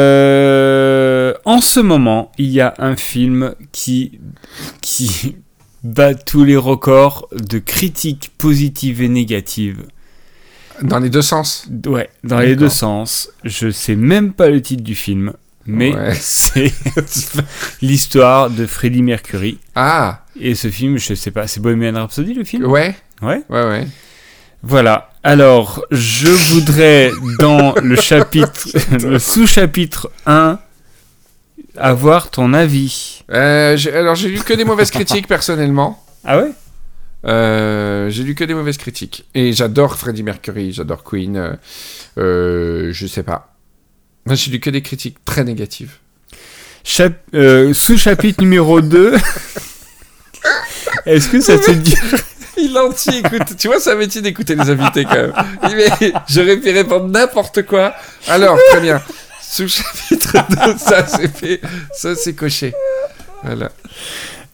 Euh, 0.00 1.34
en 1.44 1.60
ce 1.60 1.80
moment, 1.80 2.32
il 2.38 2.50
y 2.50 2.60
a 2.60 2.74
un 2.78 2.96
film 2.96 3.54
qui, 3.72 4.18
qui 4.80 5.36
bat 5.84 6.14
tous 6.14 6.44
les 6.44 6.56
records 6.56 7.28
de 7.32 7.58
critiques 7.58 8.32
positives 8.38 9.02
et 9.02 9.08
négatives. 9.08 9.82
Dans 10.82 10.98
les 10.98 11.10
deux 11.10 11.22
sens. 11.22 11.66
Ouais, 11.86 12.08
dans 12.24 12.38
les 12.38 12.56
deux 12.56 12.68
sens. 12.68 13.30
Je 13.44 13.70
sais 13.70 13.96
même 13.96 14.32
pas 14.32 14.48
le 14.48 14.60
titre 14.62 14.82
du 14.82 14.94
film, 14.94 15.32
mais 15.66 15.94
Ouais. 15.94 16.14
c'est 16.20 16.72
l'histoire 17.82 18.50
de 18.50 18.66
Freddie 18.66 19.02
Mercury. 19.02 19.58
Ah, 19.74 20.24
Et 20.40 20.54
ce 20.54 20.68
film, 20.68 20.98
je 20.98 21.14
sais 21.14 21.30
pas, 21.30 21.46
c'est 21.46 21.60
Bohemian 21.60 21.94
Rhapsody 21.94 22.34
le 22.34 22.44
film? 22.44 22.64
Ouais, 22.66 22.94
Ouais. 23.22 23.42
ouais, 23.48 23.64
ouais. 23.64 23.86
Voilà. 24.62 25.10
Alors, 25.22 25.84
je 25.90 26.28
voudrais, 26.52 27.10
dans 27.38 27.74
le 27.82 27.96
chapitre, 27.96 28.68
le 29.06 29.18
sous-chapitre 29.18 30.10
1, 30.26 30.58
avoir 31.76 32.30
ton 32.30 32.52
avis. 32.54 33.22
Euh, 33.30 33.76
alors, 33.94 34.14
j'ai 34.14 34.28
lu 34.28 34.38
que 34.40 34.54
des 34.54 34.64
mauvaises 34.64 34.90
critiques, 34.90 35.26
personnellement. 35.28 36.02
Ah 36.24 36.38
ouais? 36.38 36.50
Euh, 37.26 38.08
j'ai 38.10 38.22
lu 38.22 38.34
que 38.34 38.44
des 38.44 38.54
mauvaises 38.54 38.78
critiques. 38.78 39.26
Et 39.34 39.52
j'adore 39.52 39.96
Freddie 39.96 40.22
Mercury, 40.22 40.72
j'adore 40.72 41.04
Queen. 41.04 41.36
euh, 41.36 41.52
euh, 42.18 42.92
je 42.92 43.06
sais 43.06 43.22
pas. 43.22 43.54
J'ai 44.30 44.50
lu 44.50 44.60
que 44.60 44.70
des 44.70 44.82
critiques 44.82 45.24
très 45.24 45.44
négatives. 45.44 45.94
Chap- 46.84 47.24
Sous-chapitre 47.72 48.40
numéro 48.42 48.80
2. 48.80 49.14
Est-ce 51.06 51.28
que 51.28 51.40
ça 51.40 51.58
te 51.58 51.70
dit... 51.72 51.94
Il 52.56 52.76
entier, 52.76 53.18
écoute, 53.24 53.56
tu 53.56 53.68
vois, 53.68 53.76
un 53.90 53.94
métier 53.94 54.20
d'écouter 54.20 54.54
les 54.54 54.68
invités 54.68 55.04
quand 55.04 55.14
même. 55.14 55.32
Mais 55.62 56.12
j'aurais 56.28 56.58
pu 56.58 56.70
répondre 56.70 57.08
n'importe 57.08 57.62
quoi. 57.64 57.94
Alors, 58.28 58.58
très 58.70 58.80
bien. 58.80 59.00
Sous-chapitre 59.40 60.36
2, 60.66 60.76
ça 60.78 61.06
c'est 61.06 61.34
fait, 61.34 61.60
ça 61.94 62.14
c'est 62.14 62.34
coché. 62.34 62.74
Voilà. 63.42 63.72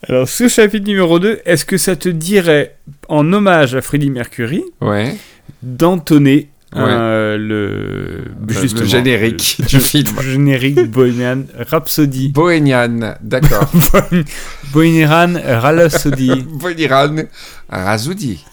Alors, 0.08 0.28
sous-chapitre 0.28 0.86
numéro 0.86 1.18
2, 1.18 1.40
est-ce 1.44 1.64
que 1.64 1.76
ça 1.78 1.96
te 1.96 2.08
dirait, 2.08 2.76
en 3.08 3.32
hommage 3.32 3.74
à 3.74 3.82
Freddie 3.82 4.10
Mercury, 4.10 4.62
Ouais. 4.80 5.16
d'entonner 5.62 6.50
Ouais. 6.74 6.82
euh, 6.82 7.36
le, 7.38 8.24
Le- 8.46 8.84
générique 8.84 9.56
le- 9.60 9.66
du 9.66 9.80
film. 9.80 10.04
le 10.16 10.22
générique 10.32 10.90
Bohemian 10.90 11.44
Rhapsody. 11.70 12.28
Bohénian, 12.34 13.14
d'accord. 13.22 13.70
Bohemian 14.72 15.34
Rhapsody. 15.42 16.44
Bohéniran, 16.46 17.16
Razoudi. 17.70 18.44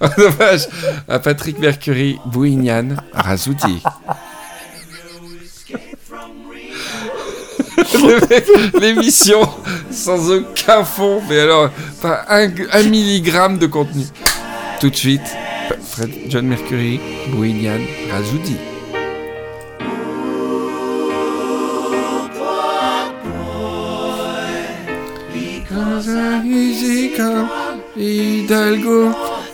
En 0.00 0.08
hommage 0.22 0.68
à 1.08 1.18
Patrick 1.18 1.58
Mercury, 1.58 2.18
Bohénian, 2.26 2.88
Razoudi. 3.12 3.82
L'émission 8.80 9.48
sans 9.90 10.30
aucun 10.30 10.84
fond, 10.84 11.20
mais 11.28 11.40
alors, 11.40 11.70
pas 12.00 12.24
un, 12.28 12.48
milligramme 12.84 13.58
de 13.58 13.66
contenu. 13.66 14.04
Tout 14.80 14.90
de 14.90 14.96
suite, 14.96 15.36
Fred, 15.90 16.10
John 16.28 16.46
Mercury, 16.46 17.00
Bohénian, 17.30 17.80
Razoudi. 18.10 18.56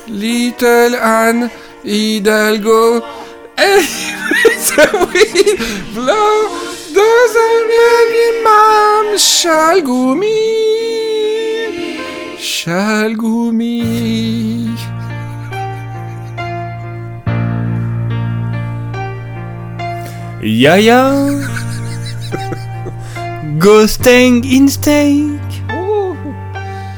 Little 0.08 0.94
doesn't 7.42 7.68
really 7.68 8.44
mom, 8.44 9.06
Shalgumi, 9.16 10.42
Shalgumi. 12.36 13.82
Yaya. 20.42 21.02
Go 23.58 23.86
stank 23.86 24.44
in 24.44 24.68
steak. 24.68 25.40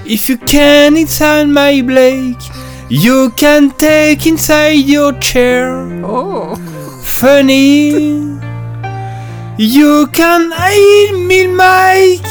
If 0.06 0.28
you 0.28 0.36
can 0.38 0.96
inside 0.96 1.48
my 1.48 1.82
Blake, 1.82 2.42
you 2.88 3.30
can 3.36 3.70
take 3.70 4.26
inside 4.26 4.84
your 4.86 5.12
chair. 5.18 5.72
Oh, 6.04 6.56
Funny. 7.02 8.23
You 9.56 10.08
can 10.08 10.52
eat 10.52 11.12
me 11.12 11.46
Mike. 11.46 12.26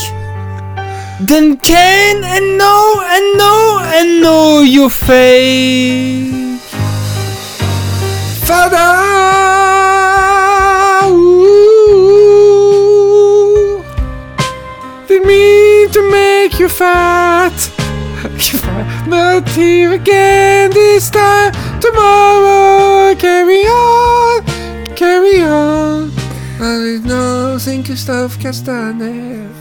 Then 1.22 1.56
can 1.56 2.22
and 2.22 2.58
know 2.58 3.02
and 3.02 3.38
know 3.38 3.80
and 3.82 4.22
know 4.22 4.60
your 4.60 4.90
fate. 4.90 6.60
Fada. 8.44 9.00
Ooh. 11.08 11.24
Didn't 15.08 15.26
mean 15.26 15.90
to 15.92 16.02
make 16.12 16.60
you 16.60 16.68
fat. 16.68 17.56
Not 19.08 19.48
here 19.48 19.94
again 19.94 20.72
this 20.72 21.10
time. 21.10 21.54
Tomorrow, 21.80 23.16
carry 23.16 23.62
on, 23.64 24.44
carry 24.98 25.42
on. 25.42 26.13
There 26.64 26.86
is 26.96 27.04
nothing 27.04 27.82
Gustave 27.82 28.40
Castaner. 28.40 29.52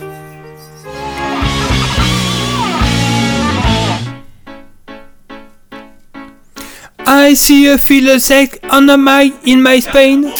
I 7.04 7.34
see 7.34 7.66
a 7.66 7.78
fiddle 7.78 8.20
sack 8.20 8.60
under 8.70 8.96
my 8.96 9.34
in 9.44 9.64
my 9.64 9.80
Spain. 9.80 10.22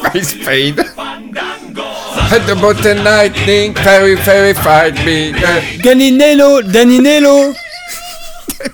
my 0.00 0.20
Spain. 0.22 0.78
At 2.32 2.46
the 2.48 2.56
bottom 2.58 3.04
lightning, 3.04 3.74
very, 3.74 4.14
very 4.24 4.54
fight 4.54 4.94
me. 5.04 5.32
Daninello, 5.84 6.62
Daninello. 6.72 7.52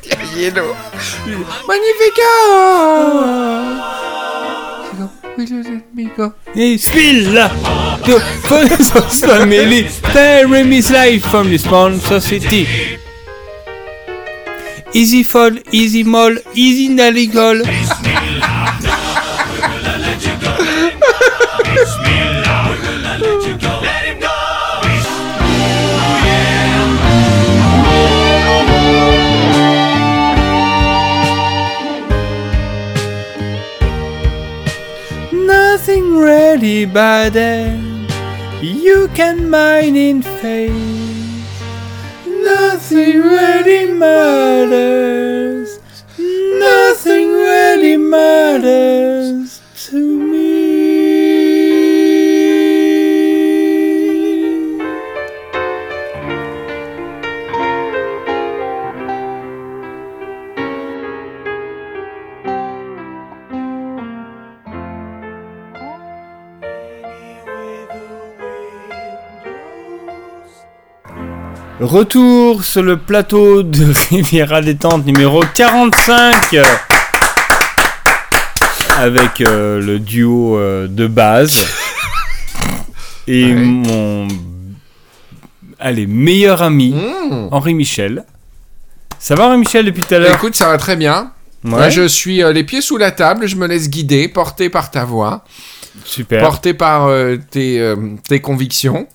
Daninello. 0.07 0.70
Magnifico! 1.66 2.30
Ah. 3.26 4.32
Hey, 6.55 6.76
Spill! 6.76 7.39
Uh, 7.39 7.49
the 8.05 8.18
sponsors 8.45 9.20
family, 9.20 9.89
Jeremy's 10.12 10.91
life 10.91 11.22
from 11.22 11.49
the 11.49 11.59
sponsor 11.59 12.20
city. 12.20 12.66
Easy 14.95 15.22
Fall, 15.22 15.53
Easy 15.72 16.05
Mall, 16.05 16.37
Easy 16.55 16.89
Naligal, 16.95 17.64
by 36.87 37.28
then. 37.28 38.07
You 38.61 39.09
can 39.14 39.51
mine 39.51 39.97
in 39.97 40.22
faith. 40.22 40.72
Nothing 42.26 43.20
really 43.20 43.93
matters. 43.93 45.78
Nothing 46.18 47.33
really 47.33 47.97
matters 47.97 49.51
Retour 71.87 72.62
sur 72.64 72.85
le 72.85 72.97
plateau 72.97 73.64
de 73.64 73.93
Riviera 74.11 74.61
Détente 74.62 75.05
numéro 75.05 75.43
45 75.53 76.57
avec 78.99 79.41
euh, 79.41 79.80
le 79.80 79.99
duo 79.99 80.57
euh, 80.59 80.87
de 80.87 81.09
base 81.09 81.66
et 83.26 83.47
Ouais. 83.47 83.55
mon 83.55 84.28
allez 85.80 86.07
meilleur 86.07 86.62
ami 86.62 86.93
Mmh. 86.93 87.49
Henri 87.51 87.74
Michel. 87.74 88.22
Ça 89.18 89.35
va 89.35 89.49
Henri 89.49 89.59
Michel 89.59 89.85
depuis 89.85 90.03
tout 90.03 90.14
à 90.14 90.18
l'heure? 90.20 90.37
Écoute, 90.37 90.55
ça 90.55 90.68
va 90.68 90.78
très 90.78 90.95
bien. 90.95 91.33
Moi, 91.64 91.89
je 91.89 92.07
suis 92.07 92.45
euh, 92.45 92.53
les 92.53 92.62
pieds 92.62 92.80
sous 92.80 92.97
la 92.97 93.11
table, 93.11 93.49
je 93.49 93.57
me 93.57 93.66
laisse 93.66 93.91
guider, 93.91 94.28
porté 94.28 94.68
par 94.68 94.93
ta 94.93 95.05
voix, 95.05 95.45
Super. 96.05 96.41
porté 96.43 96.74
par 96.74 97.09
tes, 97.51 97.95
tes 98.28 98.41
convictions, 98.41 99.09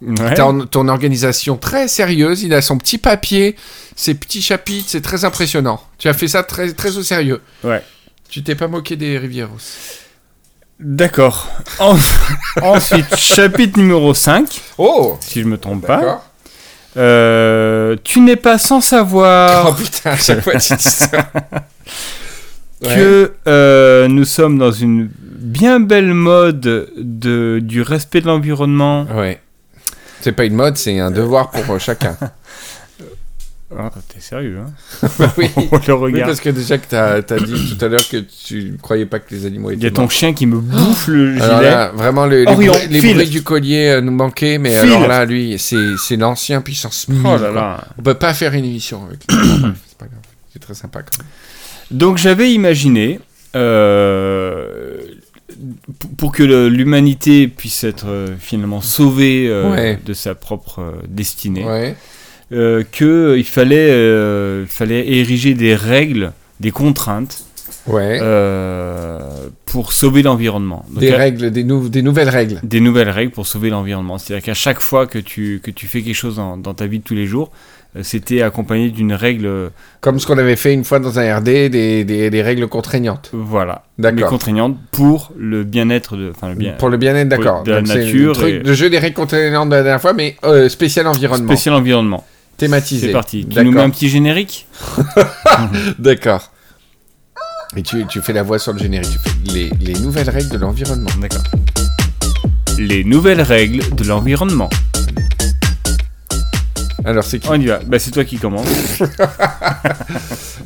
Ouais. 0.00 0.34
ton, 0.34 0.66
ton 0.66 0.88
organisation 0.88 1.56
très 1.56 1.88
sérieuse. 1.88 2.42
Il 2.42 2.54
a 2.54 2.62
son 2.62 2.78
petit 2.78 2.98
papier, 2.98 3.54
ses 3.96 4.14
petits 4.14 4.40
chapitres, 4.42 4.86
c'est 4.88 5.02
très 5.02 5.24
impressionnant. 5.24 5.80
Tu 5.98 6.08
as 6.08 6.14
fait 6.14 6.28
ça 6.28 6.42
très, 6.42 6.72
très 6.72 6.96
au 6.96 7.02
sérieux. 7.02 7.40
Ouais. 7.62 7.82
Tu 8.28 8.42
t'es 8.42 8.54
pas 8.54 8.66
moqué 8.68 8.96
des 8.96 9.18
Rivieros. 9.18 9.56
D'accord. 10.80 11.48
En- 11.78 11.96
Ensuite, 12.62 13.14
chapitre 13.16 13.78
numéro 13.78 14.12
5, 14.14 14.60
Oh 14.78 15.16
si 15.20 15.42
je 15.42 15.46
me 15.46 15.58
trompe 15.58 15.86
pas. 15.86 16.24
Euh, 16.96 17.96
tu 18.04 18.20
n'es 18.20 18.36
pas 18.36 18.56
sans 18.58 18.80
savoir 18.80 19.66
Oh 19.68 19.72
putain, 19.74 20.12
à 20.12 20.16
chaque 20.16 20.40
fois 20.42 20.54
tu 20.56 20.74
dis 20.76 20.82
ça. 20.82 21.08
Ouais. 22.82 22.94
que 22.96 23.32
euh, 23.46 24.08
nous 24.08 24.24
sommes 24.26 24.58
dans 24.58 24.72
une 24.72 25.08
bien 25.16 25.80
belle 25.80 26.12
mode 26.12 26.90
de, 26.96 27.58
du 27.62 27.80
respect 27.80 28.20
de 28.20 28.26
l'environnement. 28.26 29.06
Ouais. 29.14 29.40
C'est 30.24 30.32
pas 30.32 30.46
une 30.46 30.54
mode, 30.54 30.78
c'est 30.78 30.98
un 31.00 31.10
devoir 31.10 31.50
pour 31.50 31.74
euh, 31.74 31.78
chacun. 31.78 32.16
Ah, 33.76 33.90
T'es 34.08 34.20
sérieux, 34.20 34.58
hein? 34.60 35.08
Oui. 35.36 35.50
On 35.56 35.60
le 35.78 35.94
Oui, 35.94 36.12
regarde. 36.12 36.28
parce 36.30 36.38
que 36.40 36.50
déjà 36.50 36.78
que 36.78 36.86
t'as 36.88 37.14
as 37.16 37.20
dit 37.22 37.76
tout 37.76 37.84
à 37.84 37.88
l'heure 37.88 38.08
que 38.08 38.18
tu 38.18 38.76
croyais 38.80 39.04
pas 39.06 39.18
que 39.18 39.34
les 39.34 39.46
animaux 39.46 39.70
étaient 39.70 39.80
Il 39.80 39.84
y 39.84 39.86
a 39.88 39.90
ton 39.90 40.02
morts. 40.02 40.10
chien 40.12 40.32
qui 40.32 40.46
me 40.46 40.58
bouffe 40.60 41.08
le 41.08 41.42
Alors 41.42 41.58
gilet. 41.58 41.70
là, 41.70 41.90
vraiment, 41.92 42.26
le- 42.26 42.44
les, 42.44 42.54
bruits, 42.54 42.68
les 42.88 43.00
bruits 43.00 43.28
du 43.28 43.42
collier 43.42 43.88
euh, 43.96 44.00
nous 44.00 44.12
manquaient, 44.12 44.58
mais 44.58 44.70
File. 44.70 44.78
alors 44.92 45.08
là, 45.08 45.24
lui, 45.24 45.56
c'est 45.58 46.16
l'ancien 46.16 46.60
puissance 46.60 47.08
1000. 47.08 47.20
oh 47.24 47.36
là 47.36 47.50
là. 47.50 47.84
On 47.98 48.02
peut 48.02 48.14
pas 48.14 48.32
faire 48.32 48.54
une 48.54 48.64
émission 48.64 49.04
avec 49.06 49.18
lui. 49.28 49.36
c'est 49.88 49.98
pas 49.98 50.06
grave. 50.06 50.20
C'est 50.52 50.60
très 50.60 50.74
sympa 50.74 51.00
quand 51.02 51.18
même. 51.18 51.26
Donc 51.98 52.18
j'avais 52.18 52.52
imaginé, 52.52 53.18
euh, 53.56 54.98
pour 56.16 56.32
que 56.32 56.42
l'humanité 56.68 57.48
puisse 57.48 57.84
être 57.84 58.06
euh, 58.08 58.28
finalement 58.38 58.80
sauvée 58.80 59.46
euh, 59.48 59.70
Ouais. 59.72 59.98
de 60.04 60.12
sa 60.14 60.34
propre 60.34 60.80
euh, 60.80 60.92
destinée, 61.08 61.64
Ouais. 61.64 61.94
euh, 62.52 62.82
que 62.90 63.36
il 63.36 63.44
fallait, 63.44 64.66
fallait 64.66 65.06
ériger 65.06 65.54
des 65.54 65.74
règles, 65.74 66.32
des 66.60 66.70
contraintes 66.70 67.44
Ouais. 67.86 68.18
pour 69.66 69.92
sauver 69.92 70.22
l'environnement. 70.22 70.84
Des 70.96 71.12
à- 71.12 71.16
règles, 71.18 71.50
des, 71.50 71.64
nou- 71.64 71.88
des 71.88 72.02
nouvelles 72.02 72.28
règles. 72.30 72.60
des 72.62 72.80
nouvelles 72.80 73.10
règles 73.10 73.30
pour 73.32 73.46
sauver 73.46 73.70
l'environnement. 73.70 74.18
C'est-à-dire 74.18 74.44
qu'à 74.44 74.54
chaque 74.54 74.80
fois 74.80 75.06
que 75.06 75.18
tu, 75.18 75.60
que 75.62 75.70
tu 75.70 75.86
fais 75.86 76.02
quelque 76.02 76.14
chose 76.14 76.36
dans, 76.36 76.56
dans 76.56 76.74
ta 76.74 76.86
vie 76.86 76.98
de 77.00 77.04
tous 77.04 77.14
les 77.14 77.26
jours, 77.26 77.50
c'était 78.02 78.42
accompagné 78.42 78.90
d'une 78.90 79.12
règle, 79.12 79.46
euh, 79.46 79.68
Comme 80.00 80.18
ce 80.18 80.26
qu'on 80.26 80.38
avait 80.38 80.56
fait 80.56 80.74
une 80.74 80.84
fois 80.84 80.98
dans 80.98 81.18
un 81.18 81.36
RD, 81.38 81.44
des, 81.44 82.04
des, 82.04 82.28
des 82.30 82.42
règles 82.42 82.66
contraignantes. 82.66 83.30
voilà, 83.32 83.84
mais 83.98 84.10
D'accord. 84.10 84.30
contraignantes 84.30 84.76
pour 84.90 85.32
le 85.38 85.62
bien-être 85.64 86.16
de, 86.16 86.30
enfin 86.34 86.48
le 86.48 86.54
bien, 86.56 86.72
Pour 86.72 86.88
le 86.88 86.96
bien-être, 86.96 87.28
d'accord. 87.28 87.62
de 87.62 87.70
la 87.72 87.82
Donc, 87.82 87.88
nature 87.94 88.28
Le, 88.30 88.32
truc, 88.34 88.54
et- 88.54 88.58
le 88.60 88.74
jeu 88.74 88.90
des 88.90 88.98
règles 88.98 89.14
contraignantes 89.16 89.68
de 89.68 89.74
la 89.76 89.82
dernière 89.82 90.00
fois, 90.00 90.12
mais 90.12 90.36
euh, 90.44 90.68
spécial 90.68 91.06
environnement. 91.06 91.46
spécial 91.52 91.74
environnement. 91.74 92.24
Thématisé. 92.56 93.08
C'est 93.08 93.12
parti. 93.12 93.46
Tu 93.48 93.64
nous 93.64 93.72
mets 93.72 93.80
un 93.80 93.90
petit 93.90 94.08
générique 94.08 94.66
D'accord. 95.98 96.50
Et 97.76 97.82
tu, 97.82 98.06
tu 98.06 98.20
fais 98.22 98.32
la 98.32 98.42
voix 98.44 98.58
sur 98.60 98.72
le 98.72 98.78
générique. 98.78 99.10
Tu 99.46 99.52
fais 99.52 99.52
les, 99.52 99.70
les 99.94 100.00
nouvelles 100.00 100.30
règles 100.30 100.50
de 100.50 100.58
l'environnement. 100.58 101.10
D'accord. 101.20 101.42
Les 102.78 103.02
nouvelles 103.04 103.42
règles 103.42 103.94
de 103.94 104.04
l'environnement. 104.04 104.70
Alors, 107.04 107.24
c'est 107.24 107.38
qui 107.38 107.48
On 107.50 107.54
y 107.54 107.66
va. 107.66 107.80
Bah, 107.80 107.98
c'est 107.98 108.10
toi 108.10 108.24
qui 108.24 108.38
commence. 108.38 108.66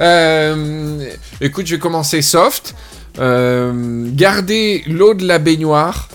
Euh, 0.01 1.11
Écoute, 1.41 1.67
je 1.67 1.75
vais 1.75 1.81
commencer 1.81 2.23
soft. 2.23 2.75
Euh, 3.19 4.09
garder 4.13 4.85
l'eau 4.87 5.15
de 5.15 5.27
la 5.27 5.39
baignoire 5.41 6.09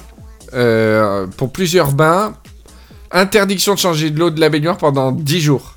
euh, 0.53 1.27
pour 1.27 1.51
plusieurs 1.51 1.91
bains. 1.91 2.35
Interdiction 3.11 3.73
de 3.73 3.79
changer 3.79 4.09
de 4.09 4.19
l'eau 4.19 4.29
de 4.29 4.39
la 4.39 4.47
baignoire 4.49 4.77
pendant 4.77 5.11
10 5.11 5.41
jours. 5.41 5.75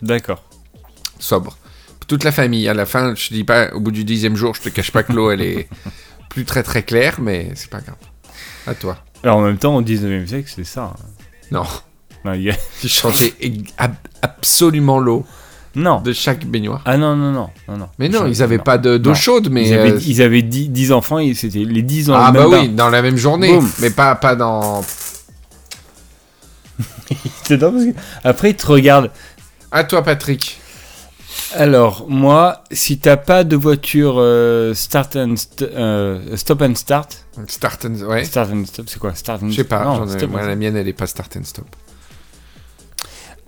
D'accord. 0.00 0.42
Sobre. 1.18 1.56
Pour 2.00 2.06
toute 2.06 2.24
la 2.24 2.32
famille. 2.32 2.66
À 2.68 2.74
la 2.74 2.86
fin, 2.86 3.14
je 3.14 3.28
te 3.28 3.34
dis 3.34 3.44
pas, 3.44 3.72
au 3.74 3.80
bout 3.80 3.90
du 3.90 4.04
dixième 4.04 4.36
jour, 4.36 4.54
je 4.54 4.62
te 4.62 4.68
cache 4.70 4.90
pas 4.90 5.02
que 5.02 5.12
l'eau, 5.12 5.30
elle 5.30 5.42
est 5.42 5.68
plus 6.30 6.44
très 6.46 6.62
très 6.62 6.82
claire, 6.82 7.18
mais 7.20 7.50
c'est 7.54 7.68
pas 7.70 7.80
grave. 7.80 7.96
À 8.66 8.74
toi. 8.74 8.96
Alors 9.22 9.36
en 9.36 9.42
même 9.42 9.58
temps, 9.58 9.76
au 9.76 9.82
19e 9.82 10.26
siècle, 10.26 10.50
c'est 10.54 10.64
ça. 10.64 10.94
hein. 10.94 11.06
Non, 11.50 11.64
Non, 12.24 12.32
il 12.34 12.42
y 12.42 12.50
a- 12.50 12.56
ab- 13.78 13.94
absolument 14.22 14.98
l'eau 15.00 15.24
non. 15.74 16.00
de 16.02 16.12
chaque 16.12 16.44
baignoire. 16.46 16.82
Ah 16.84 16.96
non, 16.96 17.16
non, 17.16 17.32
non. 17.32 17.48
non, 17.68 17.76
non. 17.78 17.88
Mais 17.98 18.08
non, 18.08 18.26
ils 18.26 18.42
avaient 18.42 18.58
pas 18.58 18.76
de- 18.78 18.98
d'eau 18.98 19.10
Non. 19.10 19.14
chaude, 19.16 19.48
mais. 19.50 19.66
Ils 19.68 19.74
avaient, 19.74 19.92
euh, 19.92 20.00
ils 20.06 20.22
avaient 20.22 20.42
10, 20.42 20.68
10 20.68 20.92
enfants 20.92 21.18
et 21.18 21.32
c'était 21.34 21.60
les 21.64 21.82
10 21.82 22.10
ans. 22.10 22.14
Ah 22.16 22.30
bah 22.30 22.46
oui, 22.48 22.68
dans 22.68 22.90
la 22.90 23.00
même 23.02 23.16
journée, 23.16 23.58
mais 23.80 23.90
pas, 23.90 24.14
pas 24.14 24.36
dans... 24.36 24.82
Après, 28.24 28.50
ils 28.50 28.56
te 28.56 28.66
regardent. 28.66 29.10
À 29.70 29.84
toi 29.84 30.02
Patrick. 30.02 30.58
Alors, 31.54 32.06
moi, 32.08 32.62
si 32.70 32.98
t'as 32.98 33.16
pas 33.16 33.44
de 33.44 33.56
voiture 33.56 34.16
euh, 34.18 34.74
start 34.74 35.16
and 35.16 35.36
st- 35.36 35.62
euh, 35.62 36.36
stop 36.36 36.62
and 36.62 36.74
start, 36.74 37.24
Start 37.48 37.84
and... 37.86 37.94
Ouais. 38.06 38.24
start 38.24 38.50
and 38.52 38.64
stop, 38.66 38.86
c'est 38.88 38.98
quoi? 38.98 39.14
Start 39.14 39.42
and 39.42 39.48
Je 39.50 39.56
sais 39.56 39.64
pas, 39.64 39.84
Non, 39.84 40.04
ai- 40.04 40.08
stop 40.08 40.30
stop. 40.30 40.40
la 40.46 40.54
mienne 40.56 40.76
elle 40.76 40.88
est 40.88 40.92
pas 40.92 41.06
start 41.06 41.34
and 41.36 41.44
stop. 41.44 41.64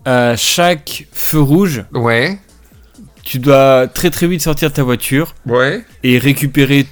À 0.05 0.37
chaque 0.37 1.07
feu 1.13 1.41
rouge, 1.41 1.85
Ouais. 1.93 2.39
tu 3.23 3.39
dois 3.39 3.87
très 3.89 4.11
très 4.11 4.27
vite 4.27 4.43
sortir 4.43 4.69
de 4.71 4.75
ta 4.75 4.83
voiture 4.83 5.35
Ouais. 5.47 5.83
et 6.03 6.19
récupérer 6.19 6.87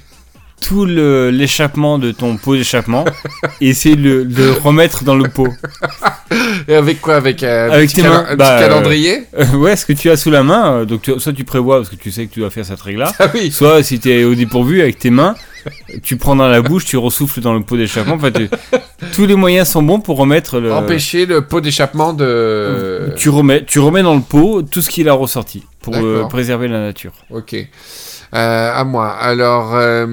tout 0.61 0.85
le- 0.85 1.29
l'échappement 1.29 1.99
de 1.99 2.11
ton 2.11 2.37
pot 2.37 2.55
d'échappement 2.55 3.05
et 3.61 3.69
essayer 3.69 3.95
de 3.95 4.01
le, 4.01 4.25
de 4.25 4.43
le 4.45 4.51
remettre 4.53 5.03
dans 5.03 5.15
le 5.15 5.29
pot. 5.29 5.49
Et 6.67 6.75
avec 6.75 7.01
quoi 7.01 7.15
Avec, 7.15 7.43
euh, 7.43 7.71
Avec 7.71 7.91
tes 7.93 8.01
mains, 8.03 8.25
un 8.29 8.35
bah, 8.35 8.57
petit 8.57 8.63
calendrier 8.67 9.23
Euh, 9.37 9.45
ouais, 9.57 9.75
ce 9.75 9.85
que 9.85 9.93
tu 9.93 10.09
as 10.09 10.17
sous 10.17 10.31
la 10.31 10.43
main, 10.43 10.73
euh, 10.81 10.85
donc 10.85 11.01
tu- 11.01 11.19
soit 11.19 11.33
tu 11.33 11.43
prévois 11.43 11.77
parce 11.77 11.89
que 11.89 11.95
tu 11.95 12.11
sais 12.11 12.25
que 12.27 12.33
tu 12.33 12.39
dois 12.39 12.49
faire 12.49 12.65
cette 12.65 12.81
règle-là, 12.81 13.11
Ah 13.19 13.27
oui. 13.33 13.51
soit 13.51 13.83
si 13.83 13.99
tu 13.99 14.11
es 14.11 14.23
au 14.23 14.35
dépourvu 14.35 14.81
avec 14.81 14.99
tes 14.99 15.09
mains, 15.09 15.35
tu 16.03 16.17
prends 16.17 16.35
dans 16.35 16.47
la 16.47 16.61
bouche, 16.61 16.85
tu 16.85 16.97
ressouffles 16.97 17.39
dans 17.41 17.53
le 17.53 17.61
pot 17.61 17.77
d'échappement. 17.77 18.15
Enfin, 18.15 18.31
tu- 18.31 18.49
tous 19.13 19.25
les 19.25 19.35
moyens 19.35 19.69
sont 19.69 19.81
bons 19.83 19.99
pour 19.99 20.17
remettre 20.17 20.59
le. 20.59 20.73
Empêcher 20.73 21.25
le 21.25 21.41
pot 21.41 21.61
d'échappement 21.61 22.13
de... 22.13 23.13
Tu 23.17 23.29
remets, 23.29 23.63
tu 23.65 23.79
remets 23.79 24.03
dans 24.03 24.15
le 24.15 24.21
pot 24.21 24.61
tout 24.61 24.81
ce 24.81 24.89
qu'il 24.89 25.07
a 25.09 25.13
ressorti 25.13 25.63
pour 25.81 25.95
euh, 25.95 26.25
préserver 26.25 26.67
la 26.67 26.79
nature. 26.79 27.13
Ok. 27.29 27.55
Euh, 27.55 28.71
à 28.73 28.83
moi. 28.83 29.09
Alors, 29.11 29.75
euh, 29.75 30.05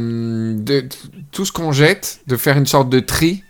de, 0.55 0.85
tout 1.33 1.45
ce 1.47 1.53
qu'on 1.53 1.73
jette, 1.73 2.21
de 2.27 2.37
faire 2.37 2.57
une 2.59 2.67
sorte 2.67 2.89
de 2.91 3.01
tri 3.01 3.43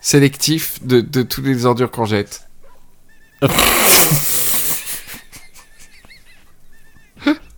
sélectif 0.00 0.78
de, 0.84 1.00
de 1.00 1.22
toutes 1.22 1.44
les 1.46 1.66
ordures 1.66 1.90
qu'on 1.90 2.04
jette. 2.06 2.43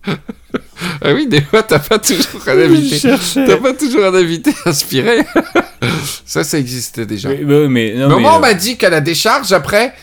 ah 0.07 1.13
oui, 1.15 1.27
des 1.27 1.41
fois, 1.43 1.63
t'as 1.63 1.79
pas 1.79 1.99
toujours 1.99 2.43
un 2.47 2.59
invité. 2.59 3.01
T'as 3.35 3.57
pas 3.57 3.73
toujours 3.75 4.05
un 4.05 4.15
invité 4.15 4.53
inspiré. 4.65 5.25
ça, 6.27 6.45
ça 6.45 6.59
existait 6.59 7.07
déjà. 7.07 7.29
Mais, 7.29 7.37
non, 7.45 7.69
Mais 7.69 7.97
au 8.15 8.21
mais, 8.21 8.27
euh, 8.27 8.39
m'a 8.39 8.55
dit 8.55 8.77
qu'à 8.77 8.91
la 8.91 9.01
décharge, 9.01 9.53
après, 9.53 9.95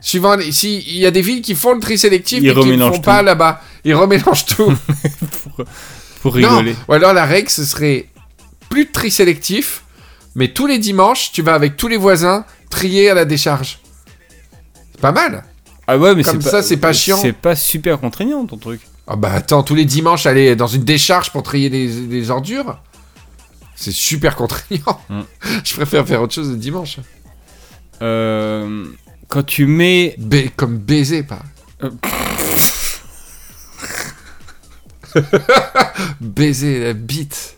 suivant 0.00 0.36
les- 0.36 0.52
si 0.52 0.78
il 0.86 0.96
y 0.98 1.06
a 1.06 1.10
des 1.10 1.22
villes 1.22 1.42
qui 1.42 1.54
font 1.54 1.74
le 1.74 1.80
tri 1.80 1.96
sélectif 1.98 2.40
Ils 2.42 2.48
et 2.48 2.52
qui 2.52 2.56
ne 2.56 2.62
remélangent 2.62 2.96
font 2.96 3.00
pas 3.02 3.20
tout. 3.20 3.24
là-bas, 3.26 3.60
ils 3.84 3.94
remélangent 3.94 4.46
tout. 4.46 4.72
pour 6.22 6.34
rigoler. 6.34 6.74
Ou 6.88 6.92
alors 6.94 7.12
la 7.12 7.24
règle, 7.26 7.48
ce 7.50 7.64
serait 7.64 8.06
plus 8.68 8.86
de 8.86 8.92
tri 8.92 9.10
sélectif, 9.10 9.82
mais 10.34 10.48
tous 10.48 10.66
les 10.66 10.78
dimanches, 10.78 11.30
tu 11.32 11.42
vas 11.42 11.54
avec 11.54 11.76
tous 11.76 11.88
les 11.88 11.96
voisins 11.96 12.44
trier 12.70 13.10
à 13.10 13.14
la 13.14 13.24
décharge. 13.24 13.78
C'est 14.94 15.00
pas 15.00 15.12
mal. 15.12 15.44
Ah 15.86 15.98
ouais, 15.98 16.14
mais 16.14 16.22
Comme 16.22 16.40
c'est 16.40 16.48
ça, 16.48 16.58
pas, 16.58 16.62
c'est 16.62 16.76
pas 16.78 16.92
chiant. 16.92 17.18
C'est 17.20 17.32
pas 17.32 17.56
super 17.56 18.00
contraignant 18.00 18.46
ton 18.46 18.56
truc. 18.56 18.80
Ah 19.06 19.16
bah 19.16 19.32
attends, 19.34 19.62
tous 19.62 19.74
les 19.74 19.84
dimanches, 19.84 20.24
aller 20.24 20.56
dans 20.56 20.66
une 20.66 20.84
décharge 20.84 21.30
pour 21.30 21.42
trier 21.42 21.68
des, 21.68 22.06
des 22.06 22.30
ordures, 22.30 22.78
c'est 23.76 23.92
super 23.92 24.34
contraignant. 24.36 25.00
Mm. 25.10 25.20
Je 25.64 25.74
préfère 25.74 26.06
faire 26.06 26.22
autre 26.22 26.32
chose 26.32 26.50
le 26.50 26.56
dimanche. 26.56 26.98
Euh, 28.00 28.86
quand 29.28 29.42
tu 29.44 29.66
mets. 29.66 30.14
Ba- 30.18 30.48
comme 30.56 30.78
baiser, 30.78 31.22
pas. 31.22 31.42
Euh. 31.82 31.90
baiser 36.20 36.80
la 36.82 36.92
bite. 36.94 37.56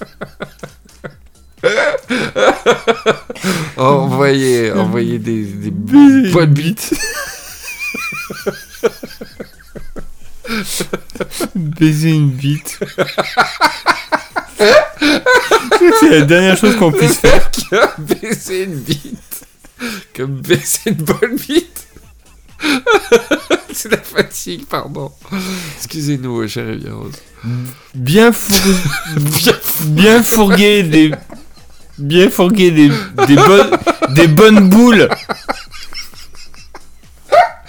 envoyer, 3.76 4.72
envoyer 4.72 5.18
des, 5.18 5.42
des 5.44 5.70
bonnes 5.70 6.54
bites. 6.54 6.94
Baiser 11.54 12.10
une 12.10 12.30
bite. 12.30 12.78
c'est 14.58 16.10
la 16.10 16.20
dernière 16.22 16.56
chose 16.56 16.76
qu'on 16.76 16.92
puisse 16.92 17.18
faire. 17.18 17.50
Baiser 17.98 18.64
une 18.64 18.74
bite. 18.76 19.44
Comme 20.14 20.40
baiser 20.40 20.80
une 20.86 20.94
bonne 20.94 21.36
bite. 21.36 21.86
C'est 23.72 23.90
la 23.90 23.98
fatigue, 23.98 24.66
pardon. 24.66 25.10
Excusez-nous, 25.76 26.46
chérie 26.48 26.84
bien 27.94 28.32
four- 28.32 28.56
Bien 29.16 29.52
bien 29.86 30.22
fourguer 30.22 30.82
des. 30.82 31.10
Bien 31.98 32.28
fourguer 32.28 32.70
des, 32.70 32.88
des, 33.26 33.36
bonnes, 33.36 33.70
des 34.10 34.26
bonnes 34.26 34.68
boules. 34.68 35.08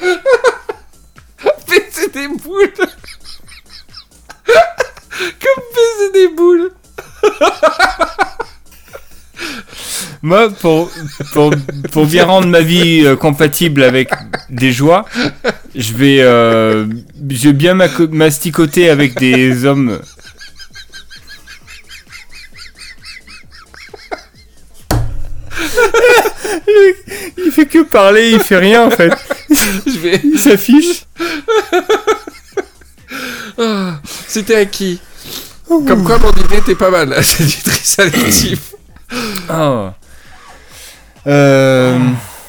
baiser 1.68 2.08
des 2.14 2.28
boules. 2.28 2.74
Comme 5.18 5.64
baiser 5.76 6.12
des 6.14 6.28
boules. 6.36 6.72
Moi, 10.22 10.50
pour, 10.50 10.90
pour, 11.34 11.54
pour 11.92 12.06
bien 12.08 12.26
rendre 12.26 12.48
ma 12.48 12.62
vie 12.62 13.04
euh, 13.06 13.16
compatible 13.16 13.84
avec 13.84 14.10
des 14.50 14.72
joies, 14.72 15.06
je 15.76 15.94
vais, 15.94 16.22
euh, 16.22 16.88
je 17.30 17.50
vais 17.50 17.54
bien 17.54 17.76
masticoter 17.76 18.90
avec 18.90 19.20
des 19.20 19.66
hommes. 19.66 20.00
Il 27.38 27.52
fait 27.52 27.66
que 27.66 27.84
parler, 27.84 28.32
il 28.32 28.40
fait 28.40 28.58
rien 28.58 28.88
en 28.88 28.90
fait. 28.92 29.12
Je 29.86 30.00
vais. 30.00 30.22
Il 30.24 30.40
s'affiche. 30.40 31.06
Ah, 33.58 34.00
C'était 34.28 34.56
à 34.56 34.66
qui 34.66 35.00
Comme 35.68 36.04
quoi 36.04 36.18
mon 36.18 36.32
idée 36.32 36.58
était 36.58 36.76
pas 36.76 36.90
mal. 36.90 37.16
C'est 37.24 37.46
du 37.46 37.56
tri 37.64 37.80
sélectif. 37.82 38.74
Ah. 39.48 39.94
Euh, 41.28 41.98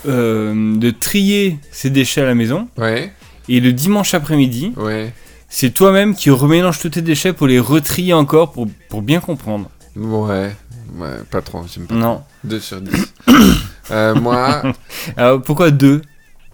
euh, 0.09 0.77
de 0.77 0.91
trier 0.91 1.59
ses 1.71 1.91
déchets 1.91 2.23
à 2.23 2.27
la 2.27 2.35
maison. 2.35 2.69
Ouais, 2.77 3.13
Et 3.49 3.61
le 3.61 3.73
dimanche 3.73 4.15
après-midi, 4.15 4.73
ouais. 4.77 5.13
c'est 5.49 5.71
toi-même 5.71 6.15
qui 6.17 6.31
remélanges 6.31 6.79
tous 6.81 6.91
tes 6.91 7.03
déchets 7.03 7.33
pour 7.33 7.47
les 7.47 7.61
retrier 7.61 8.13
encore 8.13 8.51
pour, 8.53 8.67
pour 8.89 9.03
bien 9.03 9.21
comprendre. 9.21 9.71
Ouais. 9.95 10.51
Ouais, 10.97 11.09
pas 11.31 11.43
trop, 11.43 11.65
j'aime 11.73 11.87
pas. 11.87 11.95
Non. 11.95 12.23
2 12.45 12.59
sur 12.61 12.81
10. 12.81 13.13
Euh, 13.91 14.15
moi, 14.15 14.63
Alors 15.17 15.43
pourquoi 15.43 15.71
deux 15.71 16.03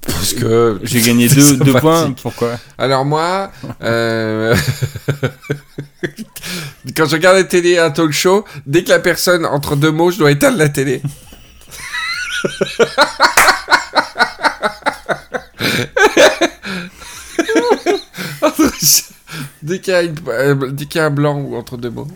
parce 0.04 0.32
que. 0.32 0.80
J'ai 0.82 1.00
gagné 1.00 1.28
C'est 1.28 1.56
deux, 1.58 1.74
points. 1.74 2.12
Pourquoi 2.22 2.58
Alors 2.76 3.04
moi, 3.04 3.52
euh, 3.84 4.52
quand 6.96 7.06
je 7.06 7.12
regarde 7.12 7.36
la 7.36 7.44
télé, 7.44 7.78
un 7.78 7.92
talk 7.92 8.10
show, 8.10 8.44
dès 8.66 8.82
que 8.82 8.88
la 8.88 8.98
personne 8.98 9.46
entre 9.46 9.76
deux 9.76 9.92
mots, 9.92 10.10
je 10.10 10.18
dois 10.18 10.32
éteindre 10.32 10.58
la 10.58 10.68
télé. 10.68 11.02
dès 19.62 19.80
qu'il 19.80 19.94
y, 19.94 20.06
une- 20.06 20.14
euh, 20.28 20.70
y 20.94 20.98
a 20.98 21.04
un 21.06 21.10
blanc 21.10 21.38
ou 21.38 21.56
entre 21.56 21.76
deux 21.76 21.90
mots. 21.90 22.08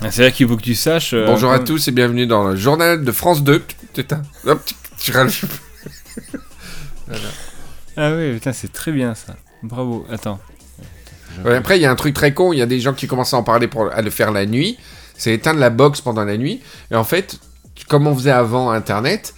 Ah, 0.00 0.10
C'est-à-dire 0.10 0.34
qu'il 0.34 0.48
faut 0.48 0.56
que 0.56 0.62
tu 0.62 0.74
saches. 0.74 1.12
euh, 1.14 1.26
Bonjour 1.26 1.52
à 1.52 1.58
tous 1.60 1.88
et 1.88 1.90
bienvenue 1.92 2.26
dans 2.26 2.48
le 2.48 2.56
journal 2.56 3.04
de 3.04 3.12
France 3.12 3.42
2. 3.44 3.62
T'éteins. 3.92 4.22
Hop, 4.46 4.62
tu- 4.98 5.10
rallumes. 5.12 5.32
Ah 7.96 8.12
oui, 8.14 8.34
putain, 8.34 8.52
c'est 8.52 8.72
très 8.72 8.92
bien 8.92 9.14
ça. 9.14 9.34
Bravo. 9.62 10.06
Attends. 10.10 10.38
Ouais, 11.44 11.56
après, 11.56 11.78
il 11.78 11.82
y 11.82 11.86
a 11.86 11.90
un 11.90 11.96
truc 11.96 12.14
très 12.14 12.32
con. 12.34 12.52
Il 12.52 12.58
y 12.58 12.62
a 12.62 12.66
des 12.66 12.80
gens 12.80 12.92
qui 12.94 13.06
commencent 13.06 13.34
à 13.34 13.36
en 13.36 13.42
parler 13.42 13.68
pour 13.68 13.90
à 13.92 14.00
le 14.02 14.10
faire 14.10 14.30
la 14.32 14.46
nuit. 14.46 14.78
C'est 15.16 15.32
éteindre 15.34 15.60
la 15.60 15.70
box 15.70 16.00
pendant 16.00 16.24
la 16.24 16.36
nuit. 16.36 16.62
Et 16.90 16.96
en 16.96 17.04
fait, 17.04 17.38
comme 17.88 18.06
on 18.06 18.14
faisait 18.14 18.30
avant 18.30 18.70
Internet, 18.70 19.34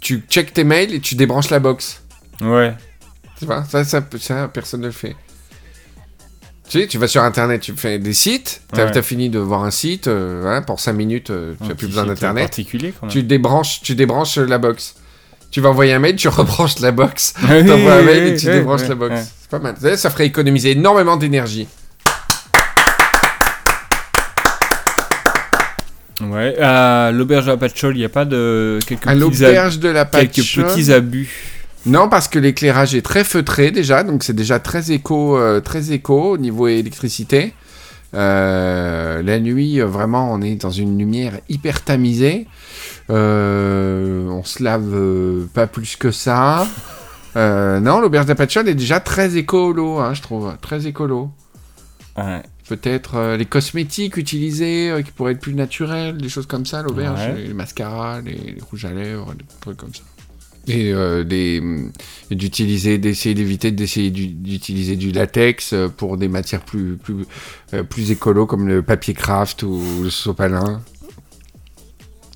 tu 0.00 0.22
check 0.28 0.52
tes 0.52 0.64
mails 0.64 0.94
et 0.94 1.00
tu 1.00 1.14
débranches 1.16 1.50
la 1.50 1.58
box. 1.60 2.02
Ouais. 2.40 2.74
Tu 3.38 3.46
vois 3.46 3.64
ça, 3.64 3.84
ça, 3.84 4.02
ça, 4.20 4.48
personne 4.48 4.80
ne 4.82 4.86
le 4.86 4.92
fait. 4.92 5.16
Tu 6.68 6.80
sais, 6.80 6.86
tu 6.86 6.96
vas 6.98 7.06
sur 7.08 7.22
Internet, 7.22 7.60
tu 7.60 7.74
fais 7.76 7.98
des 7.98 8.14
sites. 8.14 8.62
T'as 8.72 8.86
Ouais. 8.86 8.96
as 8.98 9.02
fini 9.02 9.28
de 9.28 9.38
voir 9.38 9.64
un 9.64 9.70
site. 9.70 10.08
euh, 10.08 10.60
pour 10.62 10.80
5 10.80 10.92
minutes, 10.94 11.30
euh, 11.30 11.54
tu 11.62 11.68
n'as 11.68 11.74
plus 11.74 11.86
besoin 11.88 12.06
d'Internet. 12.06 12.58
Tu 13.08 13.22
débranches, 13.22 13.80
tu 13.82 13.94
débranches 13.94 14.38
la 14.38 14.58
box. 14.58 14.94
Tu 15.50 15.60
vas 15.60 15.68
envoyer 15.68 15.92
un 15.92 15.98
mail, 15.98 16.16
tu 16.16 16.26
rebranches 16.40 16.80
la 16.80 16.90
box. 16.90 17.34
Oui, 17.42 17.64
T'envoies 17.66 17.92
un 17.94 18.02
mail 18.02 18.32
et 18.32 18.36
tu 18.36 18.46
débranches 18.46 18.88
la 18.88 18.94
box. 18.94 19.14
C'est 19.42 19.50
pas 19.50 19.58
mal. 19.58 19.76
Ça, 19.96 20.10
ferait 20.10 20.26
économiser 20.26 20.70
énormément 20.72 21.16
d'énergie. 21.16 21.68
Ouais. 26.22 26.56
À 26.60 27.10
l'auberge 27.12 27.48
à 27.48 27.56
Patchol, 27.56 27.96
il 27.96 27.98
n'y 27.98 28.04
a 28.04 28.08
pas 28.08 28.24
de 28.24 28.78
quelques 28.86 29.06
À 29.06 29.14
petits, 29.14 29.44
ab- 29.44 29.76
de 29.78 29.88
la 29.88 30.04
quelques 30.06 30.36
Patchole. 30.36 30.64
petits 30.66 30.92
abus. 30.92 31.28
Non, 31.86 32.08
parce 32.08 32.28
que 32.28 32.38
l'éclairage 32.38 32.94
est 32.94 33.02
très 33.02 33.24
feutré 33.24 33.70
déjà, 33.70 34.04
donc 34.04 34.24
c'est 34.24 34.32
déjà 34.34 34.58
très 34.58 34.90
éco, 34.90 35.36
euh, 35.36 35.60
très 35.60 35.92
éco 35.92 36.30
au 36.32 36.38
niveau 36.38 36.66
électricité. 36.66 37.52
Euh, 38.14 39.22
la 39.22 39.38
nuit, 39.40 39.80
euh, 39.80 39.86
vraiment, 39.86 40.32
on 40.32 40.40
est 40.40 40.54
dans 40.54 40.70
une 40.70 40.96
lumière 40.98 41.40
hyper 41.48 41.82
tamisée. 41.82 42.46
Euh, 43.10 44.28
on 44.28 44.44
se 44.44 44.62
lave 44.62 45.46
pas 45.52 45.66
plus 45.66 45.96
que 45.96 46.10
ça. 46.10 46.66
Non, 47.36 48.00
l'auberge 48.00 48.26
d'Apachol 48.26 48.68
est 48.68 48.74
déjà 48.74 49.00
très 49.00 49.36
écolo, 49.36 49.98
hein, 49.98 50.14
je 50.14 50.22
trouve, 50.22 50.56
très 50.62 50.86
écolo. 50.86 51.30
Ouais. 52.16 52.42
Peut-être 52.68 53.34
les 53.36 53.44
cosmétiques 53.44 54.16
utilisés 54.16 54.94
qui 55.04 55.10
pourraient 55.10 55.32
être 55.32 55.40
plus 55.40 55.54
naturels, 55.54 56.16
des 56.16 56.28
choses 56.30 56.46
comme 56.46 56.64
ça, 56.64 56.80
l'auberge, 56.82 57.18
Ouais. 57.20 57.34
les, 57.34 57.48
les 57.48 57.52
mascaras, 57.54 58.20
les, 58.22 58.32
les 58.32 58.60
rouges 58.70 58.84
à 58.86 58.92
lèvres, 58.92 59.34
des 59.34 59.44
trucs 59.60 59.76
comme 59.76 59.92
ça. 59.92 60.02
Et 60.66 60.92
euh, 60.94 61.24
des, 61.24 61.62
et 62.30 62.34
d'utiliser, 62.34 62.96
d'essayer 62.98 63.34
d'éviter 63.34 63.70
d'essayer 63.70 64.10
d'u- 64.10 64.28
d'utiliser 64.28 64.96
du 64.96 65.12
latex 65.12 65.72
euh, 65.74 65.88
pour 65.88 66.16
des 66.16 66.28
matières 66.28 66.64
plus 66.64 66.96
plus 66.96 67.26
euh, 67.74 67.82
plus 67.82 68.10
écolo 68.10 68.46
comme 68.46 68.66
le 68.66 68.82
papier 68.82 69.12
craft 69.12 69.62
ou 69.62 69.82
le 70.02 70.08
sopalin 70.10 70.80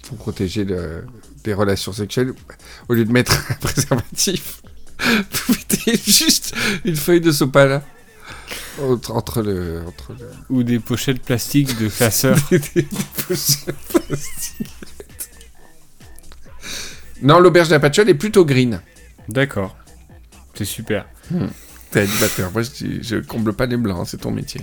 pour 0.08 0.18
protéger 0.18 0.64
le- 0.64 1.04
des 1.44 1.54
relations 1.54 1.92
sexuelles 1.92 2.34
au 2.90 2.94
lieu 2.94 3.06
de 3.06 3.12
mettre 3.12 3.46
un 3.50 3.54
préservatif. 3.54 4.60
Vous 5.00 5.54
mettez 5.54 5.96
juste 5.96 6.54
une 6.84 6.96
feuille 6.96 7.20
de 7.22 7.32
sopalin 7.32 7.82
entre, 8.82 9.12
entre 9.12 9.42
le 9.42 9.82
entre 9.86 10.12
le 10.12 10.26
Ou 10.50 10.64
des 10.64 10.80
pochettes 10.80 11.22
plastiques 11.22 11.78
de 11.78 11.88
classeurs. 11.88 12.36
Non, 17.22 17.38
l'auberge 17.40 17.68
de 17.68 17.74
la 17.74 17.80
Patchole 17.80 18.08
est 18.08 18.14
plutôt 18.14 18.44
green. 18.44 18.80
D'accord. 19.28 19.76
C'est 20.54 20.64
super. 20.64 21.06
T'es 21.90 22.00
animateur. 22.00 22.50
Moi, 22.52 22.62
je, 22.62 22.86
je 23.02 23.16
comble 23.16 23.52
pas 23.52 23.66
les 23.66 23.76
blancs, 23.76 24.06
c'est 24.08 24.20
ton 24.20 24.30
métier. 24.30 24.60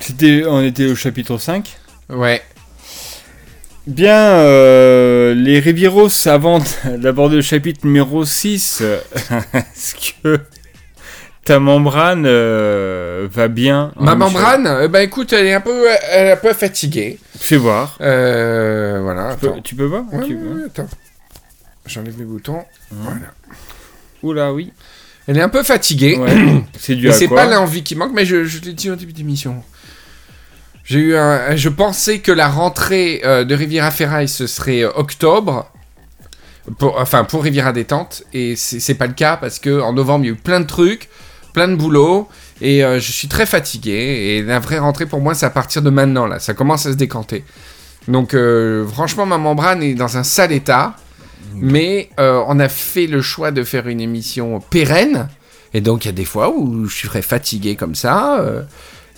C'était, 0.00 0.44
on 0.46 0.62
était 0.62 0.86
au 0.86 0.94
chapitre 0.94 1.38
5. 1.38 1.76
Ouais. 2.10 2.42
Bien, 3.86 4.16
euh, 4.16 5.34
les 5.34 5.58
Rivieros, 5.58 6.08
avant 6.26 6.60
d'aborder 6.84 7.36
le 7.36 7.42
chapitre 7.42 7.84
numéro 7.84 8.24
6, 8.24 8.78
euh, 8.82 8.98
est-ce 9.54 9.94
que 10.22 10.38
ta 11.44 11.58
membrane 11.58 12.24
euh, 12.26 13.26
va 13.30 13.48
bien 13.48 13.92
Ma 13.98 14.12
hein, 14.12 14.14
membrane, 14.14 14.66
euh, 14.68 14.86
bah 14.88 15.02
écoute, 15.02 15.32
elle 15.32 15.46
est 15.46 15.54
un 15.54 15.60
peu, 15.60 15.86
elle 16.12 16.28
est 16.28 16.32
un 16.32 16.36
peu 16.36 16.52
fatiguée. 16.52 17.18
Fais 17.36 17.56
voir. 17.56 17.96
Voilà. 17.98 19.36
Tu 19.40 19.46
peux, 19.48 19.60
tu 19.62 19.74
peux 19.74 19.84
voir? 19.86 20.04
Ouais, 20.12 20.26
Tu- 20.26 20.36
ouais, 20.36 20.42
ouais, 20.54 20.64
attends. 20.66 20.88
J'enlève 21.86 22.18
les 22.18 22.24
boutons. 22.24 22.64
Voilà. 22.90 23.32
Oula, 24.22 24.52
oui. 24.52 24.72
Elle 25.26 25.38
est 25.38 25.42
un 25.42 25.48
peu 25.48 25.62
fatiguée. 25.62 26.16
Ouais. 26.16 26.62
C'est 26.78 26.94
dû 26.94 27.06
Et 27.06 27.10
à 27.10 27.12
c'est 27.12 27.28
pas 27.28 27.46
l'envie 27.46 27.82
qui 27.82 27.94
manque, 27.94 28.12
mais 28.12 28.24
je, 28.24 28.44
je 28.44 28.60
l'ai 28.60 28.72
dit 28.72 28.90
au 28.90 28.96
début 28.96 29.12
d'émission. 29.12 29.62
J'ai 30.84 30.98
eu 30.98 31.16
un, 31.16 31.54
je 31.54 31.68
pensais 31.68 32.18
que 32.18 32.32
la 32.32 32.48
rentrée 32.48 33.22
euh, 33.24 33.44
de 33.44 33.54
Riviera 33.54 33.90
Ferraille 33.90 34.28
ce 34.28 34.46
serait 34.46 34.82
euh, 34.82 34.90
octobre, 34.96 35.70
pour, 36.78 36.98
enfin 36.98 37.24
pour 37.24 37.44
Riviera 37.44 37.72
Détente, 37.72 38.24
et 38.32 38.56
c'est 38.56 38.94
pas 38.94 39.06
le 39.06 39.12
cas 39.12 39.36
parce 39.36 39.58
que 39.58 39.80
en 39.80 39.92
novembre 39.92 40.24
il 40.24 40.28
y 40.28 40.30
a 40.30 40.34
eu 40.34 40.36
plein 40.36 40.60
de 40.60 40.66
trucs, 40.66 41.08
plein 41.52 41.68
de 41.68 41.76
boulot, 41.76 42.28
et 42.60 42.84
euh, 42.84 42.98
je 42.98 43.12
suis 43.12 43.28
très 43.28 43.46
fatigué. 43.46 43.92
Et 43.92 44.42
la 44.42 44.58
vraie 44.58 44.78
rentrée 44.80 45.06
pour 45.06 45.20
moi 45.20 45.34
c'est 45.34 45.46
à 45.46 45.50
partir 45.50 45.82
de 45.82 45.90
maintenant 45.90 46.26
là, 46.26 46.40
ça 46.40 46.52
commence 46.52 46.84
à 46.86 46.92
se 46.92 46.96
décanter. 46.96 47.44
Donc 48.08 48.36
franchement 48.92 49.26
ma 49.26 49.38
membrane 49.38 49.80
est 49.84 49.94
dans 49.94 50.16
un 50.16 50.24
sale 50.24 50.50
état, 50.50 50.96
mais 51.56 52.10
euh, 52.20 52.42
on 52.48 52.58
a 52.60 52.68
fait 52.68 53.06
le 53.06 53.22
choix 53.22 53.50
de 53.50 53.64
faire 53.64 53.88
une 53.88 54.00
émission 54.00 54.60
pérenne. 54.60 55.28
Et 55.74 55.80
donc, 55.80 56.04
il 56.04 56.08
y 56.08 56.10
a 56.10 56.12
des 56.12 56.24
fois 56.24 56.50
où 56.54 56.86
je 56.86 57.06
serais 57.06 57.22
fatigué 57.22 57.76
comme 57.76 57.94
ça. 57.94 58.40
euh, 58.40 58.62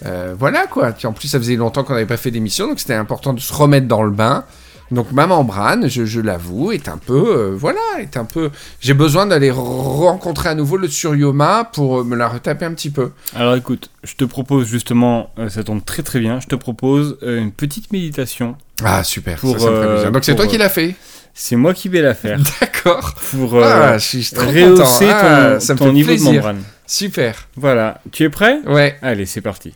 euh, 0.06 0.34
voilà 0.38 0.66
quoi. 0.66 0.92
En 1.04 1.12
plus, 1.12 1.28
ça 1.28 1.38
faisait 1.38 1.56
longtemps 1.56 1.84
qu'on 1.84 1.94
n'avait 1.94 2.04
pas 2.06 2.16
fait 2.16 2.30
d'émission, 2.30 2.66
donc 2.68 2.80
c'était 2.80 2.94
important 2.94 3.32
de 3.32 3.40
se 3.40 3.52
remettre 3.52 3.86
dans 3.88 4.02
le 4.02 4.10
bain. 4.10 4.44
Donc 4.90 5.12
ma 5.12 5.26
membrane, 5.26 5.88
je, 5.88 6.04
je 6.04 6.20
l'avoue, 6.20 6.70
est 6.70 6.88
un 6.88 6.98
peu, 6.98 7.36
euh, 7.36 7.56
voilà, 7.56 7.80
est 8.00 8.16
un 8.18 8.26
peu. 8.26 8.50
J'ai 8.80 8.92
besoin 8.92 9.24
d'aller 9.26 9.50
re- 9.50 9.54
rencontrer 9.54 10.50
à 10.50 10.54
nouveau 10.54 10.76
le 10.76 10.88
Suryoma 10.88 11.64
pour 11.72 12.00
euh, 12.00 12.04
me 12.04 12.14
la 12.16 12.28
retaper 12.28 12.66
un 12.66 12.74
petit 12.74 12.90
peu. 12.90 13.10
Alors 13.34 13.54
écoute, 13.56 13.88
je 14.02 14.14
te 14.14 14.24
propose 14.24 14.66
justement, 14.68 15.30
euh, 15.38 15.48
ça 15.48 15.64
tombe 15.64 15.82
très 15.84 16.02
très 16.02 16.20
bien, 16.20 16.38
je 16.38 16.46
te 16.48 16.54
propose 16.54 17.16
une 17.22 17.50
petite 17.50 17.90
méditation. 17.92 18.56
Ah 18.84 19.02
super, 19.04 19.38
Pour, 19.38 19.58
ça, 19.58 19.64
ça 19.64 19.70
me 19.70 19.80
fait 19.80 19.88
plaisir. 19.88 20.12
Donc 20.12 20.24
c'est 20.24 20.36
toi 20.36 20.46
qui 20.46 20.58
l'as 20.58 20.68
fait. 20.68 20.94
C'est 21.36 21.56
moi 21.56 21.74
qui 21.74 21.88
vais 21.88 22.00
la 22.00 22.14
faire 22.14 22.38
D'accord. 22.60 23.14
pour 23.32 23.56
euh, 23.56 23.62
ah, 23.64 23.98
je 23.98 24.04
suis 24.04 24.24
trop 24.34 24.46
rehausser 24.46 25.04
content. 25.06 25.08
ton, 25.08 25.08
Ah, 25.10 25.60
ça 25.60 25.74
me 25.74 25.78
ton 25.78 25.86
fait 25.86 25.92
niveau 25.92 26.08
plaisir. 26.08 26.30
de 26.30 26.36
membrane. 26.36 26.62
Super. 26.86 27.48
Voilà, 27.56 28.00
tu 28.12 28.22
es 28.22 28.30
prêt? 28.30 28.60
Ouais. 28.66 28.96
Allez, 29.02 29.26
c'est 29.26 29.40
parti. 29.40 29.74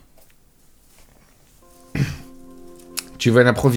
Tu 3.18 3.30
veux 3.30 3.42
l'improviser 3.42 3.76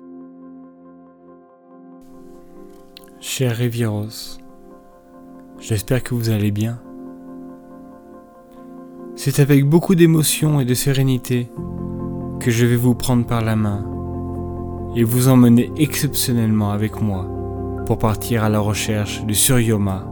Cher 3.19 3.55
Rivieros, 3.55 4.38
j'espère 5.59 6.03
que 6.03 6.13
vous 6.13 6.29
allez 6.29 6.51
bien. 6.51 6.79
C'est 9.15 9.39
avec 9.39 9.65
beaucoup 9.65 9.95
d'émotion 9.95 10.59
et 10.59 10.65
de 10.65 10.73
sérénité 10.73 11.49
que 12.39 12.51
je 12.51 12.65
vais 12.65 12.75
vous 12.75 12.93
prendre 12.95 13.25
par 13.25 13.41
la 13.41 13.55
main 13.55 13.86
et 14.95 15.03
vous 15.03 15.27
emmener 15.27 15.71
exceptionnellement 15.77 16.71
avec 16.71 17.01
moi 17.01 17.27
pour 17.92 17.98
partir 17.98 18.46
à 18.46 18.48
la 18.48 18.62
recherche 18.62 19.26
du 19.26 19.36
Suryoma, 19.36 20.06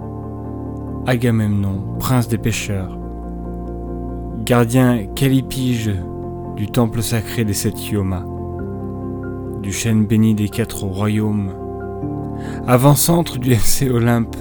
Agamemnon, 1.07 1.95
prince 1.97 2.27
des 2.27 2.37
pêcheurs, 2.37 2.99
gardien 4.43 5.05
calipige 5.15 5.89
du 6.57 6.67
temple 6.67 7.01
sacré 7.01 7.45
des 7.45 7.53
sept 7.53 7.89
Yomas, 7.89 8.25
du 9.61 9.71
chêne 9.71 10.05
béni 10.05 10.35
des 10.35 10.49
quatre 10.49 10.83
royaumes, 10.83 11.53
avant-centre 12.67 13.39
du 13.39 13.51
FC 13.53 13.89
Olympe 13.89 14.35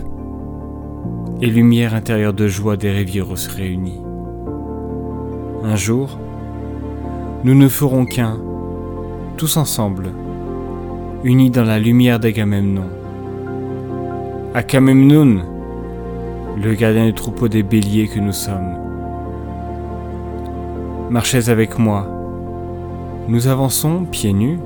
et 1.41 1.47
lumière 1.47 1.95
intérieure 1.95 2.34
de 2.34 2.49
joie 2.49 2.76
des 2.76 2.91
rivières 2.91 3.28
réunis. 3.55 4.03
Un 5.62 5.76
jour, 5.76 6.18
nous 7.45 7.55
ne 7.55 7.68
ferons 7.68 8.05
qu'un, 8.05 8.36
tous 9.36 9.57
ensemble, 9.57 10.11
unis 11.22 11.51
dans 11.51 11.62
la 11.62 11.78
lumière 11.78 12.18
d'Agamemnon. 12.18 12.97
Agamemnon, 14.59 15.44
le 16.61 16.74
gardien 16.74 17.06
du 17.06 17.14
troupeau 17.14 17.46
des 17.46 17.62
béliers 17.62 18.09
que 18.09 18.18
nous 18.18 18.32
sommes. 18.32 18.74
Marchez 21.11 21.48
avec 21.48 21.78
moi. 21.78 22.09
Nous 23.28 23.46
avançons, 23.46 24.04
pieds 24.04 24.32
nus, 24.32 24.59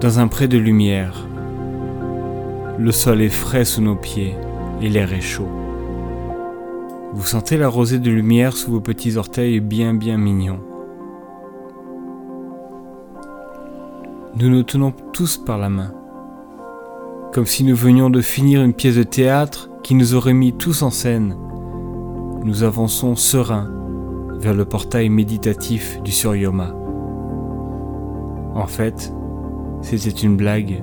dans 0.00 0.18
un 0.18 0.26
pré 0.26 0.48
de 0.48 0.58
lumière. 0.58 1.28
Le 2.76 2.90
sol 2.90 3.22
est 3.22 3.28
frais 3.28 3.64
sous 3.64 3.82
nos 3.82 3.94
pieds 3.94 4.34
et 4.82 4.88
l'air 4.88 5.12
est 5.12 5.20
chaud. 5.20 5.48
Vous 7.12 7.24
sentez 7.24 7.56
la 7.56 7.68
rosée 7.68 8.00
de 8.00 8.10
lumière 8.10 8.56
sous 8.56 8.72
vos 8.72 8.80
petits 8.80 9.16
orteils 9.16 9.60
bien 9.60 9.94
bien 9.94 10.18
mignons. 10.18 10.58
Nous 14.34 14.50
nous 14.50 14.64
tenons 14.64 14.90
tous 15.12 15.36
par 15.36 15.56
la 15.56 15.68
main, 15.68 15.94
comme 17.32 17.46
si 17.46 17.64
nous 17.64 17.76
venions 17.76 18.10
de 18.10 18.20
finir 18.20 18.62
une 18.62 18.72
pièce 18.72 18.96
de 18.96 19.02
théâtre 19.02 19.70
qui 19.82 19.94
nous 19.94 20.14
aurait 20.14 20.34
mis 20.34 20.52
tous 20.52 20.82
en 20.82 20.90
scène. 20.90 21.36
Nous 22.44 22.62
avançons 22.62 23.16
sereins 23.16 23.70
vers 24.38 24.54
le 24.54 24.64
portail 24.64 25.08
méditatif 25.08 26.00
du 26.02 26.12
Suryoma. 26.12 26.74
En 28.54 28.66
fait, 28.66 29.12
c'était 29.82 30.10
une 30.10 30.36
blague. 30.36 30.82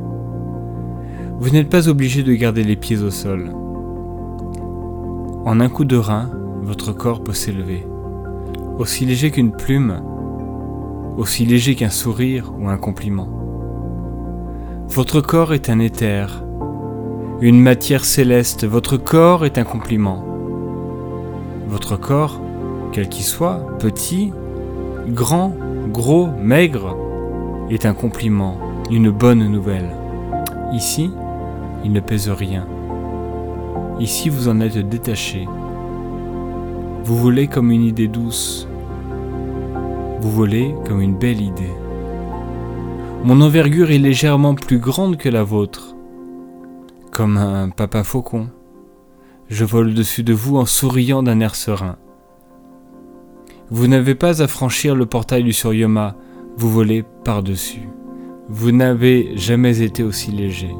Vous 1.39 1.49
n'êtes 1.49 1.69
pas 1.69 1.89
obligé 1.89 2.23
de 2.23 2.33
garder 2.33 2.63
les 2.63 2.75
pieds 2.75 3.01
au 3.01 3.11
sol. 3.11 3.51
En 5.45 5.59
un 5.59 5.69
coup 5.69 5.85
de 5.85 5.97
rein, 5.97 6.29
votre 6.61 6.93
corps 6.93 7.23
peut 7.23 7.33
s'élever. 7.33 7.85
Aussi 8.77 9.05
léger 9.05 9.31
qu'une 9.31 9.51
plume, 9.51 10.01
aussi 11.17 11.45
léger 11.45 11.75
qu'un 11.75 11.89
sourire 11.89 12.53
ou 12.59 12.67
un 12.67 12.77
compliment. 12.77 13.44
Votre 14.89 15.19
corps 15.19 15.53
est 15.53 15.69
un 15.69 15.79
éther, 15.79 16.43
une 17.41 17.59
matière 17.59 18.05
céleste, 18.05 18.65
votre 18.65 18.95
corps 18.95 19.45
est 19.45 19.57
un 19.57 19.65
compliment. 19.65 20.23
Votre 21.67 21.97
corps, 21.97 22.39
quel 22.93 23.09
qu'il 23.09 23.25
soit, 23.25 23.77
petit, 23.79 24.31
grand, 25.09 25.53
gros, 25.91 26.27
maigre, 26.27 26.95
est 27.69 27.85
un 27.85 27.93
compliment, 27.93 28.57
une 28.89 29.11
bonne 29.11 29.45
nouvelle. 29.47 29.89
Ici, 30.71 31.11
il 31.83 31.91
ne 31.91 31.99
pèse 31.99 32.29
rien. 32.29 32.65
Ici, 33.99 34.29
vous 34.29 34.47
en 34.47 34.61
êtes 34.61 34.77
détaché. 34.77 35.45
Vous 37.03 37.17
volez 37.17 37.47
comme 37.47 37.71
une 37.71 37.83
idée 37.83 38.07
douce. 38.07 38.67
Vous 40.21 40.31
volez 40.31 40.73
comme 40.87 41.01
une 41.01 41.17
belle 41.17 41.41
idée. 41.41 41.73
Mon 43.25 43.41
envergure 43.41 43.89
est 43.89 43.97
légèrement 43.97 44.53
plus 44.53 44.77
grande 44.77 45.17
que 45.17 45.29
la 45.29 45.41
vôtre. 45.41 45.95
Comme 47.11 47.37
un 47.37 47.69
papa 47.69 48.03
faucon. 48.03 48.49
Je 49.49 49.65
vole 49.65 49.87
au-dessus 49.87 50.21
de 50.21 50.31
vous 50.31 50.57
en 50.57 50.67
souriant 50.67 51.23
d'un 51.23 51.39
air 51.39 51.55
serein. 51.55 51.95
Vous 53.71 53.87
n'avez 53.87 54.13
pas 54.13 54.43
à 54.43 54.47
franchir 54.47 54.95
le 54.95 55.07
portail 55.07 55.43
du 55.43 55.53
Suryoma, 55.53 56.15
vous 56.55 56.69
volez 56.69 57.03
par-dessus. 57.23 57.89
Vous 58.47 58.71
n'avez 58.71 59.31
jamais 59.35 59.81
été 59.81 60.03
aussi 60.03 60.29
léger. 60.29 60.75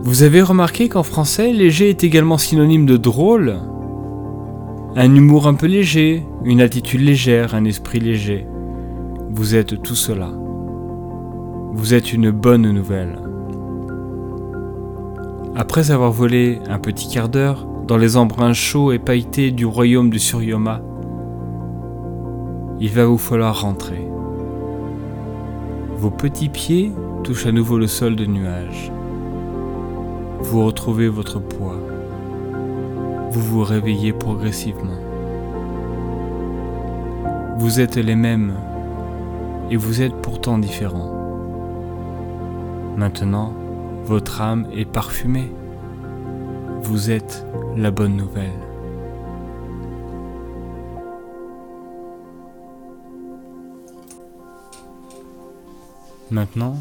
Vous 0.00 0.24
avez 0.24 0.42
remarqué 0.42 0.88
qu'en 0.88 1.04
français, 1.04 1.52
léger 1.52 1.88
est 1.88 2.02
également 2.02 2.36
synonyme 2.36 2.84
de 2.84 2.96
drôle? 2.96 3.60
Un 4.96 5.14
humour 5.14 5.46
un 5.46 5.54
peu 5.54 5.66
léger, 5.66 6.26
une 6.42 6.60
attitude 6.60 7.02
légère, 7.02 7.54
un 7.54 7.64
esprit 7.64 8.00
léger. 8.00 8.44
Vous 9.34 9.54
êtes 9.54 9.80
tout 9.80 9.94
cela. 9.94 10.28
Vous 11.72 11.94
êtes 11.94 12.12
une 12.12 12.30
bonne 12.30 12.70
nouvelle. 12.70 13.18
Après 15.56 15.90
avoir 15.90 16.12
volé 16.12 16.60
un 16.68 16.78
petit 16.78 17.08
quart 17.08 17.30
d'heure 17.30 17.66
dans 17.86 17.96
les 17.96 18.18
embruns 18.18 18.52
chauds 18.52 18.92
et 18.92 18.98
pailletés 18.98 19.50
du 19.50 19.64
royaume 19.64 20.10
du 20.10 20.18
Suryoma, 20.18 20.82
il 22.78 22.90
va 22.90 23.06
vous 23.06 23.16
falloir 23.16 23.62
rentrer. 23.62 24.06
Vos 25.96 26.10
petits 26.10 26.50
pieds 26.50 26.92
touchent 27.24 27.46
à 27.46 27.52
nouveau 27.52 27.78
le 27.78 27.86
sol 27.86 28.16
de 28.16 28.26
nuages. 28.26 28.92
Vous 30.40 30.66
retrouvez 30.66 31.08
votre 31.08 31.40
poids. 31.40 31.78
Vous 33.30 33.40
vous 33.40 33.64
réveillez 33.64 34.12
progressivement. 34.12 35.00
Vous 37.56 37.80
êtes 37.80 37.96
les 37.96 38.16
mêmes 38.16 38.52
et 39.70 39.76
vous 39.76 40.02
êtes 40.02 40.14
pourtant 40.22 40.58
différents. 40.58 41.12
Maintenant, 42.96 43.54
votre 44.04 44.40
âme 44.40 44.66
est 44.72 44.84
parfumée. 44.84 45.50
Vous 46.82 47.10
êtes 47.10 47.46
la 47.76 47.90
bonne 47.90 48.16
nouvelle. 48.16 48.50
Maintenant, 56.30 56.76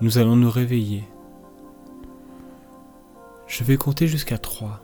nous 0.00 0.18
allons 0.18 0.36
nous 0.36 0.50
réveiller. 0.50 1.04
Je 3.46 3.64
vais 3.64 3.76
compter 3.76 4.06
jusqu'à 4.06 4.38
3. 4.38 4.80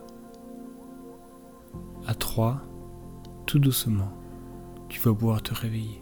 À 2.07 2.14
3, 2.14 2.61
tout 3.47 3.59
doucement, 3.59 4.12
tu 4.89 5.01
vas 5.01 5.14
pouvoir 5.14 5.43
te 5.43 5.55
réveiller. 5.55 6.01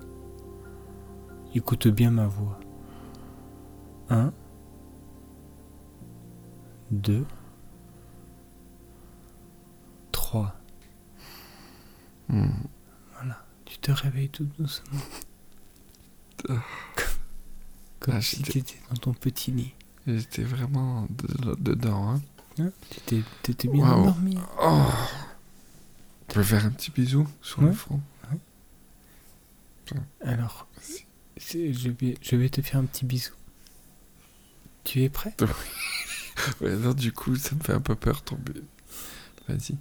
Écoute 1.56 1.88
bien 1.88 2.10
ma 2.10 2.26
voix. 2.26 2.60
1, 4.10 4.30
2, 6.90 7.24
3. 10.12 10.54
Voilà, 12.28 13.42
tu 13.64 13.78
te 13.78 13.90
réveilles 13.90 14.28
tout 14.28 14.44
doucement. 14.58 15.00
Comme 18.00 18.14
Ah, 18.16 18.20
si 18.20 18.36
j'étais- 18.36 18.50
tu 18.52 18.58
étais 18.58 18.76
dans 18.90 18.96
ton 18.96 19.14
petit 19.14 19.50
lit. 19.50 19.72
J'étais 20.06 20.42
vraiment 20.44 21.06
de- 21.10 21.54
dedans. 21.58 22.10
Hein. 22.10 22.20
Hein? 22.58 22.70
Tu 23.06 23.24
t'étais 23.42 23.68
bien 23.68 23.90
endormi. 23.90 24.36
Oh. 24.62 24.82
Tu 26.28 26.34
peux 26.34 26.42
faire 26.42 26.66
un 26.66 26.70
petit 26.70 26.90
bisou 26.90 27.26
sur 27.40 27.62
le 27.62 27.68
Ouais. 27.68 27.72
front? 27.74 28.00
Alors, 30.20 30.66
je 31.38 31.90
vais, 31.90 32.16
je 32.22 32.36
vais 32.36 32.48
te 32.48 32.60
faire 32.62 32.80
un 32.80 32.84
petit 32.84 33.04
bisou. 33.04 33.32
Tu 34.84 35.02
es 35.02 35.08
prêt? 35.08 35.34
Ouais, 36.60 36.76
non, 36.76 36.92
du 36.92 37.12
coup, 37.12 37.34
ça 37.36 37.54
me 37.54 37.60
fait 37.62 37.72
un 37.72 37.80
peu 37.80 37.94
peur 37.94 38.20
tomber. 38.22 38.52
Vas-y. 39.48 39.74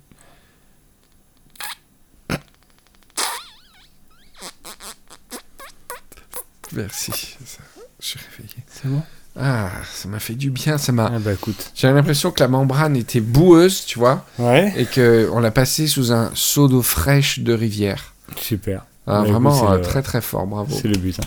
Merci. 6.74 7.12
ça, 7.46 7.60
je 8.00 8.06
suis 8.08 8.20
réveillé. 8.32 8.56
C'est 8.68 8.88
bon? 8.88 9.02
Ah, 9.38 9.70
ça 9.94 10.08
m'a 10.08 10.20
fait 10.20 10.36
du 10.36 10.50
bien. 10.50 10.78
Ça 10.78 10.92
m'a. 10.92 11.12
Ah 11.14 11.20
bah 11.20 11.34
écoute. 11.34 11.72
J'avais 11.76 11.94
l'impression 11.94 12.32
que 12.32 12.40
la 12.40 12.48
membrane 12.48 12.96
était 12.96 13.20
boueuse, 13.22 13.86
tu 13.86 14.00
vois, 14.00 14.26
Ouais. 14.40 14.74
et 14.78 14.86
que 14.86 15.30
on 15.34 15.40
l'a 15.40 15.52
passée 15.52 15.88
sous 15.88 16.12
un 16.12 16.32
seau 16.36 16.68
d'eau 16.68 16.82
fraîche 16.82 17.40
de 17.40 17.54
rivière. 17.54 18.14
Super. 18.38 18.86
Ah, 19.08 19.22
Bah, 19.22 19.30
vraiment 19.30 19.56
écoute, 19.56 19.70
euh, 19.70 19.76
le- 19.78 19.82
très 19.84 20.02
très 20.02 20.22
fort, 20.22 20.48
bravo. 20.48 20.76
C'est 20.76 20.88
le 20.88 20.98
but. 20.98 21.20
hein. 21.20 21.24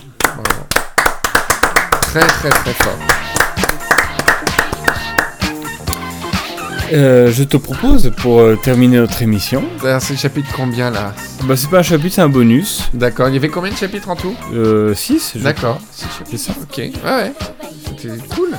Très 2.09 2.21
très 2.25 2.49
très 2.49 2.73
fort. 2.73 2.97
Euh, 6.91 7.31
je 7.31 7.43
te 7.43 7.55
propose, 7.57 8.11
pour 8.17 8.39
euh, 8.39 8.55
terminer 8.63 8.97
notre 8.97 9.21
émission, 9.21 9.63
D'ailleurs, 9.83 10.01
c'est 10.01 10.13
le 10.13 10.19
chapitre 10.19 10.49
combien 10.55 10.89
là? 10.89 11.13
Bah 11.43 11.55
c'est 11.55 11.69
pas 11.69 11.79
un 11.79 11.83
chapitre, 11.83 12.15
c'est 12.15 12.21
un 12.21 12.29
bonus. 12.29 12.89
D'accord. 12.95 13.27
Il 13.29 13.35
y 13.35 13.37
avait 13.37 13.49
combien 13.49 13.71
de 13.71 13.77
chapitres 13.77 14.09
en 14.09 14.15
tout? 14.15 14.35
Euh, 14.53 14.95
6 14.95 15.33
D'accord. 15.37 15.79
Six 15.91 16.05
C'est 16.31 16.37
ça. 16.37 16.53
chapitres. 16.53 16.61
Ok. 16.63 16.77
Ouais, 17.05 17.11
ouais. 17.11 17.33
C'était 17.85 18.17
cool. 18.35 18.49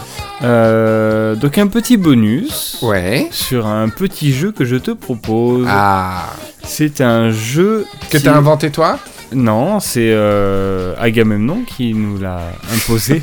Euh, 0.43 1.35
donc 1.35 1.59
un 1.59 1.67
petit 1.67 1.97
bonus 1.97 2.79
Ouais. 2.83 3.27
sur 3.33 3.67
un 3.67 3.89
petit 3.89 4.33
jeu 4.33 4.53
que 4.53 4.65
je 4.65 4.77
te 4.77 4.93
propose. 4.93 5.67
Ah. 5.69 6.27
C'est 6.63 7.01
un 7.01 7.33
jeu 7.33 7.85
Que 8.11 8.19
qui- 8.19 8.23
t'as 8.23 8.37
inventé 8.37 8.71
toi? 8.71 8.99
Non, 9.33 9.81
c'est 9.81 10.11
euh, 10.13 10.95
Agamemnon 10.99 11.63
qui 11.67 11.95
nous 11.95 12.19
l'a 12.19 12.41
imposé. 12.75 13.23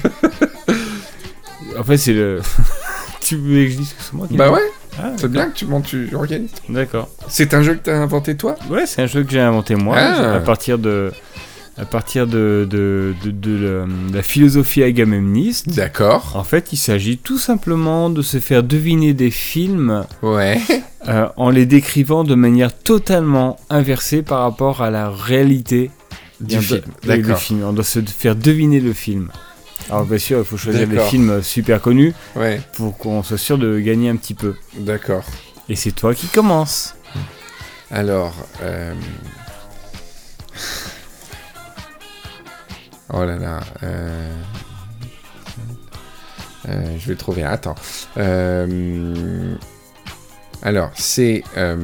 en 1.79 1.83
fait, 1.83 1.97
c'est 1.97 2.13
le. 2.13 2.41
tu 3.21 3.35
veux 3.37 3.65
que 3.65 3.69
je 3.71 3.77
dise 3.77 3.93
que 3.93 4.01
c'est 4.03 4.13
moi 4.13 4.27
qui 4.27 4.35
Bah 4.37 4.51
ouais, 4.51 4.61
Ah, 5.01 5.11
c'est 5.17 5.29
bien 5.31 5.47
que 5.49 5.55
tu 5.55 5.65
montes, 5.65 5.85
tu 5.85 6.09
organises. 6.15 6.51
D'accord. 6.69 7.09
C'est 7.27 7.53
un 7.53 7.61
jeu 7.61 7.73
que 7.75 7.79
t'as 7.83 7.97
inventé 7.97 8.35
toi? 8.35 8.55
Ouais, 8.69 8.85
c'est 8.85 9.01
un 9.01 9.07
jeu 9.07 9.23
que 9.23 9.31
j'ai 9.31 9.39
inventé 9.41 9.75
moi 9.75 9.97
Ah. 9.99 10.35
à 10.35 10.39
partir 10.39 10.77
de. 10.77 11.11
À 11.79 11.85
partir 11.85 12.25
de, 12.25 12.67
de, 12.67 13.13
de, 13.23 13.29
de 13.29 13.85
la, 14.11 14.23
philosophie 14.23 14.81
agamemniste. 14.81 15.69
D'accord. 15.75 16.31
En 16.33 16.43
fait, 16.43 16.73
il 16.73 16.77
s'agit 16.77 17.19
tout 17.19 17.37
simplement 17.37 18.09
de 18.09 18.23
se 18.23 18.39
faire 18.39 18.63
deviner 18.63 19.13
des 19.13 19.29
films 19.29 20.03
Ouais. 20.23 20.59
euh, 21.07 21.27
en 21.37 21.51
les 21.51 21.67
décrivant 21.67 22.23
de 22.23 22.33
manière 22.33 22.75
totalement 22.75 23.57
inversée 23.69 24.23
par 24.23 24.39
rapport 24.41 24.81
à 24.81 24.89
la 24.89 25.11
réalité 25.11 25.91
Du 26.39 26.55
Et 26.55 26.61
film. 26.61 26.81
le 27.03 27.35
film. 27.35 27.63
On 27.63 27.73
doit 27.73 27.83
se 27.83 27.99
faire 28.01 28.35
deviner 28.35 28.79
le 28.79 28.93
film. 28.93 29.31
Alors 29.89 30.05
bien 30.05 30.17
sûr, 30.17 30.39
il 30.39 30.45
faut 30.45 30.57
choisir 30.57 30.87
des 30.87 30.99
films 30.99 31.41
super 31.41 31.81
connus 31.81 32.13
Ouais, 32.35 32.61
pour 32.73 32.97
qu'on 32.97 33.23
soit 33.23 33.37
sûr 33.37 33.57
de 33.57 33.79
gagner 33.79 34.09
un 34.09 34.15
petit 34.17 34.33
peu. 34.33 34.55
d'accord. 34.75 35.23
Et 35.69 35.75
c'est 35.75 35.91
toi 35.91 36.13
qui 36.13 36.27
commence. 36.27 36.95
Alors, 37.89 38.33
euh... 38.61 38.93
oh 43.13 43.23
là 43.23 43.37
là, 43.37 43.59
euh... 43.83 44.33
euh, 46.69 46.95
je 46.99 47.07
vais 47.07 47.15
trouver. 47.15 47.43
Attends. 47.43 47.75
Euh... 48.17 49.55
Alors, 50.61 50.91
c'est 50.95 51.43
euh, 51.55 51.77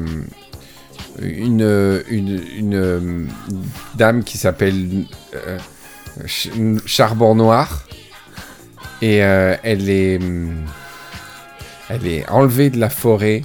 une, 1.21 2.03
une, 2.09 2.41
une, 2.57 2.75
euh, 2.75 3.25
dame 3.95 4.23
qui 4.23 4.37
s'appelle 4.37 5.05
euh, 5.35 5.57
Ch- 6.25 6.49
Charbon 6.85 7.35
Noir. 7.35 7.83
Et 9.01 9.23
euh, 9.23 9.55
elle 9.63 9.89
est 9.89 10.17
hum, 10.17 10.65
elle 11.89 12.07
est 12.07 12.27
enlevée 12.29 12.69
de 12.69 12.79
la 12.79 12.89
forêt 12.89 13.41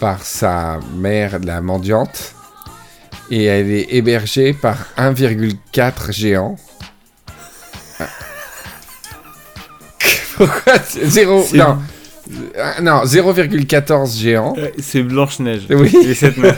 par 0.00 0.22
sa 0.24 0.80
mère, 0.94 1.38
la 1.44 1.60
mendiante, 1.60 2.34
et 3.30 3.44
elle 3.44 3.70
est 3.70 3.86
hébergée 3.94 4.52
par 4.52 4.86
1,4 4.96 6.12
géant. 6.12 6.56
Ah. 8.00 8.06
Pourquoi? 10.36 10.74
Zéro. 11.04 11.46
Non, 11.54 11.70
Euh, 11.70 11.74
non 12.82 13.02
0,14 13.04 14.18
géant. 14.18 14.54
Euh, 14.58 14.68
C'est 14.78 15.02
Blanche-Neige. 15.02 15.62
Oui. 15.70 15.94
Et 16.04 16.14
cette 16.14 16.36
main. 16.36 16.54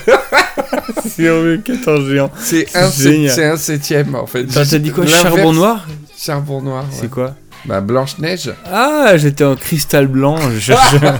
C'est 1.09 1.29
14 1.65 2.09
géants. 2.11 2.31
C'est 2.39 2.67
un, 2.77 2.91
C'est 2.91 3.45
un 3.45 3.57
septième 3.57 4.15
en 4.15 4.27
fait. 4.27 4.45
T'as 4.47 4.65
dit 4.65 4.91
quoi 4.91 5.07
Charbon 5.07 5.53
noir 5.53 5.87
Charbon 6.17 6.61
noir. 6.63 6.85
ouais. 6.85 6.91
C'est 7.01 7.11
quoi 7.11 7.35
Bah 7.65 7.81
Blanche 7.81 8.19
Neige. 8.19 8.53
Ah, 8.71 9.13
j'étais 9.17 9.45
en 9.45 9.57
cristal 9.57 10.07
blanc. 10.07 10.37
je 10.53 10.59
cherchais- 10.59 10.99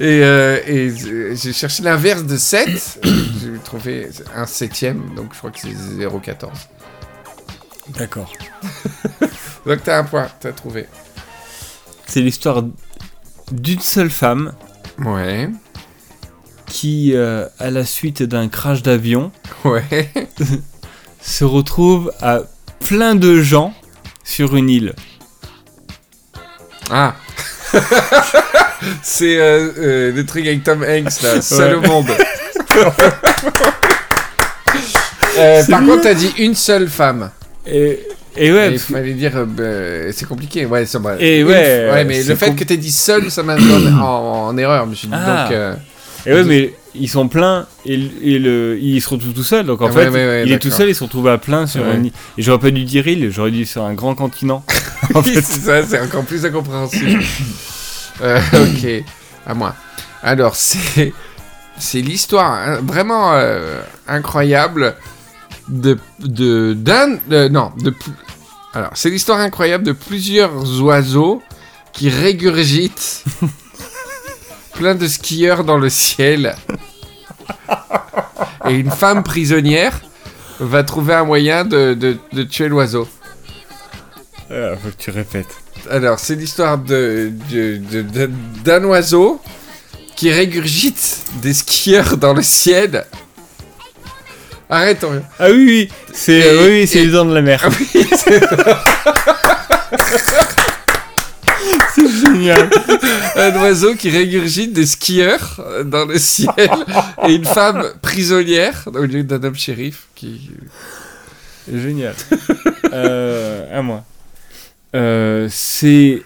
Et, 0.00 0.22
euh, 0.22 0.60
et 0.64 0.92
euh, 1.08 1.34
j'ai 1.34 1.52
cherché 1.52 1.82
l'inverse 1.82 2.22
de 2.22 2.36
7. 2.36 3.00
j'ai 3.04 3.58
trouvé 3.64 4.08
un 4.36 4.46
septième, 4.46 5.02
donc 5.16 5.30
je 5.32 5.38
crois 5.38 5.50
que 5.50 5.58
c'est 5.58 5.70
0,14. 5.70 6.50
D'accord. 7.98 8.32
Donc 9.66 9.78
t'as 9.82 9.98
un 9.98 10.04
point, 10.04 10.28
t'as 10.38 10.52
trouvé. 10.52 10.86
C'est 12.06 12.20
l'histoire 12.20 12.62
d'une 13.52 13.80
seule 13.80 14.10
femme 14.10 14.52
Ouais. 15.04 15.48
qui, 16.66 17.12
euh, 17.14 17.46
à 17.58 17.70
la 17.70 17.84
suite 17.84 18.22
d'un 18.22 18.48
crash 18.48 18.82
d'avion, 18.82 19.30
Ouais. 19.64 20.12
se 21.20 21.44
retrouve 21.44 22.12
à 22.20 22.40
plein 22.84 23.14
de 23.14 23.40
gens 23.40 23.72
sur 24.24 24.56
une 24.56 24.68
île. 24.70 24.94
Ah. 26.90 27.14
c'est 29.02 29.36
euh, 29.38 29.72
euh, 29.78 30.12
le 30.12 30.24
truc 30.24 30.46
avec 30.46 30.64
Tom 30.64 30.82
Hanks 30.82 31.20
là, 31.22 31.42
seul 31.42 31.76
au 31.76 31.80
monde. 31.82 32.08
Euh, 35.38 35.64
par 35.70 35.80
bien. 35.82 35.88
contre, 35.88 36.02
t'as 36.02 36.14
dit 36.14 36.32
une 36.38 36.54
seule 36.56 36.88
femme. 36.88 37.30
Et, 37.70 38.00
et 38.36 38.52
ouais, 38.52 38.72
il 38.72 38.78
fallait 38.78 39.14
dire, 39.14 39.32
euh, 39.36 39.44
bah, 39.46 40.12
c'est 40.12 40.26
compliqué. 40.26 40.64
Ouais, 40.66 40.86
ça, 40.86 40.98
bah, 40.98 41.16
Et 41.20 41.42
ouais, 41.44 41.88
ouais, 41.92 42.04
mais 42.04 42.22
le 42.22 42.34
fait 42.34 42.54
que 42.54 42.64
t'aies 42.64 42.76
dit 42.76 42.92
seul, 42.92 43.30
ça 43.30 43.42
m'a 43.42 43.56
mis 43.56 43.72
en, 43.72 44.00
en- 44.02 44.46
en 44.48 44.56
erreur. 44.56 44.84
Je 44.86 44.90
me 44.90 44.94
suis 44.94 45.08
dit 45.08 45.14
Ah. 45.16 45.44
donc. 45.44 45.52
euh, 45.52 45.74
et 46.26 46.32
ouais, 46.32 46.44
mais 46.44 46.74
ils 46.94 47.08
sont 47.08 47.28
pleins 47.28 47.66
et, 47.86 47.94
et 48.22 48.38
le, 48.38 48.76
ils 48.80 49.00
se 49.00 49.08
retrouvent 49.08 49.32
tout 49.32 49.44
seuls. 49.44 49.64
Donc 49.66 49.80
en 49.82 49.86
Ah 49.88 49.92
fait, 49.92 50.08
ouais, 50.08 50.26
ouais, 50.26 50.42
il 50.46 50.52
est 50.52 50.58
tout 50.58 50.70
seul, 50.70 50.88
ils 50.88 50.94
se 50.94 51.04
retrouvent 51.04 51.28
à 51.28 51.38
plein 51.38 51.66
sur 51.66 51.88
une. 51.88 52.06
Et 52.06 52.10
j'aurais 52.38 52.58
pas 52.58 52.70
dû 52.70 52.84
dire 52.84 53.06
île, 53.06 53.30
j'aurais 53.30 53.50
dû 53.52 53.64
sur 53.64 53.84
un 53.84 53.94
grand 53.94 54.14
continent. 54.14 54.64
en 55.14 55.22
fait, 55.22 55.40
c'est 55.42 55.60
ça, 55.60 55.82
c'est 55.84 56.00
encore 56.00 56.24
plus 56.24 56.44
incompréhensible. 56.44 57.20
Euh, 58.20 58.40
ok, 58.52 59.04
à 59.46 59.54
moi. 59.54 59.76
Alors, 60.24 60.56
c'est 60.56 61.12
c'est 61.78 62.00
l'histoire 62.00 62.50
hein, 62.52 62.80
vraiment 62.82 63.30
incroyable 64.08 64.94
de 65.68 65.98
de 66.20 66.72
d'un 66.74 67.18
euh, 67.32 67.48
non 67.48 67.72
de 67.78 67.94
alors 68.74 68.90
c'est 68.94 69.10
l'histoire 69.10 69.40
incroyable 69.40 69.84
de 69.84 69.92
plusieurs 69.92 70.80
oiseaux 70.82 71.42
qui 71.92 72.08
régurgitent 72.10 73.24
plein 74.74 74.94
de 74.94 75.06
skieurs 75.06 75.64
dans 75.64 75.78
le 75.78 75.88
ciel 75.88 76.54
et 78.68 78.74
une 78.74 78.90
femme 78.90 79.22
prisonnière 79.22 80.00
va 80.60 80.82
trouver 80.84 81.14
un 81.14 81.24
moyen 81.24 81.64
de, 81.64 81.94
de, 81.94 82.16
de 82.32 82.42
tuer 82.42 82.68
l'oiseau. 82.68 83.08
Ah, 84.50 84.74
faut 84.82 84.88
que 84.90 84.96
tu 84.98 85.10
répètes. 85.10 85.54
Alors, 85.90 86.18
c'est 86.18 86.34
l'histoire 86.34 86.76
de- 86.78 87.32
d'un 88.64 88.82
oiseau 88.84 89.40
qui 90.16 90.30
régurgite 90.32 91.22
des 91.42 91.54
skieurs 91.54 92.16
dans 92.16 92.34
le 92.34 92.42
ciel. 92.42 93.06
Arrête, 94.70 95.02
on... 95.04 95.22
Ah 95.38 95.48
oui, 95.50 95.64
oui, 95.66 95.88
c'est 96.12 96.38
Et- 96.40 96.58
oui, 96.58 96.66
oui, 96.80 96.86
c'est 96.86 96.98
et- 96.98 97.06
les 97.06 97.12
dents 97.12 97.24
de 97.24 97.34
la 97.34 97.40
mer. 97.42 97.62
Ah 97.64 97.68
oui, 97.70 98.06
c'est 98.16 98.40
c'est 101.94 102.08
génial. 102.08 102.70
un 103.36 103.60
oiseau 103.62 103.94
qui 103.94 104.10
régurgite 104.10 104.72
des 104.72 104.86
skieurs 104.86 105.60
dans 105.84 106.04
le 106.04 106.18
ciel 106.18 106.52
et 107.26 107.34
une 107.34 107.44
femme 107.44 107.84
prisonnière 108.02 108.84
au 108.94 109.04
lieu 109.04 109.22
d'un 109.22 109.42
homme 109.42 109.56
shérif 109.56 110.06
qui... 110.14 110.50
Génial. 111.72 112.14
Euh, 112.92 113.78
à 113.78 113.82
moi. 113.82 114.04
Euh, 114.94 115.48
c'est 115.50 116.22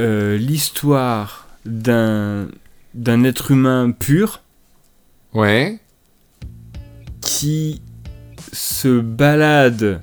euh, 0.00 0.38
l'histoire 0.38 1.46
d'un 1.66 2.46
d'un 2.94 3.24
être 3.24 3.50
humain 3.50 3.90
pur 3.90 4.40
Ouais. 5.34 5.78
Qui 7.38 7.82
se 8.52 8.98
balade 9.00 10.00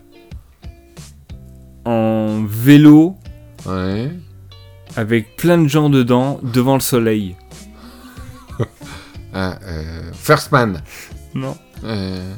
en 1.86 2.44
vélo 2.48 3.16
Ouais. 3.66 4.12
avec 4.96 5.36
plein 5.38 5.58
de 5.58 5.68
gens 5.68 5.90
dedans 5.90 6.40
devant 6.44 6.76
le 6.76 6.82
soleil. 6.82 7.36
Ah, 9.36 9.58
euh, 9.64 10.12
First 10.14 10.52
Man. 10.52 10.84
Non. 11.34 11.58
Euh... 11.84 12.36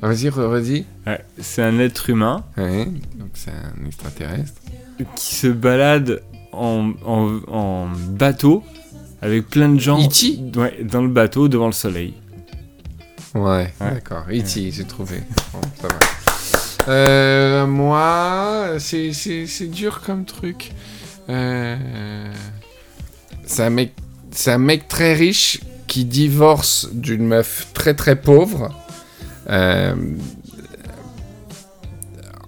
Ah, 0.00 0.06
vas-y, 0.08 0.28
re- 0.30 0.48
redis. 0.50 0.86
Ouais, 1.06 1.22
c'est 1.38 1.62
un 1.62 1.78
être 1.78 2.08
humain 2.08 2.42
Ouais. 2.56 2.86
Donc 3.18 3.28
c'est 3.34 3.50
un 3.50 3.84
extraterrestre. 3.86 4.62
qui 5.14 5.34
se 5.34 5.48
balade 5.48 6.22
en, 6.52 6.92
en, 7.04 7.40
en 7.48 7.86
bateau 8.12 8.64
avec 9.20 9.48
plein 9.48 9.68
de 9.68 9.78
gens 9.78 9.98
ouais, 10.56 10.82
dans 10.84 11.02
le 11.02 11.08
bateau 11.08 11.48
devant 11.48 11.66
le 11.66 11.72
soleil. 11.72 12.14
Ouais, 13.36 13.72
Ouais. 13.80 13.94
d'accord. 13.94 14.24
E.T., 14.30 14.70
j'ai 14.72 14.84
trouvé. 14.84 15.22
Bon, 15.52 15.60
ça 15.80 15.88
va. 15.88 15.98
Euh, 16.88 17.66
moi, 17.66 18.74
c'est, 18.78 19.12
c'est, 19.12 19.46
c'est 19.46 19.66
dur 19.66 20.02
comme 20.04 20.24
truc. 20.24 20.72
Euh, 21.28 22.32
c'est, 23.44 23.64
un 23.64 23.70
mec, 23.70 23.92
c'est 24.30 24.52
un 24.52 24.58
mec 24.58 24.86
très 24.88 25.12
riche 25.14 25.60
qui 25.88 26.04
divorce 26.04 26.88
d'une 26.92 27.26
meuf 27.26 27.66
très 27.74 27.94
très 27.94 28.16
pauvre. 28.16 28.70
euh, 29.50 29.94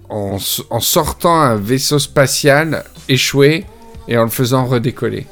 en, 0.09 0.37
en 0.71 0.79
sortant 0.79 1.39
un 1.39 1.55
vaisseau 1.55 1.99
spatial 1.99 2.83
échoué 3.09 3.65
et 4.07 4.17
en 4.17 4.23
le 4.23 4.29
faisant 4.29 4.65
redécoller. 4.65 5.27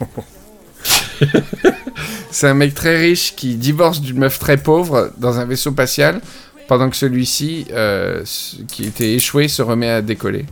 C'est 2.30 2.48
un 2.48 2.54
mec 2.54 2.74
très 2.74 2.96
riche 2.98 3.34
qui 3.36 3.56
divorce 3.56 4.00
d'une 4.00 4.18
meuf 4.18 4.38
très 4.38 4.56
pauvre 4.56 5.12
dans 5.18 5.38
un 5.38 5.44
vaisseau 5.44 5.70
spatial 5.70 6.20
pendant 6.68 6.90
que 6.90 6.96
celui-ci, 6.96 7.66
euh, 7.72 8.22
qui 8.68 8.84
était 8.84 9.14
échoué, 9.14 9.48
se 9.48 9.62
remet 9.62 9.88
à 9.88 10.02
décoller. 10.02 10.44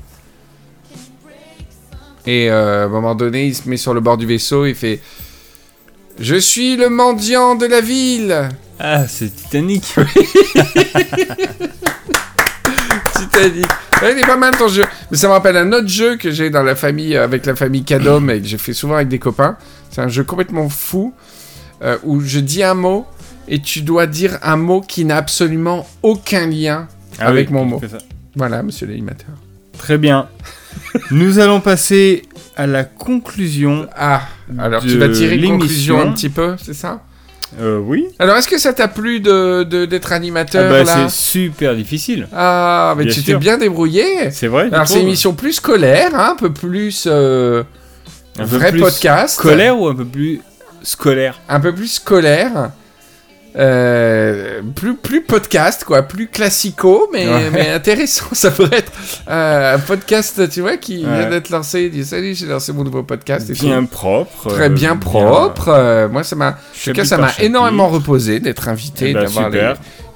Et 2.27 2.51
euh, 2.51 2.83
à 2.83 2.87
un 2.87 2.89
moment 2.89 3.15
donné, 3.15 3.47
il 3.47 3.55
se 3.55 3.69
met 3.69 3.77
sur 3.77 3.95
le 3.95 4.01
bord 4.01 4.17
du 4.17 4.27
vaisseau 4.27 4.65
et 4.65 4.75
fait 4.75 5.01
Je 6.19 6.35
suis 6.35 6.77
le 6.77 6.89
mendiant 6.89 7.55
de 7.55 7.67
la 7.67 7.81
ville 7.81 8.49
Ah, 8.81 9.07
c'est 9.07 9.29
Titanic. 9.35 9.85
Titanic. 13.15 13.67
Ouais, 14.03 14.13
il 14.13 14.19
est 14.19 14.27
pas 14.27 14.37
mal 14.37 14.57
ton 14.57 14.69
jeu. 14.69 14.85
Mais 15.11 15.17
ça 15.17 15.29
me 15.29 15.33
rappelle 15.33 15.57
un 15.57 15.73
autre 15.73 15.89
jeu 15.89 16.17
que 16.17 16.31
j'ai 16.31 16.51
dans 16.51 16.63
la 16.63 16.75
famille, 16.75 17.17
avec 17.17 17.47
la 17.47 17.55
famille 17.55 17.85
Cadom 17.85 18.29
et 18.31 18.41
que 18.41 18.47
j'ai 18.47 18.59
fait 18.59 18.73
souvent 18.73 18.97
avec 18.97 19.09
des 19.09 19.19
copains. 19.19 19.57
C'est 19.91 20.01
un 20.01 20.09
jeu 20.09 20.25
complètement 20.25 20.69
fou 20.69 21.15
euh, 21.83 21.99
où 22.05 22.21
je 22.21 22.39
dis 22.41 22.63
un 22.63 22.75
mot 22.75 23.07
et 23.49 23.61
tu 23.61 23.83
dois 23.83 24.07
dire 24.07 24.39
un 24.43 24.57
mot 24.57 24.81
qui 24.81 25.05
n'a 25.05 25.17
absolument 25.17 25.87
aucun 26.03 26.47
lien 26.47 26.89
Ah 27.19 27.27
avec 27.29 27.49
oui, 27.49 27.55
mon 27.55 27.61
on 27.63 27.65
mot. 27.67 27.81
ça. 27.89 27.99
Voilà, 28.35 28.63
monsieur 28.63 28.87
l'animateur. 28.87 29.31
Très 29.79 29.99
bien. 29.99 30.29
Nous 31.11 31.39
allons 31.39 31.61
passer 31.61 32.23
à 32.57 32.67
la 32.67 32.85
conclusion. 32.85 33.87
Ah, 33.97 34.23
alors 34.59 34.83
De 34.83 34.89
tu 34.89 34.99
vas 34.99 35.09
tirer 35.09 35.37
une 35.37 35.53
conclusion 35.59 35.95
l'émission. 35.97 36.11
un 36.11 36.15
petit 36.15 36.29
peu, 36.31 36.57
c'est 36.63 36.75
ça? 36.75 37.03
Euh, 37.61 37.79
oui. 37.79 38.07
Alors, 38.19 38.37
est-ce 38.37 38.49
que 38.49 38.59
ça 38.59 38.73
t'a 38.73 38.89
plu 38.89 39.21
de 39.21 39.63
d'être 39.87 40.13
Ah 40.13 40.17
animateur 40.17 40.69
bah, 40.71 40.83
là? 40.83 41.09
c'est 41.09 41.15
super 41.15 41.77
difficile. 41.77 42.27
Ah, 42.35 42.95
mais 42.99 43.05
Bien 43.05 43.15
tu 43.15 43.23
t'es 43.23 43.35
bien 43.37 43.57
débrouillé. 43.57 44.31
C'est 44.33 44.49
vrai. 44.49 44.69
Alors, 44.73 44.89
c'est 44.89 45.01
une 45.01 45.07
émission 45.07 45.33
plus 45.33 45.53
scolaire, 45.55 46.11
hein, 46.15 46.31
un 46.33 46.37
peu 46.37 46.53
plus 46.53 47.05
euh, 47.07 47.63
Un 48.39 48.47
peu 48.47 48.57
vrai 48.57 48.71
plus 48.73 48.81
podcast. 48.81 49.37
Scolaire 49.39 49.79
ou 49.81 49.87
un 49.87 49.95
peu 49.95 50.05
plus 50.05 50.41
scolaire 50.87 51.41
un 51.49 51.61
peu 51.61 51.75
plus 51.75 51.89
scolaire. 51.89 52.71
Euh, 53.59 54.61
plus, 54.75 54.97
plus 54.97 55.23
podcast, 55.23 55.83
quoi, 55.85 56.03
plus 56.03 56.29
classico, 56.29 57.09
mais, 57.11 57.27
Ouais. 57.27 57.51
mais 57.51 57.71
intéressant. 57.71 58.27
Ça 58.33 58.51
pourrait 58.51 58.79
être 58.79 58.93
euh, 59.29 59.77
un 59.77 59.79
podcast, 59.79 60.47
tu 60.51 60.61
vois, 60.61 60.77
qui 60.77 61.07
Ouais. 61.07 61.19
vient 61.21 61.31
d'être 61.31 61.49
lancé. 61.49 61.85
Il 61.85 61.91
dit 61.91 62.05
Salut, 62.05 62.35
j'ai 62.35 62.45
lancé 62.47 62.73
mon 62.75 62.85
nouveau 62.85 63.03
podcast. 63.03 63.49
Et 63.49 63.55
Bien 63.55 63.81
tout. 63.81 63.87
propre. 63.89 64.51
Très 64.51 64.67
euh, 64.67 64.69
bien 64.69 64.97
propre. 64.97 65.69
Euh, 65.69 66.07
moi, 66.09 66.23
ça 66.23 66.37
m'a, 66.37 66.51
en 66.51 66.55
tout 66.85 66.93
cas, 66.93 67.07
ça 67.07 67.17
m'a 67.17 67.31
énormément 67.41 67.89
reposé 67.89 68.41
d'être 68.41 68.69
invité, 68.69 69.11
Eh 69.11 69.15
ben, 69.15 69.23
d'avoir 69.23 69.49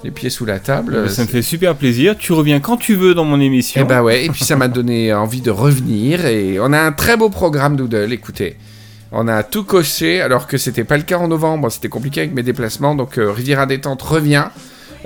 les, 0.04 0.10
pieds 0.10 0.28
sous 0.30 0.44
la 0.44 0.58
table. 0.58 0.94
Eh 0.98 1.02
ben, 1.04 1.08
ça 1.08 1.22
me 1.22 1.28
fait 1.28 1.40
super 1.42 1.76
plaisir. 1.76 2.16
Tu 2.18 2.34
reviens 2.34 2.60
quand 2.60 2.76
tu 2.76 2.94
veux 2.94 3.14
dans 3.14 3.24
mon 3.24 3.40
émission. 3.40 3.80
Et 3.80 3.84
bah 3.84 4.02
ouais, 4.02 4.26
et 4.26 4.28
puis 4.28 4.44
ça 4.44 4.56
m'a 4.56 4.68
donné 4.68 5.14
envie 5.14 5.40
de 5.40 5.50
revenir. 5.50 6.26
Et 6.26 6.58
on 6.60 6.74
a 6.74 6.78
un 6.80 6.92
très 6.92 7.16
beau 7.16 7.30
programme 7.30 7.76
Doodle, 7.76 8.12
écoutez. 8.12 8.56
On 9.12 9.26
a 9.28 9.42
tout 9.42 9.64
coché, 9.64 10.20
alors 10.20 10.46
que 10.46 10.56
c'était 10.56 10.84
pas 10.84 10.96
le 10.96 11.02
cas 11.02 11.18
en 11.18 11.28
novembre, 11.28 11.68
c'était 11.70 11.88
compliqué 11.88 12.20
avec 12.20 12.32
mes 12.34 12.42
déplacements. 12.44 12.94
Donc 12.94 13.18
euh, 13.18 13.30
Riviera 13.32 13.66
Détente 13.66 14.02
revient. 14.02 14.44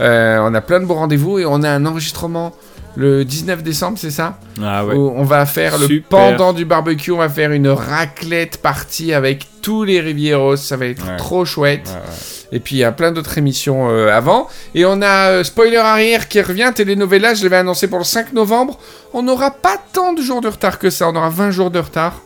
Euh, 0.00 0.38
on 0.42 0.52
a 0.54 0.60
plein 0.60 0.80
de 0.80 0.84
beaux 0.86 0.94
rendez-vous 0.94 1.38
et 1.38 1.46
on 1.46 1.62
a 1.62 1.70
un 1.70 1.86
enregistrement 1.86 2.52
le 2.96 3.24
19 3.24 3.62
décembre, 3.62 3.98
c'est 3.98 4.10
ça? 4.10 4.38
Ah 4.62 4.84
ouais. 4.84 4.94
Où 4.94 5.12
on 5.16 5.24
va 5.24 5.46
faire 5.46 5.78
le 5.78 6.00
pendant 6.02 6.52
du 6.52 6.64
barbecue, 6.64 7.10
on 7.10 7.16
va 7.18 7.28
faire 7.28 7.50
une 7.50 7.68
raclette 7.68 8.58
partie 8.58 9.12
avec 9.12 9.46
tous 9.62 9.82
les 9.84 10.00
Rivieros, 10.00 10.56
ça 10.56 10.76
va 10.76 10.86
être 10.86 11.04
Ouais. 11.04 11.16
trop 11.16 11.44
chouette. 11.44 11.86
Ouais, 11.88 11.94
ouais. 11.94 12.56
Et 12.56 12.60
puis 12.60 12.76
il 12.76 12.78
y 12.78 12.84
a 12.84 12.92
plein 12.92 13.10
d'autres 13.10 13.36
émissions 13.38 13.88
euh, 13.90 14.12
avant. 14.12 14.48
Et 14.76 14.84
on 14.84 15.00
a 15.02 15.30
euh, 15.30 15.44
Spoiler 15.44 15.76
Arrière 15.78 16.28
qui 16.28 16.40
revient, 16.40 16.70
Telenovela, 16.74 17.34
je 17.34 17.42
l'avais 17.42 17.56
annoncé 17.56 17.88
pour 17.88 17.98
le 17.98 18.04
5 18.04 18.32
novembre. 18.32 18.78
On 19.12 19.22
n'aura 19.24 19.50
pas 19.50 19.76
tant 19.92 20.12
de 20.12 20.22
jours 20.22 20.40
de 20.40 20.48
retard 20.48 20.78
que 20.78 20.90
ça, 20.90 21.08
on 21.08 21.16
aura 21.16 21.30
20 21.30 21.50
jours 21.50 21.70
de 21.72 21.78
retard. 21.80 22.20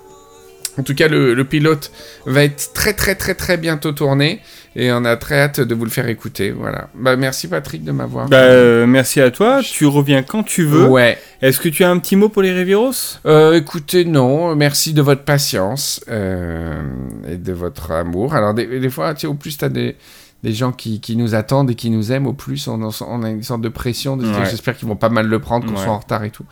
En 0.79 0.83
tout 0.83 0.95
cas, 0.95 1.09
le, 1.09 1.35
le 1.35 1.45
pilote 1.45 1.91
va 2.25 2.45
être 2.45 2.73
très 2.73 2.93
très 2.95 3.15
très 3.17 3.35
très 3.35 3.57
bientôt 3.57 3.93
tourné. 3.93 4.41
Et 4.77 4.93
on 4.93 5.05
a 5.05 5.17
très 5.17 5.41
hâte 5.41 5.61
de 5.61 5.75
vous 5.75 5.85
le 5.85 5.91
faire 5.91 6.09
écouter. 6.09 6.53
Voilà. 6.53 6.89
Bah, 6.95 7.17
merci 7.17 7.49
Patrick 7.49 7.83
de 7.83 7.91
m'avoir. 7.91 8.29
Bah, 8.29 8.37
euh, 8.37 8.87
merci 8.87 9.21
à 9.21 9.31
toi. 9.33 9.61
Tu 9.63 9.87
reviens 9.87 10.23
quand 10.23 10.45
tu 10.45 10.63
veux. 10.65 10.87
ouais. 10.87 11.19
Est-ce 11.43 11.59
que 11.59 11.69
tu 11.69 11.83
as 11.83 11.91
un 11.91 11.99
petit 11.99 12.15
mot 12.15 12.29
pour 12.29 12.43
les 12.43 12.53
Rivieros 12.53 12.93
Euh, 13.27 13.55
écoutez, 13.55 14.05
non. 14.05 14.55
Merci 14.55 14.93
de 14.93 15.03
votre 15.03 15.23
patience 15.25 16.01
euh, 16.09 16.81
et 17.29 17.37
de 17.39 17.53
votre 17.53 17.91
amour. 17.91 18.35
Alors, 18.35 18.55
des, 18.55 18.67
des 18.79 18.91
fois, 18.91 19.15
tu 19.15 19.23
sais, 19.23 19.27
au 19.27 19.35
plus 19.35 19.59
tu 19.59 19.65
as 19.65 19.69
des, 19.69 19.97
des 20.45 20.53
gens 20.53 20.71
qui, 20.71 21.01
qui 21.01 21.17
nous 21.17 21.35
attendent 21.35 21.71
et 21.71 21.75
qui 21.75 21.91
nous 21.91 22.13
aiment, 22.13 22.27
au 22.29 22.33
plus 22.35 22.69
on, 22.69 22.81
on 23.09 23.23
a 23.25 23.31
une 23.31 23.43
sorte 23.43 23.63
de 23.63 23.69
pression 23.69 24.17
de 24.17 24.27
Ouais. 24.27 24.45
j'espère 24.49 24.77
qu'ils 24.77 24.87
vont 24.87 24.97
pas 24.97 25.09
mal 25.09 25.27
le 25.27 25.39
prendre, 25.41 25.67
qu'on 25.67 25.75
Ouais. 25.75 25.83
soit 25.83 25.93
en 25.93 25.99
retard 25.99 26.23
et 26.23 26.31
tout. 26.31 26.45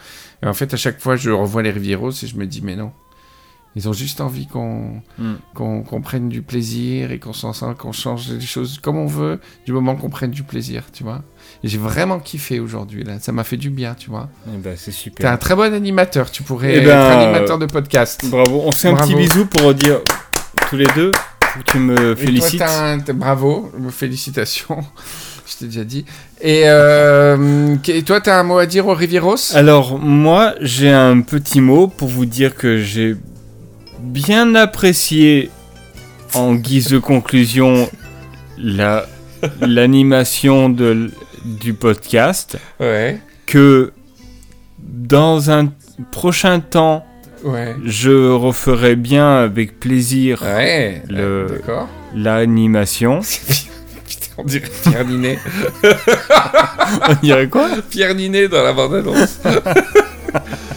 Et 0.43 0.47
en 0.47 0.55
fait, 0.55 0.73
à 0.75 0.77
chaque 0.77 1.01
fois, 1.01 1.15
je 1.15 1.31
revois 1.31 1.63
les 1.63 1.71
Rivieros 1.71 2.11
et 2.11 2.27
je 2.27 2.37
me 2.37 2.47
dis, 2.47 2.61
mais 2.65 2.75
non. 2.75 2.91
Ils 3.77 3.89
ont 3.89 3.93
juste 3.93 4.21
envie 4.21 4.47
qu'on 4.47 5.03
Mm. 5.19 5.35
qu'on 5.55 5.83
qu'on 5.83 6.01
prenne 6.01 6.29
du 6.31 6.43
plaisir 6.43 7.13
et 7.13 7.19
qu'on 7.19 7.33
s'en 7.35 7.53
sente, 7.53 7.77
qu'on 7.77 7.93
change 7.93 8.29
les 8.31 8.41
choses 8.41 8.79
comme 8.83 8.97
on 8.97 9.07
veut, 9.07 9.39
du 9.67 9.73
moment 9.73 9.95
qu'on 9.95 10.09
prenne 10.09 10.31
du 10.33 10.43
plaisir, 10.43 10.83
tu 10.93 11.05
vois. 11.05 11.23
J'ai 11.63 11.79
vraiment 11.79 12.19
kiffé 12.19 12.59
aujourd'hui, 12.59 13.05
là. 13.05 13.19
Ça 13.21 13.31
m'a 13.33 13.45
fait 13.45 13.57
du 13.59 13.71
bien, 13.71 13.95
tu 13.95 14.11
vois. 14.11 14.29
Eh 14.53 14.57
ben, 14.57 14.75
c'est 14.77 14.87
T'es 14.87 14.97
super. 14.97 15.31
un 15.31 15.37
très 15.37 15.55
bon 15.55 15.73
animateur, 15.75 16.31
tu 16.31 16.43
pourrais 16.43 16.73
Eh 16.75 16.79
être 16.79 16.87
ben, 16.87 16.99
animateur 17.21 17.59
de 17.59 17.67
podcast. 17.67 18.25
Bravo. 18.29 18.63
On 18.65 18.73
se 18.73 18.79
fait 18.79 18.89
un 18.89 18.97
petit 18.97 19.15
bisou 19.15 19.45
pour 19.47 19.73
dire 19.75 20.01
tous 20.71 20.77
les 20.77 20.87
deux. 20.97 21.13
Tu 21.67 21.79
me 21.79 21.95
toi, 21.95 22.17
félicites. 22.17 22.63
un- 22.63 22.99
bravo, 23.15 23.71
félicitations. 23.91 24.79
Je 25.47 25.57
t'ai 25.59 25.67
déjà 25.67 25.85
dit. 25.85 26.05
Et, 26.41 26.63
euh, 26.67 27.77
et 27.87 28.03
toi, 28.03 28.21
t'as 28.21 28.41
un 28.41 28.43
mot 28.43 28.59
à 28.59 28.67
dire 28.67 28.87
aux 28.89 28.95
Rivieros? 28.95 29.55
Alors, 29.55 29.99
moi, 29.99 30.55
j'ai 30.61 30.91
un 30.91 31.21
petit 31.21 31.61
mot 31.61 31.87
pour 31.87 32.09
vous 32.09 32.27
dire 32.27 32.57
que 32.57 32.79
j'ai 32.79 33.15
bien 34.07 34.55
apprécié, 34.55 35.51
en 36.35 36.55
guise 36.55 36.89
de 36.89 36.99
conclusion, 36.99 37.89
la 38.59 39.07
l'animation 39.61 40.69
de 40.71 41.11
du 41.45 41.75
podcast. 41.75 42.57
Ouais, 42.81 43.21
Que 43.47 43.93
dans 44.79 45.51
un 45.51 45.73
prochain 46.11 46.61
temps, 46.61 47.05
ouais. 47.45 47.75
je 47.85 48.31
referai 48.33 48.97
bien 48.97 49.37
avec 49.39 49.79
plaisir 49.79 50.43
Ouais, 50.43 51.03
Le- 51.09 51.19
euh, 51.69 51.83
l'animation. 52.15 53.21
On 54.39 54.45
dirait 54.45 54.69
Pierre 54.83 55.05
Ninet. 55.07 55.39
On 57.09 57.15
dirait 57.23 57.49
quoi? 57.49 57.69
Pierre 57.89 58.15
Ninet 58.15 58.49
dans 58.49 58.63
la 58.63 58.73
bande-annonce. 58.75 59.39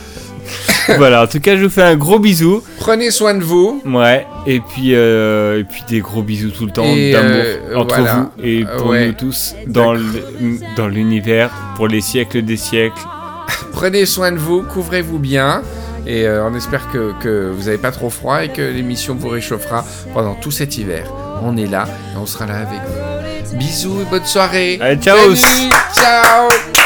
Voilà, 0.98 1.24
en 1.24 1.28
tout 1.28 1.40
cas, 1.40 1.56
je 1.56 1.64
vous 1.64 1.70
fais 1.70 1.84
un 1.84 1.96
gros 1.96 2.20
bisou. 2.20 2.64
Prenez 2.80 3.12
soin 3.12 3.34
de 3.34 3.44
vous. 3.44 3.82
Ouais, 3.86 4.26
et 4.48 4.60
puis, 4.60 4.94
euh, 4.96 5.60
et 5.60 5.64
puis 5.64 5.82
des 5.88 6.00
gros 6.02 6.22
bisous 6.22 6.52
tout 6.52 6.66
le 6.66 6.72
temps 6.72 6.84
d'amour 6.84 6.96
euh, 7.44 7.76
entre 7.76 7.96
voilà. 7.96 8.14
vous 8.38 8.44
et 8.44 8.66
pour 8.78 8.88
Ouais. 8.88 9.08
nous 9.08 9.14
tous 9.14 9.56
dans 9.68 10.88
l'univers 10.88 11.52
pour 11.76 11.88
les 11.88 12.02
siècles 12.02 12.42
des 12.44 12.58
siècles. 12.58 13.02
Prenez 13.74 14.06
soin 14.06 14.32
de 14.32 14.38
vous, 14.38 14.62
couvrez-vous 14.64 15.20
bien. 15.20 15.62
Et 16.08 16.26
euh, 16.26 16.48
on 16.50 16.56
espère 16.56 16.90
que, 16.92 17.14
que 17.22 17.52
vous 17.56 17.66
n'avez 17.66 17.78
pas 17.78 17.92
trop 17.92 18.10
froid 18.10 18.44
et 18.44 18.50
que 18.50 18.62
l'émission 18.62 19.16
vous 19.16 19.28
réchauffera 19.30 19.86
pendant 20.14 20.34
tout 20.36 20.50
cet 20.52 20.78
hiver. 20.78 21.04
On 21.44 21.56
est 21.58 21.68
là 21.68 21.86
et 22.14 22.18
on 22.18 22.26
sera 22.26 22.46
là 22.48 22.56
avec 22.56 22.80
vous. 22.88 23.58
Bisous 23.58 24.02
et 24.02 24.06
bonne 24.10 24.26
soirée. 24.26 24.80
Allez, 24.82 25.00
ciao. 25.02 25.18
Salut, 25.36 25.72
ciao 25.94 26.79